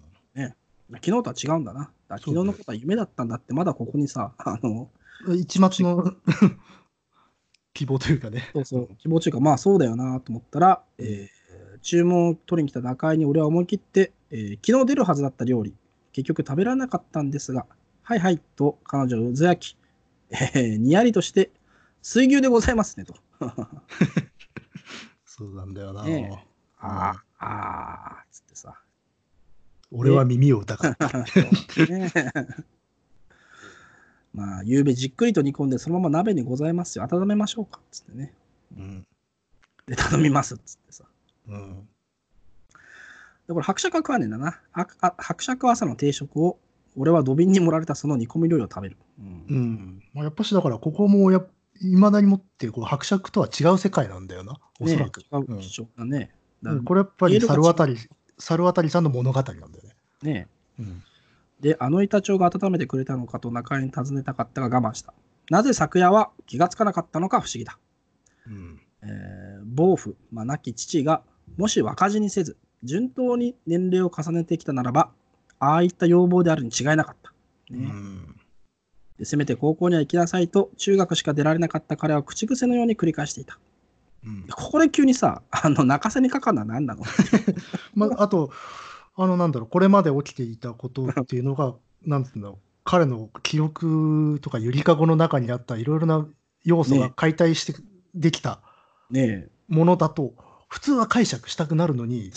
[0.89, 1.91] 昨日とは違うんだな。
[2.09, 4.89] だ昨日のことは夢だったんだって、まだここにさ、あの、
[5.35, 6.13] 一末の
[7.75, 8.49] 希望というかね。
[8.53, 11.37] そうそう、希望中か、まあそうだよなと思ったら、えー
[11.83, 15.75] 注文を取りに来た中井に俺は思い切って、えー昨日出るはずだった料理、
[16.13, 17.67] 結局食べられなかったんですが、
[18.03, 19.77] はいはいと彼女をうずやき、
[20.31, 21.51] えーにやりとして、
[22.07, 23.16] 水牛でございますねと。
[25.27, 26.05] そうなんだよな。
[26.05, 26.47] ね
[26.78, 28.81] ああ、ああ、つってさ。
[29.91, 30.97] 俺は耳を疑う。
[31.91, 32.12] ね
[34.33, 37.09] まあ、夕べじっくりと煮込んで、そのまま鍋にございますよ。
[37.11, 37.81] 温めましょうか。
[37.91, 38.33] つってね。
[38.77, 39.05] うん
[39.87, 40.57] で、頼みます。
[40.59, 41.07] つってさ。
[41.49, 41.89] うん
[43.49, 44.61] で、これ、伯爵は食わねえんだな。
[44.73, 46.61] ああ伯爵は朝の定食を、
[46.97, 48.97] 俺は土瓶に盛られたその煮込み料理を食べる。
[49.19, 51.45] うんうんまあ、やっぱしだからここもや
[51.81, 56.31] いまだにもってこう伯爵とは違う世界なんだよなおそらく、ね違う主張だね。
[56.62, 57.86] だうんこれやっぱり猿渡
[58.39, 59.69] 猿渡さんの物語なんだよ
[60.23, 60.48] ね、ね
[60.78, 61.03] うん
[61.61, 65.15] で、あの板長が温めてくれたのかと中井に尋ねたかったが我慢した。
[65.51, 67.78] なぜ昨夜は気がつかなかったのか不思議だ。
[68.47, 71.23] うんえー暴父、まあ、亡き父が
[71.57, 75.11] もし若死にせず順当に年齢を重ねてきたならば
[75.59, 77.32] ああいった要望であるに違いなかった、
[77.70, 78.26] うねん。
[79.19, 83.59] でせめて高校には行きなさいと中学しか出られなかった彼は口癖のように繰り返していた。
[84.25, 84.45] うん。
[84.51, 87.03] ここで急にさあの泣かせにかかるのは何なの？
[87.95, 88.51] まあ、あと、
[89.17, 91.75] あの、なんだろう、これまで起きていたことっていうのが、
[92.05, 96.27] なんつうんだろう、彼の記憶とかゆりかごの中にあったいろいろな
[96.65, 97.75] 要素がね解体して
[98.15, 98.61] できた
[99.11, 100.35] ねものだと、
[100.69, 102.33] 普通は解釈したくなるのに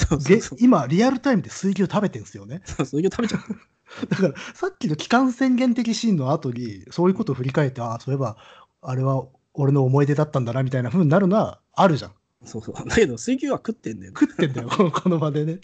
[0.60, 2.62] 今、リアルタイムで水牛食べてるんですよね。
[2.80, 3.42] えそういう食べちゃう
[4.10, 8.38] だから、さっきの期間宣言的シーンの後に、そういうことを振り返って、ああ、そういえば、
[8.82, 12.12] あれは俺の思い出だったんだなみたいな風になるのはあるじゃん。
[12.46, 15.60] そうそうだけど水牛は食ってんだよね食ってんだよ、 この場でね。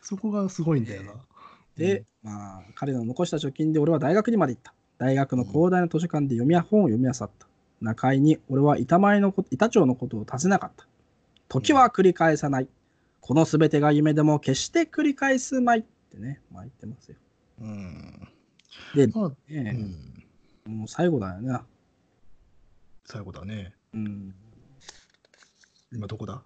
[0.00, 1.12] そこがすごいんだよな。
[1.76, 4.72] で、まあ、彼の残した貯金で俺は大学にまで行った。
[4.98, 7.30] 大学の広大な図書館で読みや本を読み漁った。
[7.82, 10.86] 中井に俺は板前のこと板長のことを尋ねなかった。
[11.48, 12.68] 時は繰り返さない。
[13.20, 17.16] このすべてが夢でも決して繰り返すまいってね、まあ言ってますよ。
[17.60, 18.28] うん。
[18.94, 20.24] で、まあ、うねん。
[20.66, 21.58] もう最後だよね。
[23.04, 23.72] 最後だね。
[23.94, 24.34] うん。
[25.92, 26.42] 今どこだ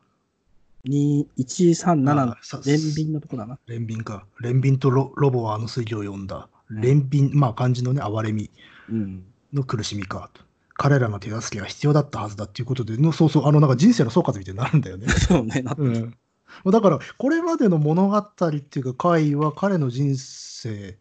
[0.84, 3.58] ？2、1、3、7のあさ連便のとこだな。
[3.66, 4.26] 連便か。
[4.40, 6.48] 連便とロロボはあの水魚を読んだ。
[6.70, 8.50] 連便、まあ漢字のね、哀れみ
[8.88, 9.24] うん。
[9.52, 10.42] の苦しみかと。
[10.74, 15.08] 彼らの手助けが必要だったはずだっていうことで、のそうそう、あのなんか人生の総括みたいになるんだよね。
[15.28, 16.18] そうね、なってうん。
[16.64, 18.24] だから、これまでの物語っ
[18.60, 20.98] ていうか、回は彼の人生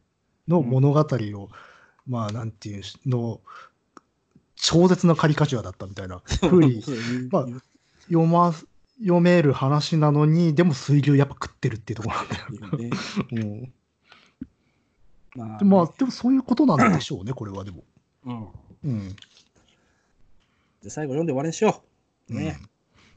[0.47, 1.49] の物語を、
[2.07, 3.41] まあ、なんていうの、
[4.55, 6.84] 超絶なカリカチュアだったみたいなふうに
[7.31, 7.45] まあ
[8.09, 8.53] 読ま
[8.99, 12.89] 読める話なのに、でも水牛やっぱ食ってるっていうところなんだよ。
[12.89, 12.89] ね
[13.31, 13.73] うん
[15.35, 17.84] まあ、でまあ、でもそういうことなんでしょうね、これはでも。
[18.26, 18.47] うん。
[18.84, 19.15] うん。
[20.84, 21.81] で最後読んで終わりにしよ
[22.30, 22.34] う。
[22.34, 22.59] ね。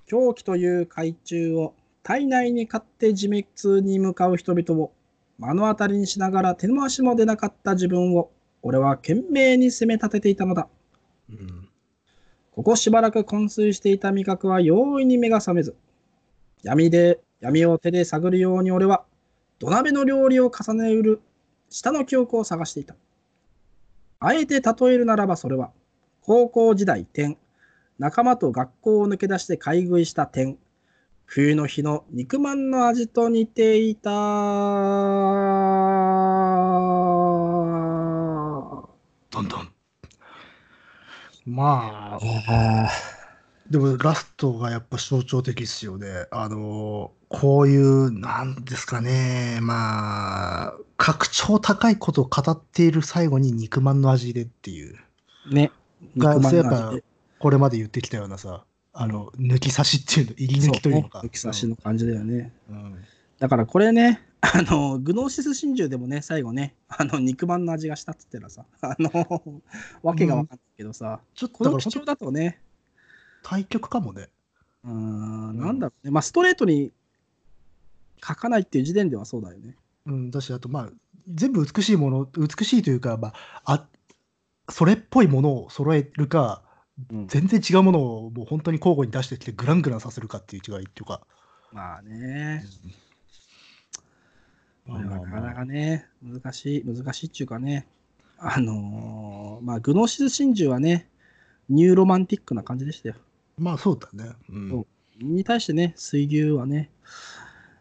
[0.07, 4.93] 狂気という海中を体内に勝って自滅に向かう人々を
[5.39, 8.31] 目の当たりにしながら手の足も出なかった自分を
[8.63, 10.69] 俺は懸命に責め立てていたのだ。
[11.31, 11.69] うん。
[12.53, 15.75] ここしばらく昏睡していた味覚は容易に目が覚めず、
[16.63, 19.05] 闇で、闇を手で探るように俺は
[19.59, 21.21] 土鍋の料理を重ねうる
[21.71, 22.95] 下の記憶を探していた。
[24.21, 25.71] あえて例えるならばそれは、
[26.21, 27.39] 高校時代点、
[27.99, 30.59] 仲間と学校を抜け出して買い食いした点、
[31.27, 34.11] 冬の日の肉まんの味と似ていた。
[39.31, 39.73] どんどん。
[41.47, 42.91] まあ、
[43.69, 46.27] でもラストがやっぱ象徴的ですよね。
[46.31, 54.97] あの、こういう、なんですかね、まあ、格調高いことを語っている最後に肉まんの味でっていう、
[55.51, 55.73] ね。
[56.17, 56.95] が肉まんやっぱ
[57.39, 61.21] これまで言ってきたようなさ、あの、抜き差しっていうの、入り抜きというのか。
[61.21, 62.53] 抜き差しの感じだよね。
[62.69, 62.97] うん
[63.39, 69.53] だからこれね、 あの、グノーシス真珠でもね、最後ね、あの、肉まんの味がしたっつってらさ、あの、
[70.01, 72.61] わけがわかんないけどさ、ちょっとこの基調だとね、
[73.43, 74.29] 対局かもね。
[74.85, 76.93] うーん、なんだろうね、まあ、ストレートに
[78.25, 79.77] 書かないっていう時点ではそうだよね。
[80.07, 80.91] うん、だし、あと、まあ、
[81.29, 83.33] 全部美しいもの、美しいというか、ま
[83.65, 83.89] あ、あ
[84.69, 86.63] それっぽいものを揃えるか、
[87.11, 87.27] うん。
[87.29, 91.21] 全然違うものをもう本当に交互に出してきて、グラングランさせるかっていう違いっていうか。
[91.73, 92.65] まあね、
[94.87, 97.87] こまあまあれはなかなまかね、難しい、難しいっていうかね、
[98.39, 101.09] あのーまあ、グノーシス真珠はね、
[101.69, 103.15] ニューロマンティックな感じでしたよ。
[103.19, 103.21] あ、
[103.59, 104.33] まあそうだね。
[104.51, 104.87] うん。
[105.21, 106.91] に対してね、水牛はね、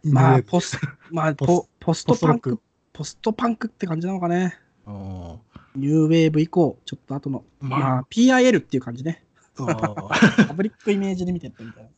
[0.03, 0.79] まあ、ねポス
[1.11, 1.49] まあ、ポス
[1.79, 2.59] ポポストパンク
[2.93, 4.57] ポストパンクって感じなのかね。
[4.85, 5.37] あ
[5.75, 9.23] ニューウェーブ以降、ちょっと後の、まあまあ、PIL っていう感じね。
[9.55, 11.89] Public Image Limited みたいな。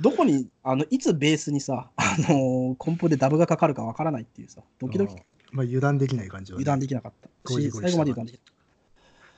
[0.00, 5.18] どこに、あのいつベースにさ、あのーコンプでダブがかかるかわからないっていうさ、ドキドキー。
[5.52, 6.62] まあ油断できない感じは、ね。
[6.62, 7.12] 油断できなかっ
[7.44, 8.40] たし、最後まで油断でき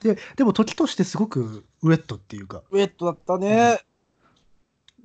[0.02, 2.64] で、でも時としてすごくウェットっていうか、た。
[2.70, 3.80] ウェットだったね。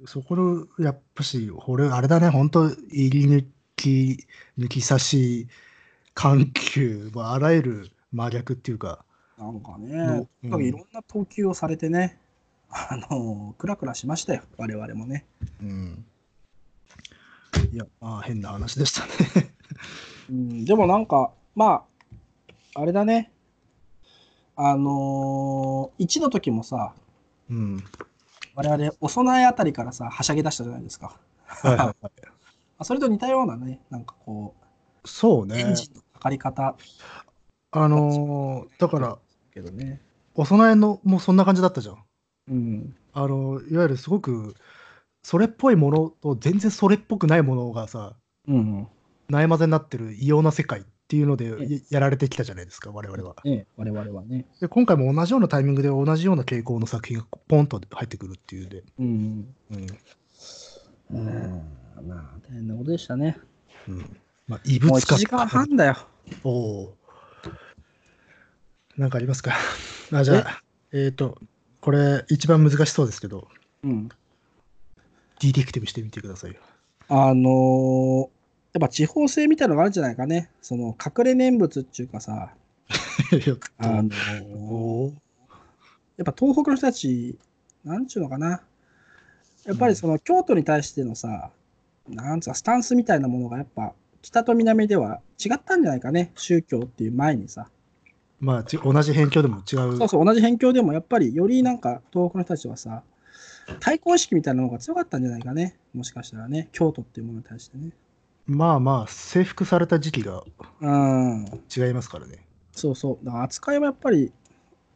[0.05, 3.45] そこの、やっぱし、俺、あれだね、本当入り抜
[3.75, 4.25] き、
[4.57, 5.47] 抜き差し、
[6.13, 9.05] 緩急、まあ、あらゆる真逆っていうか、
[9.37, 12.19] なんかね、のとにかくいろんな投球をされてね、
[12.69, 15.25] あのークラクラしましたよ、我々もね。
[15.61, 16.05] うん。
[17.73, 19.05] いや、まあ、変な話でした
[19.35, 19.53] ね。
[20.29, 21.85] うん、でもなんか、ま
[22.75, 23.31] あ、あれだね。
[24.55, 26.93] あのー、1の時もさ、
[27.49, 27.83] うん。
[28.55, 31.17] 我々、お供えあたりからさ、はしゃぎ出したじゃないですか。
[31.45, 31.95] はいはいはい。
[32.01, 32.09] ま
[32.79, 34.55] あそれと似たようなね、なんかこ
[35.03, 35.75] う、そうねエン。
[35.75, 36.75] ジンのかかり方
[37.71, 39.17] あのーだから、
[39.53, 40.01] けどね。
[40.35, 41.97] お供えのもそんな感じだったじゃん。
[42.49, 42.95] うん。
[43.13, 44.55] あの、いわゆるすごく、
[45.23, 48.15] それっぽいものと全然それっぽくないものがさ、
[48.47, 48.87] うん。
[49.29, 53.35] ないまぜになってる異様な世界っていうのでえややられてきたじゃないですか、我々は。
[53.45, 54.45] ね我々はね。
[54.59, 58.83] で今回も同じようなタイミングで同じような傾向の作品がポンと入ってくるっていうで。
[58.99, 59.53] うん。
[59.71, 59.87] うん
[61.11, 62.07] うん。
[62.07, 63.37] まあ、大変なことでしたね。
[63.87, 64.17] うん
[64.47, 65.97] まあ、異もう1物化時間半だよ。
[66.43, 67.00] おおー。
[68.97, 69.53] なんかありますか？
[70.11, 71.07] あじゃあ、え？
[71.07, 71.37] っ、と、
[71.79, 73.47] これ一番難しそうですけど、
[73.83, 74.09] うん。
[75.39, 76.59] ディティクティブしてみてくださいよ。
[77.09, 78.29] あのー
[78.73, 80.49] やっぱ地方性みたいなのがあるんじゃないかね。
[80.61, 82.53] その隠れ念仏っていうかさ、
[83.79, 85.13] あのー
[86.17, 87.37] やっぱ東北の人たち、
[87.83, 88.61] なんちゅうのかな。
[89.65, 91.51] やっぱりその京都に対してのさ、
[92.07, 96.31] なんつうか、スタンスみたいなものがやっぱ北と南では違ったんじゃないかね。
[96.35, 97.67] 宗教っていう前にさ。
[98.41, 99.97] まあ、ち同じ辺境でも違う。
[99.97, 103.03] そうそう、同じ辺境でもやっぱりよりなんか東北の人たちはさ、
[103.79, 105.77] 対抗意識みたいなのが強かったんじゃないかね。
[105.93, 107.91] もしかしたらね、京都っていうものに対してね。
[108.47, 110.43] まあまあ、征服された時期が
[110.81, 111.45] うん、
[111.75, 112.45] 違いますからね。
[112.71, 113.25] そうそう。
[113.25, 114.31] だから扱いはやっぱり、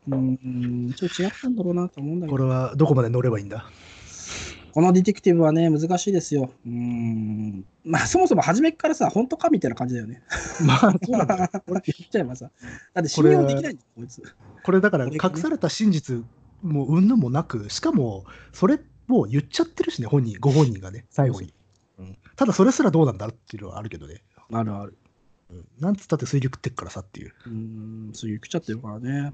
[0.10, 3.70] うん、ちょっと違ったんだろうなと思うんだけど、これはどこまで乗ればいいんだ？
[4.76, 6.52] このディティクティブはね、難しいですよ。
[6.66, 7.64] うん。
[7.86, 10.22] まあ、そもそも初めっからさ、本当かみたいな感じだよね。
[10.66, 12.52] まあ、そうなんだよ 俺言っちゃえばさ。
[12.94, 14.22] だって信用できないんだよ、こいつ。
[14.66, 16.26] これだから隠された真実
[16.62, 21.54] もうんぬんもなく、しかもそれを言っちゃってるしね、本人、ご本人がね、最後に。
[21.98, 24.24] うんただそれすらどうなんだっていうのはあるけどね。
[24.52, 24.98] あるある。
[25.52, 27.34] うんなんつったって水流食ってっからさっていう。
[27.46, 29.32] うん、そういう来ちゃってるからね。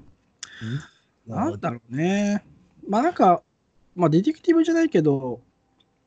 [1.26, 2.44] うんなんだろうね。
[2.88, 3.42] まあなんか、
[3.94, 5.40] まあディティクティブじゃないけど、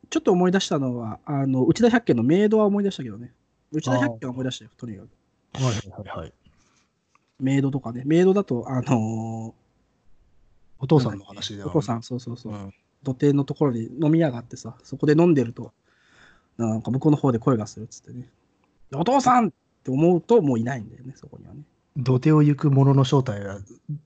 [0.10, 3.32] ちょっと思い出したのは、あの、内田百軒のメイドは思い出したけどね。
[3.72, 5.10] 内田百軒は思い出したよ、とにかく。
[5.54, 6.34] はいはいはいはい。
[7.40, 8.04] メイドとかね。
[8.06, 9.54] メイドだと、あの
[10.80, 11.68] お父さんの話では。
[11.68, 12.56] ーお父さん、そうそうそうう。
[12.56, 15.72] ん土手のところに飲み屋があってさ、そこで飲んでると、
[16.58, 18.28] なんか向こうの方で声がするっつってね。
[18.94, 19.52] お父さんっ
[19.84, 21.62] て思うともういないんだよね、そこにはね。
[21.98, 23.60] 土手を行く者の正体は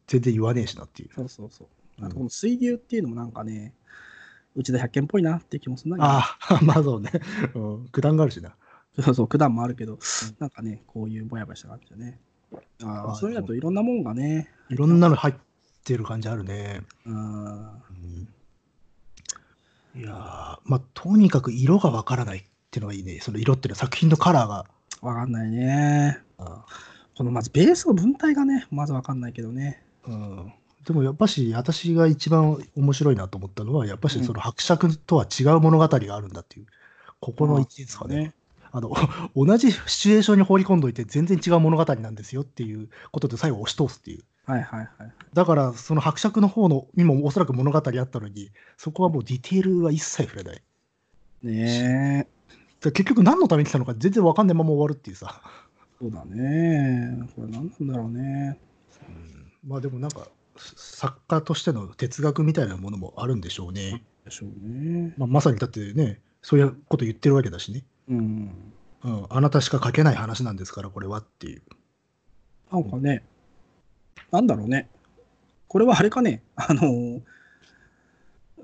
[0.07, 1.10] 全然言わねえしなっていう。
[1.15, 1.68] そうそうそう。
[1.99, 3.73] うんあとこの水牛っていうのもなんかね、
[4.55, 7.11] 内田百軒っぽいなって気もするんだけど、ああ、 まあそうね。
[7.55, 8.55] うん九段があるしな。
[8.99, 9.99] そうそう、九段もあるけど、
[10.39, 12.19] なんかね、こういうぼやぼやした感じだね。
[12.84, 15.35] あああ、そういうのだといろんなもんがね、いろんなの入っ
[15.84, 16.81] てる感じあるね。
[17.05, 18.27] うん、
[19.95, 23.19] いやーまあとにかく色がわからないっていうのがいいね。
[23.21, 24.65] その色っていうのは作品のカラーが。
[25.01, 26.19] わかんないね。
[27.17, 29.84] このまずベースの文体がね、まずわかんないけどね。
[30.07, 30.53] うん
[30.90, 36.66] でもやっぱし私が一番面白いなと思ったのはやっぱしその伯爵とは違う物語があるんだっていう
[37.20, 38.34] ここの一ですかね。
[38.72, 38.91] あの
[39.38, 44.24] 同じシチュエーションに放り込んどいて全然違う物語なんですよっていうことで最後押し通すっていう。
[44.48, 45.11] はいはいはい。
[45.32, 50.64] だからその伯爵の方のにもおそらく物語あったのにそこはもうディテールは一切触れない。
[51.44, 52.28] ねえ、
[52.82, 55.40] で結局何のために来たのか全然わかんないまま終わるっていうさ。
[56.02, 57.30] そうだね。
[57.36, 58.57] これ何なんだろうね。
[59.64, 60.28] まあでもなんか
[60.76, 64.03] 作家としての哲学みたいなものもあるんでしょうね。
[64.26, 65.14] でしょうね。
[65.18, 67.84] まあ、まさにだってねそういうこと言ってるわけだしね。
[68.10, 68.52] うん。
[69.03, 71.61] うん、あなたしか書けない話なんですからこれはっていう。
[72.72, 73.23] なんかね、
[74.31, 74.90] なんだろうね。
[75.68, 77.22] これはあれかね、あの、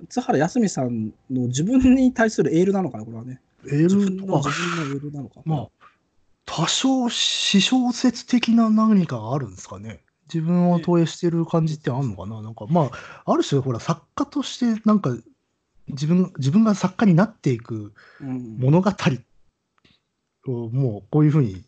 [0.09, 3.39] 津原康美さんの自分に対するエールなのかな、これはね。
[3.71, 5.41] エ自ールとか自分のエールなのか。
[5.45, 5.69] まあ
[6.45, 10.01] 多少私小説的な何かがあるんですかね。
[10.33, 12.89] 自分を投影してる感じってあるのかな、なんかま
[13.25, 15.15] あある種ほら作家としてなんか
[15.87, 18.91] 自分自分が作家になっていくうん、物語
[20.47, 21.63] をもうこういうふうに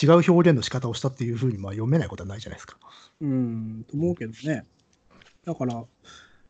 [0.00, 2.76] 違う表現の仕方をしたっていうふうにまあ読めないことはないじゃないですか。
[3.20, 4.64] うん、と思うけどね。
[5.44, 5.86] だから、ま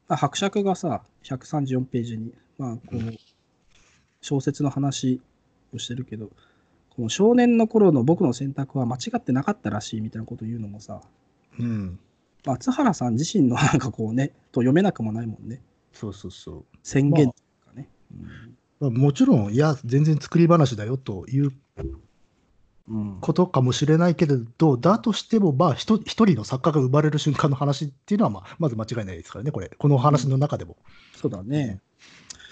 [0.09, 3.17] あ伯爵がさ、134ページに、まあ、こう、
[4.21, 5.21] 小説の話
[5.75, 6.31] をしてるけど、
[6.99, 11.01] この少年の頃の僕の選択は間違ってなかったらしいみたいなことを言うのもさ、
[11.57, 11.97] うん。
[12.45, 15.63] まあ、津原さん自身のなんかこうね、と読めなくもないもんね。
[15.93, 16.65] そうそうそう。
[16.83, 17.89] 宣言というかね。
[18.81, 21.53] まあ、もちろん、いや、全然作り話だよという
[22.89, 23.19] うん。
[23.21, 30.77] ことかもしれないけれど、だとしても、まあ、一人の作家が生まれる瞬間の話っていうのは、まあ、まず間違いないですからね、これ、この話の中でも。
[31.15, 31.81] そうだね。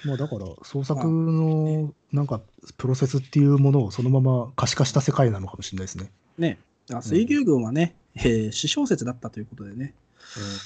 [0.07, 2.41] まあ、だから、創作のなんか、
[2.79, 6.11] プロセスっていうものをそのまま可視化した世界なのかもしれないですね。
[6.39, 6.59] ね。
[6.87, 9.95] だから水牛軍はね、えー私小説だったということでね、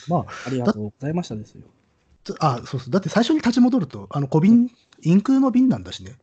[0.09, 1.63] まあ、ありがとうございましたですよ。
[2.23, 4.71] つあ、そうそう、だって最初に立ち戻ると、あの小瓶、
[5.03, 6.17] インクの瓶なんだしね。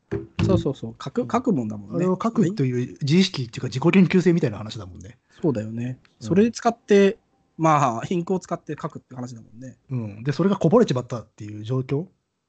[0.45, 1.95] そうそうそう、書く書くもんだもんね。
[1.95, 5.17] あれを書くという自意識っていうか、自己研究性みたいな話だもんね。
[5.41, 5.99] そうだよね。
[6.21, 7.17] うんそれ使って、
[7.57, 9.77] まあ、インクを使って書くって話だもんね。
[9.89, 12.05] うん、で、それがこぼれちまったっていう状況。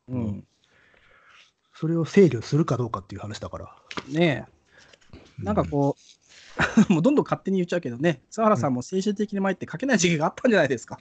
[0.08, 0.44] うん。
[1.78, 3.76] それを制御するかどうかっていう話だから。
[4.08, 4.48] ね
[5.40, 5.96] え、なんかこ
[6.88, 10.98] う、もうどんどん勝手に言っちゃうけどね、津原さんも精神的に参って書けない時期があったんじゃないですか。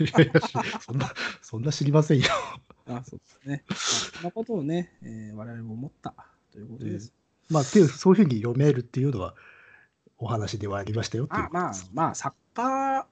[0.00, 0.06] うん。
[0.06, 0.40] いやいや
[0.80, 2.26] そんな、そんな知りませんよ。
[2.88, 3.64] あそうですね。
[3.68, 6.12] まあそんなことをね、えー我々も思った
[6.50, 7.12] ということです。
[7.48, 9.36] まあ、っていうそういうふうに読めるっていうのは、
[10.18, 13.06] お話ではありましたよっていうあまあまあ、作家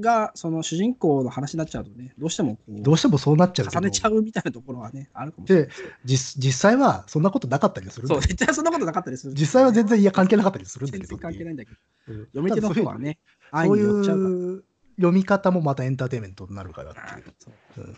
[0.00, 5.72] がその主人公の話になっちゃうとね、どうしてもどうしてもそうなっちゃう重ねちゃうみたいなところはね、あるかもしれないで。
[6.04, 9.34] 実実際はそんなことなかったりするそう、絶対そんなことなかったりする。
[9.34, 11.76] 実際は全然いや関係なかったりするんだ全けど然関係ないんだけど、
[12.08, 13.18] うん読み手の方はね、
[13.50, 13.78] 愛そう。
[13.78, 14.64] いう
[14.96, 17.96] 読み方もまたエンターテインメントになるからっていうそううん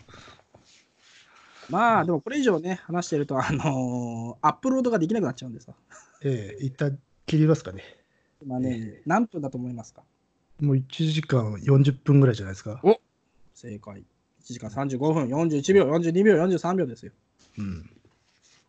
[1.69, 5.71] まあ、でもこれ以上ね、話してると、あのーアップロードができなくなっちゃうんでさ。
[6.23, 7.83] ええ一旦切りますかね。
[8.43, 10.03] 今ね、何分だと思いますか？
[10.61, 12.79] もう1時間40分ぐらいじゃないですか。
[13.55, 14.03] 正解。
[14.43, 17.11] 1時間35分、41秒、42秒、43秒ですよ。
[17.57, 17.89] うん。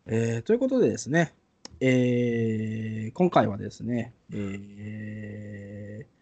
[0.06, 1.32] えーということでですね、
[1.80, 6.12] えー今回はですね、えー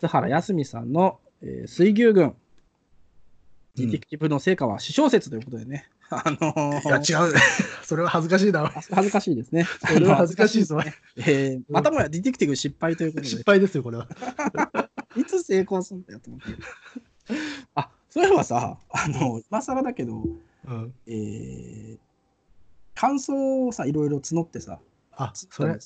[0.00, 2.34] 津原康美さんの、えー水牛軍、
[3.76, 7.32] ディティクティブの成果は私小説ということでね、 あのーいや、違う。
[7.84, 8.68] それは恥ずかしいな。
[8.68, 9.66] 恥ずかしいですね。
[9.86, 14.08] それは恥ずかしいぞね えーまたもやディティクティブ失敗ということで、失敗ですよ、これは。
[15.16, 16.46] いつ成功するんだよと思って。
[17.74, 20.22] あ、そういえばさ、あの、今更だけど、
[20.66, 20.94] うん。
[21.06, 21.98] えー
[22.92, 24.78] 感想をさ、いろいろ募ってさ、
[25.12, 25.78] あ、それ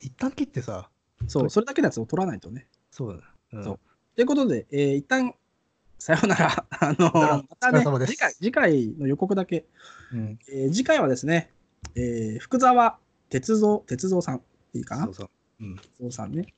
[0.00, 0.90] 一旦切ってさ、
[1.28, 2.66] そう、それだけのやつを取らないとね。
[2.90, 3.34] そうだ。
[3.52, 3.78] うんそう
[4.16, 5.32] ということで、えー一旦
[5.98, 6.66] さようなら。
[6.80, 7.10] あの
[7.48, 9.66] またね次回、次回の予告だけ。
[10.12, 10.38] うん。
[10.48, 11.52] えー次回はですね、
[11.94, 12.98] えー福沢
[13.28, 14.42] 哲三、哲三さん、
[14.72, 15.04] いいかな？
[15.04, 15.30] そうそう。
[15.60, 15.76] うん。
[15.76, 16.52] 哲三さんね。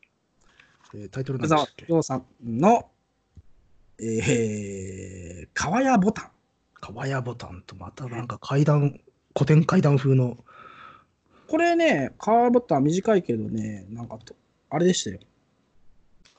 [0.94, 2.02] えータイトル福沢何でしたっけ？
[2.02, 2.90] さんの、
[3.98, 6.31] えー、川屋ボタン。
[6.81, 9.01] 川屋ボタンとまたなんか階段、
[9.35, 10.39] 古典階段風の。
[11.48, 14.35] これね、川屋ボタン短いけどね、なんかと、
[14.70, 15.19] あれでしたよ。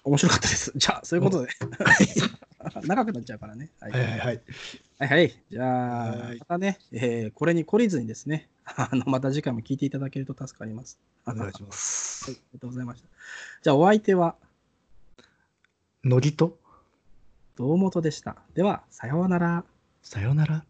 [0.03, 0.71] 面白かったです。
[0.77, 1.49] じゃあ、そういうことで。
[2.87, 3.69] 長くなっちゃうからね。
[3.79, 4.41] はいはいはいはい。
[4.99, 5.43] はいはい。
[5.49, 10.99] じゃあは、いまたね、えーこれに懲りずにですね、あのまた次回も聞いていただけると助かります。
[11.25, 12.35] お願いしますはい。
[12.35, 13.07] ありがとうございました。
[13.61, 14.35] じゃあ、お相手は？
[16.03, 16.57] 乃木と、
[17.55, 18.37] 堂本でした。
[18.53, 19.65] では、さようなら。
[20.01, 20.65] さよなら。